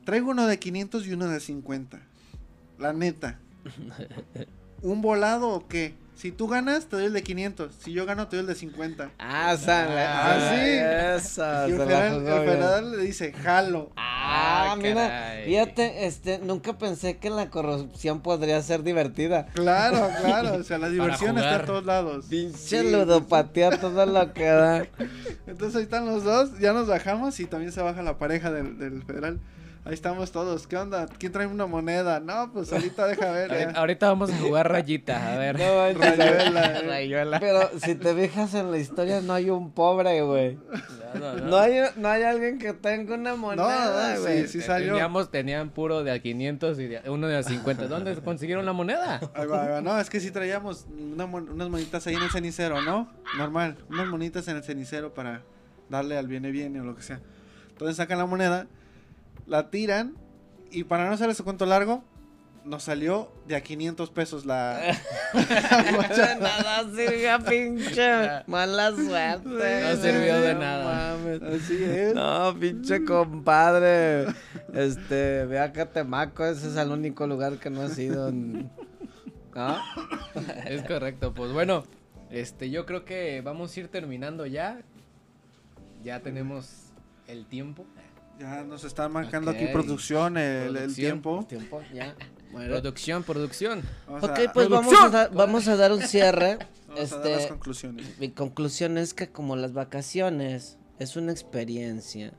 traigo 0.05 0.29
uno 0.29 0.45
de 0.45 0.59
500 0.59 1.07
y 1.07 1.13
uno 1.13 1.27
de 1.27 1.39
50. 1.39 1.99
La 2.77 2.93
neta. 2.93 3.39
¿Un 4.81 5.01
volado 5.01 5.49
o 5.49 5.67
qué? 5.67 5.95
Si 6.19 6.33
tú 6.33 6.49
ganas, 6.49 6.87
te 6.87 6.97
doy 6.97 7.05
el 7.05 7.13
de 7.13 7.23
500. 7.23 7.73
Si 7.79 7.93
yo 7.93 8.05
gano, 8.05 8.27
te 8.27 8.35
doy 8.35 8.41
el 8.41 8.47
de 8.47 8.55
50. 8.55 9.09
Ah, 9.19 9.55
sale. 9.55 10.01
Ah, 10.01 10.51
sí. 10.53 11.25
Esa, 11.25 11.69
y 11.69 11.71
el 11.71 11.77
federal, 11.77 12.83
el 12.93 12.97
le 12.97 13.03
dice, 13.05 13.31
jalo. 13.31 13.91
Ah, 13.95 14.71
Ah, 14.71 14.75
mira, 14.75 15.07
caray. 15.07 15.45
fíjate, 15.45 16.05
este, 16.07 16.39
nunca 16.39 16.77
pensé 16.77 17.17
que 17.17 17.29
la 17.29 17.49
corrupción 17.49 18.19
podría 18.21 18.61
ser 18.61 18.83
divertida. 18.83 19.45
Claro, 19.53 20.09
claro. 20.25 20.55
O 20.55 20.63
sea, 20.63 20.77
la 20.77 20.89
diversión 20.89 21.37
está 21.37 21.55
a 21.55 21.65
todos 21.65 21.85
lados. 21.85 22.25
Pinche 22.29 22.57
Sí, 22.83 22.91
ludopatía, 22.91 23.79
todo 23.79 24.05
lo 24.05 24.33
que 24.33 24.45
da. 24.45 24.85
Entonces 25.47 25.77
ahí 25.77 25.83
están 25.83 26.05
los 26.05 26.25
dos, 26.25 26.59
ya 26.59 26.73
nos 26.73 26.87
bajamos 26.87 27.39
y 27.39 27.45
también 27.45 27.71
se 27.71 27.81
baja 27.81 28.01
la 28.01 28.17
pareja 28.17 28.51
del, 28.51 28.77
del 28.77 29.03
federal. 29.03 29.39
Ahí 29.89 29.95
estamos 29.95 30.31
todos. 30.31 30.67
¿Qué 30.67 30.77
onda? 30.77 31.07
¿Quién 31.17 31.31
trae 31.31 31.47
una 31.47 31.65
moneda? 31.65 32.19
No, 32.19 32.51
pues 32.53 32.71
ahorita 32.71 33.07
deja 33.07 33.31
ver. 33.31 33.51
Ahorita, 33.51 33.71
ya. 33.73 33.79
ahorita 33.79 34.07
vamos 34.09 34.29
a 34.29 34.37
jugar 34.37 34.71
rayita, 34.71 35.33
a 35.33 35.37
ver. 35.37 35.57
No, 35.57 35.99
Rayuela, 35.99 36.77
eh. 36.79 36.81
Rayuela. 36.87 37.39
Pero 37.39 37.71
si 37.83 37.95
te 37.95 38.13
fijas 38.13 38.53
en 38.53 38.69
la 38.69 38.77
historia, 38.77 39.19
no 39.21 39.33
hay 39.33 39.49
un 39.49 39.71
pobre, 39.71 40.21
güey. 40.21 40.59
No, 41.15 41.33
no, 41.33 41.45
No 41.47 41.57
hay, 41.57 41.79
no 41.95 42.07
hay 42.07 42.21
alguien 42.21 42.59
que 42.59 42.73
tenga 42.73 43.15
una 43.15 43.35
moneda, 43.35 44.13
no, 44.15 44.21
güey. 44.21 44.43
sí, 44.43 44.59
sí 44.59 44.61
salió. 44.61 44.89
Teníamos, 44.93 45.31
tenían 45.31 45.71
puro 45.71 46.03
de 46.03 46.11
a 46.11 46.19
500 46.19 46.79
y 46.79 46.85
de- 46.87 47.09
uno 47.09 47.27
de 47.27 47.37
a 47.37 47.41
50. 47.41 47.87
¿Dónde 47.87 48.15
consiguieron 48.17 48.67
la 48.67 48.73
moneda? 48.73 49.19
Ahí 49.33 49.47
va, 49.47 49.63
ahí 49.63 49.69
va. 49.71 49.81
No, 49.81 49.99
es 49.99 50.07
que 50.11 50.19
sí 50.19 50.29
traíamos 50.29 50.85
una 50.95 51.25
mon- 51.25 51.49
unas 51.49 51.67
monitas 51.67 52.05
ahí 52.05 52.13
en 52.13 52.21
el 52.21 52.29
cenicero, 52.29 52.79
¿no? 52.83 53.11
Normal. 53.39 53.75
Unas 53.89 54.05
monitas 54.07 54.47
en 54.49 54.57
el 54.57 54.63
cenicero 54.63 55.15
para 55.15 55.41
darle 55.89 56.15
al 56.15 56.27
viene 56.27 56.51
viene 56.51 56.79
o 56.79 56.83
lo 56.83 56.95
que 56.95 57.01
sea. 57.01 57.19
Entonces 57.69 57.97
sacan 57.97 58.19
la 58.19 58.27
moneda, 58.27 58.67
la 59.49 59.69
tiran 59.69 60.15
y 60.71 60.83
para 60.85 61.05
no 61.05 61.11
hacerles 61.13 61.35
su 61.37 61.43
cuento 61.43 61.65
largo, 61.65 62.03
nos 62.65 62.83
salió 62.83 63.31
de 63.47 63.55
a 63.55 63.61
500 63.61 64.09
pesos 64.11 64.45
la... 64.45 64.79
De 65.33 66.35
nada 66.39 66.83
sirvió, 66.95 67.39
pinche 67.47 68.09
mala 68.47 68.91
suerte. 68.95 69.81
No 69.83 70.01
sirvió 70.01 70.41
de 70.41 70.53
nada. 70.55 71.15
mames. 71.17 71.41
Así 71.41 71.83
es. 71.83 72.13
No, 72.13 72.55
pinche 72.59 73.03
compadre. 73.05 74.25
Este, 74.73 75.45
ve 75.45 75.59
a 75.59 75.71
Catemaco, 75.71 76.45
ese 76.45 76.67
es 76.67 76.75
el 76.75 76.91
único 76.91 77.25
lugar 77.27 77.57
que 77.57 77.69
no 77.69 77.81
ha 77.81 77.89
sido. 77.89 78.27
en- 78.29 78.69
¿No? 79.55 79.77
Es 80.67 80.83
correcto, 80.83 81.33
pues 81.33 81.51
bueno, 81.51 81.83
este, 82.29 82.69
yo 82.69 82.85
creo 82.85 83.03
que 83.03 83.41
vamos 83.41 83.75
a 83.75 83.79
ir 83.79 83.87
terminando 83.89 84.45
ya. 84.45 84.81
Ya 86.03 86.19
tenemos 86.21 86.91
el 87.27 87.45
tiempo. 87.45 87.85
Ya 88.39 88.63
nos 88.63 88.83
está 88.85 89.09
marcando 89.09 89.51
aquí 89.51 89.65
producción 89.67 90.37
el, 90.37 90.75
el 90.77 90.95
tiempo. 90.95 91.45
Tiempo, 91.47 91.81
ya. 91.93 92.15
Bueno. 92.51 92.69
Producción, 92.69 93.23
producción. 93.23 93.81
Vamos 94.07 94.23
Ok, 94.23 94.39
a- 94.47 94.53
pues 94.53 94.69
vamos 94.69 94.93
a, 95.03 95.09
dar, 95.09 95.33
vamos 95.33 95.67
a 95.67 95.75
dar 95.75 95.91
un 95.91 96.01
cierre. 96.01 96.57
vamos 96.87 97.11
a 97.11 97.17
dar 97.17 97.25
las 97.27 97.37
este, 97.41 97.49
conclusiones. 97.49 98.17
mi 98.19 98.29
conclusión 98.29 98.97
es 98.97 99.13
que 99.13 99.29
como 99.29 99.55
las 99.55 99.73
vacaciones 99.73 100.77
es 100.99 101.15
una 101.17 101.31
experiencia. 101.33 102.33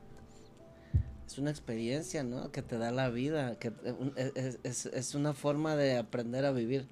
Es 1.27 1.37
una 1.37 1.49
experiencia, 1.51 2.23
¿no? 2.23 2.51
Que 2.51 2.61
te 2.61 2.77
da 2.77 2.91
la 2.91 3.09
vida, 3.09 3.57
que 3.59 3.71
eh, 4.17 4.31
es- 4.35 4.59
es- 4.63 4.85
es 4.87 5.15
una 5.15 5.33
forma 5.33 5.75
de 5.75 5.97
aprender 5.97 6.45
a 6.45 6.51
vivir. 6.51 6.87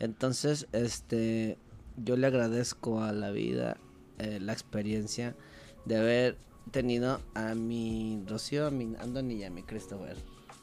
Entonces, 0.00 0.66
este, 0.72 1.58
yo 1.96 2.16
le 2.16 2.26
agradezco 2.26 3.02
a 3.02 3.12
la 3.12 3.30
vida 3.30 3.76
eh, 4.18 4.38
la 4.40 4.52
experiencia 4.52 5.36
de 5.84 5.96
haber 5.96 6.38
tenido 6.68 7.20
a 7.34 7.54
mi 7.54 8.22
Rocío, 8.28 8.66
a 8.66 8.70
mi 8.70 8.94
Anthony 9.00 9.32
y 9.38 9.44
a 9.44 9.50
mi 9.50 9.62
Christopher. 9.62 10.16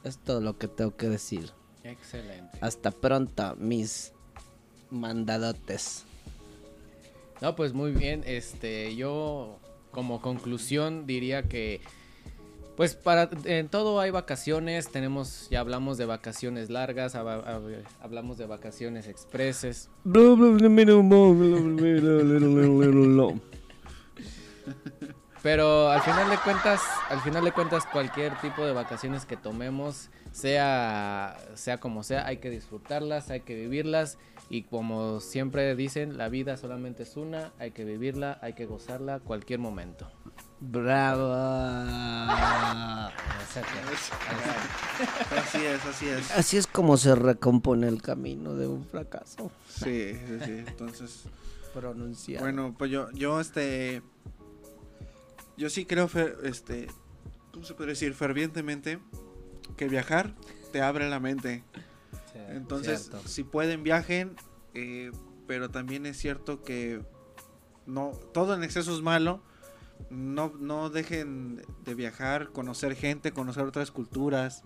Es 0.03 0.17
todo 0.17 0.41
lo 0.41 0.57
que 0.57 0.67
tengo 0.67 0.95
que 0.95 1.09
decir. 1.09 1.51
Excelente. 1.83 2.57
Hasta 2.61 2.91
pronto, 2.91 3.55
mis 3.59 4.11
mandadotes. 4.91 6.03
No, 7.41 7.55
pues 7.55 7.73
muy 7.73 7.91
bien. 7.91 8.23
Este, 8.25 8.95
yo 8.95 9.59
como 9.91 10.21
conclusión 10.21 11.05
diría 11.05 11.43
que 11.43 11.81
pues 12.75 12.93
para 12.93 13.29
en 13.45 13.69
todo 13.69 14.01
hay 14.01 14.11
vacaciones, 14.11 14.89
tenemos 14.89 15.47
ya 15.49 15.61
hablamos 15.61 15.97
de 15.97 16.05
vacaciones 16.05 16.69
largas, 16.69 17.15
hab- 17.15 17.45
hab- 17.45 17.83
hablamos 18.01 18.37
de 18.37 18.45
vacaciones 18.47 19.07
expreses. 19.07 19.89
Pero 25.45 25.91
al 25.91 26.01
final 26.01 26.27
de 26.31 26.39
cuentas, 26.39 26.81
al 27.07 27.21
final 27.21 27.45
de 27.45 27.51
cuentas 27.51 27.85
cualquier 27.85 28.35
tipo 28.41 28.65
de 28.65 28.73
vacaciones 28.73 29.27
que 29.27 29.37
tomemos, 29.37 30.09
sea 30.31 31.37
sea 31.53 31.79
como 31.79 32.01
sea, 32.01 32.25
hay 32.25 32.37
que 32.37 32.49
disfrutarlas, 32.49 33.29
hay 33.29 33.41
que 33.41 33.53
vivirlas 33.53 34.17
y 34.49 34.63
como 34.63 35.19
siempre 35.19 35.75
dicen, 35.75 36.17
la 36.17 36.29
vida 36.29 36.57
solamente 36.57 37.03
es 37.03 37.15
una, 37.15 37.53
hay 37.59 37.69
que 37.69 37.85
vivirla, 37.85 38.39
hay 38.41 38.53
que 38.53 38.65
gozarla 38.65 39.19
cualquier 39.19 39.59
momento. 39.59 40.11
Bravo. 40.61 41.31
Así 45.37 45.63
es, 45.63 45.85
así 45.85 46.07
es. 46.07 46.31
Así 46.31 46.57
es 46.57 46.65
como 46.65 46.97
se 46.97 47.13
recompone 47.13 47.87
el 47.87 48.01
camino 48.01 48.55
de 48.55 48.65
un 48.65 48.83
fracaso 48.83 49.51
Sí, 49.69 50.15
sí, 50.27 50.39
sí. 50.43 50.63
Entonces, 50.65 51.25
pronunciado. 51.75 52.43
bueno, 52.43 52.73
pues 52.75 52.89
yo, 52.89 53.11
yo, 53.11 53.39
este, 53.39 54.01
yo 55.57 55.69
sí 55.69 55.85
creo, 55.85 56.09
este, 56.43 56.87
¿cómo 57.51 57.65
se 57.65 57.73
puede 57.73 57.91
decir? 57.91 58.13
Fervientemente 58.13 58.99
que 59.77 59.87
viajar 59.87 60.35
te 60.71 60.81
abre 60.81 61.09
la 61.09 61.19
mente. 61.19 61.63
Entonces, 62.49 63.03
Cierto. 63.03 63.27
si 63.27 63.43
pueden, 63.43 63.83
viajen, 63.83 64.35
eh, 64.73 65.11
pero 65.47 65.69
también 65.69 66.05
es 66.05 66.17
cierto 66.17 66.61
que 66.63 67.01
no, 67.85 68.11
todo 68.33 68.53
en 68.53 68.63
exceso 68.63 68.93
es 68.93 69.01
malo. 69.01 69.41
No, 70.09 70.51
no 70.59 70.89
dejen 70.89 71.61
de 71.85 71.95
viajar, 71.95 72.51
conocer 72.51 72.95
gente, 72.95 73.31
conocer 73.31 73.63
otras 73.63 73.91
culturas, 73.91 74.63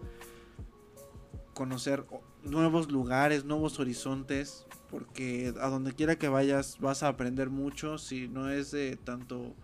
conocer 1.53 2.05
nuevos 2.43 2.91
lugares, 2.91 3.45
nuevos 3.45 3.79
horizontes, 3.79 4.65
porque 4.89 5.53
a 5.61 5.67
donde 5.67 5.93
quiera 5.93 6.17
que 6.17 6.29
vayas 6.29 6.79
vas 6.79 7.03
a 7.03 7.09
aprender 7.09 7.51
mucho, 7.51 7.99
si 7.99 8.27
no 8.27 8.49
es 8.49 8.71
de 8.71 8.95
tanto 8.95 9.55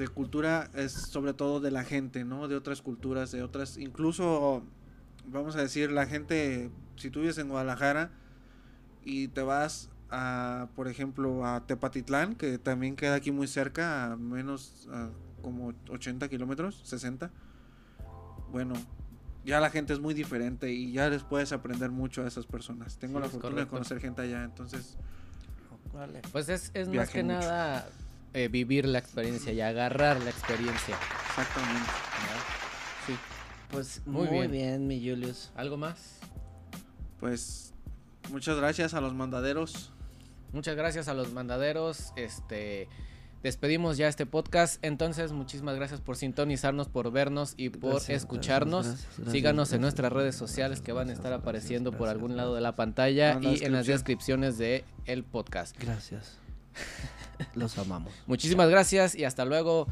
de 0.00 0.08
cultura, 0.08 0.70
es 0.74 0.92
sobre 0.92 1.34
todo 1.34 1.60
de 1.60 1.70
la 1.70 1.84
gente, 1.84 2.24
¿no? 2.24 2.48
De 2.48 2.56
otras 2.56 2.80
culturas, 2.82 3.30
de 3.32 3.42
otras, 3.42 3.76
incluso, 3.76 4.62
vamos 5.26 5.56
a 5.56 5.60
decir, 5.60 5.92
la 5.92 6.06
gente, 6.06 6.70
si 6.96 7.10
tú 7.10 7.20
vives 7.20 7.36
en 7.38 7.48
Guadalajara 7.48 8.10
y 9.04 9.28
te 9.28 9.42
vas 9.42 9.90
a, 10.10 10.68
por 10.74 10.88
ejemplo, 10.88 11.44
a 11.46 11.66
Tepatitlán, 11.66 12.34
que 12.34 12.58
también 12.58 12.96
queda 12.96 13.14
aquí 13.16 13.30
muy 13.30 13.46
cerca, 13.46 14.12
a 14.12 14.16
menos 14.16 14.88
a 14.90 15.10
como 15.42 15.72
80 15.88 16.28
kilómetros, 16.28 16.80
60. 16.84 17.30
Bueno, 18.50 18.74
ya 19.44 19.60
la 19.60 19.70
gente 19.70 19.92
es 19.92 20.00
muy 20.00 20.14
diferente 20.14 20.72
y 20.72 20.92
ya 20.92 21.08
les 21.08 21.22
puedes 21.22 21.52
aprender 21.52 21.90
mucho 21.90 22.22
a 22.22 22.26
esas 22.26 22.46
personas. 22.46 22.96
Tengo 22.98 23.18
Sí, 23.18 23.22
la 23.24 23.28
fortuna 23.28 23.50
correcto. 23.52 23.60
de 23.60 23.66
conocer 23.70 24.00
gente 24.00 24.22
allá, 24.22 24.44
entonces 24.44 24.96
Vale. 25.92 26.22
Pues 26.32 26.48
es, 26.48 26.70
es 26.74 26.88
más 26.88 27.10
que 27.10 27.22
mucho. 27.22 27.38
nada 27.40 27.86
eh, 28.34 28.48
vivir 28.48 28.86
la 28.86 28.98
experiencia 28.98 29.52
y 29.52 29.60
agarrar 29.60 30.20
la 30.22 30.30
experiencia. 30.30 30.96
exactamente. 31.28 31.90
Sí. 33.06 33.14
Pues 33.70 34.02
Muy 34.06 34.26
muy, 34.28 34.38
bien. 34.38 34.50
bien. 34.50 34.86
mi 34.86 34.98
Julius. 35.00 35.50
¿Algo 35.54 35.76
más? 35.76 36.18
pues 37.18 37.74
muchas 38.30 38.56
gracias 38.56 38.94
a 38.94 39.00
los 39.00 39.12
mandaderos. 39.14 39.92
Muchas 40.52 40.74
gracias 40.74 41.06
a 41.08 41.14
los 41.14 41.32
mandaderos. 41.32 42.12
Este 42.16 42.88
despedimos 43.42 43.96
ya 43.98 44.08
este 44.08 44.26
podcast. 44.26 44.82
Entonces, 44.84 45.32
muchísimas 45.32 45.76
gracias 45.76 46.00
por 46.00 46.16
sintonizarnos, 46.16 46.88
por 46.88 47.10
vernos 47.12 47.54
y 47.56 47.68
por 47.70 47.92
Gracias, 47.92 48.22
escucharnos. 48.22 48.86
gracias, 48.86 49.06
gracias, 49.16 49.32
Síganos 49.32 49.72
en 49.72 49.80
nuestras 49.82 50.12
redes 50.12 50.34
gracias, 50.36 50.48
sociales 50.50 50.80
que 50.80 50.92
van 50.92 51.08
a 51.10 51.12
estar 51.12 51.26
gracias, 51.30 51.42
apareciendo 51.42 51.90
por 51.90 52.00
gracias, 52.00 52.14
algún 52.14 52.28
gracias. 52.30 52.44
lado 52.44 52.54
de 52.54 52.60
la 52.62 52.74
pantalla 52.76 53.34
la 53.40 53.50
y 53.50 53.64
en 53.64 53.72
las 53.72 53.86
descripciones 53.86 54.56
de 54.58 54.84
el 55.06 55.24
podcast. 55.24 55.76
Gracias. 55.78 56.38
Los 57.54 57.78
amamos. 57.78 58.12
Muchísimas 58.26 58.68
gracias 58.68 59.14
y 59.14 59.24
hasta 59.24 59.44
luego. 59.44 59.86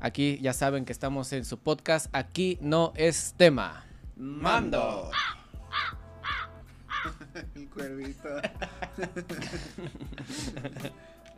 Aquí 0.00 0.38
ya 0.42 0.52
saben 0.52 0.84
que 0.84 0.92
estamos 0.92 1.32
en 1.32 1.44
su 1.44 1.58
podcast. 1.58 2.08
Aquí 2.12 2.58
no 2.60 2.92
es 2.96 3.34
tema. 3.36 3.84
Mando. 4.16 5.10
El 7.54 7.68
cuervito. 7.68 8.28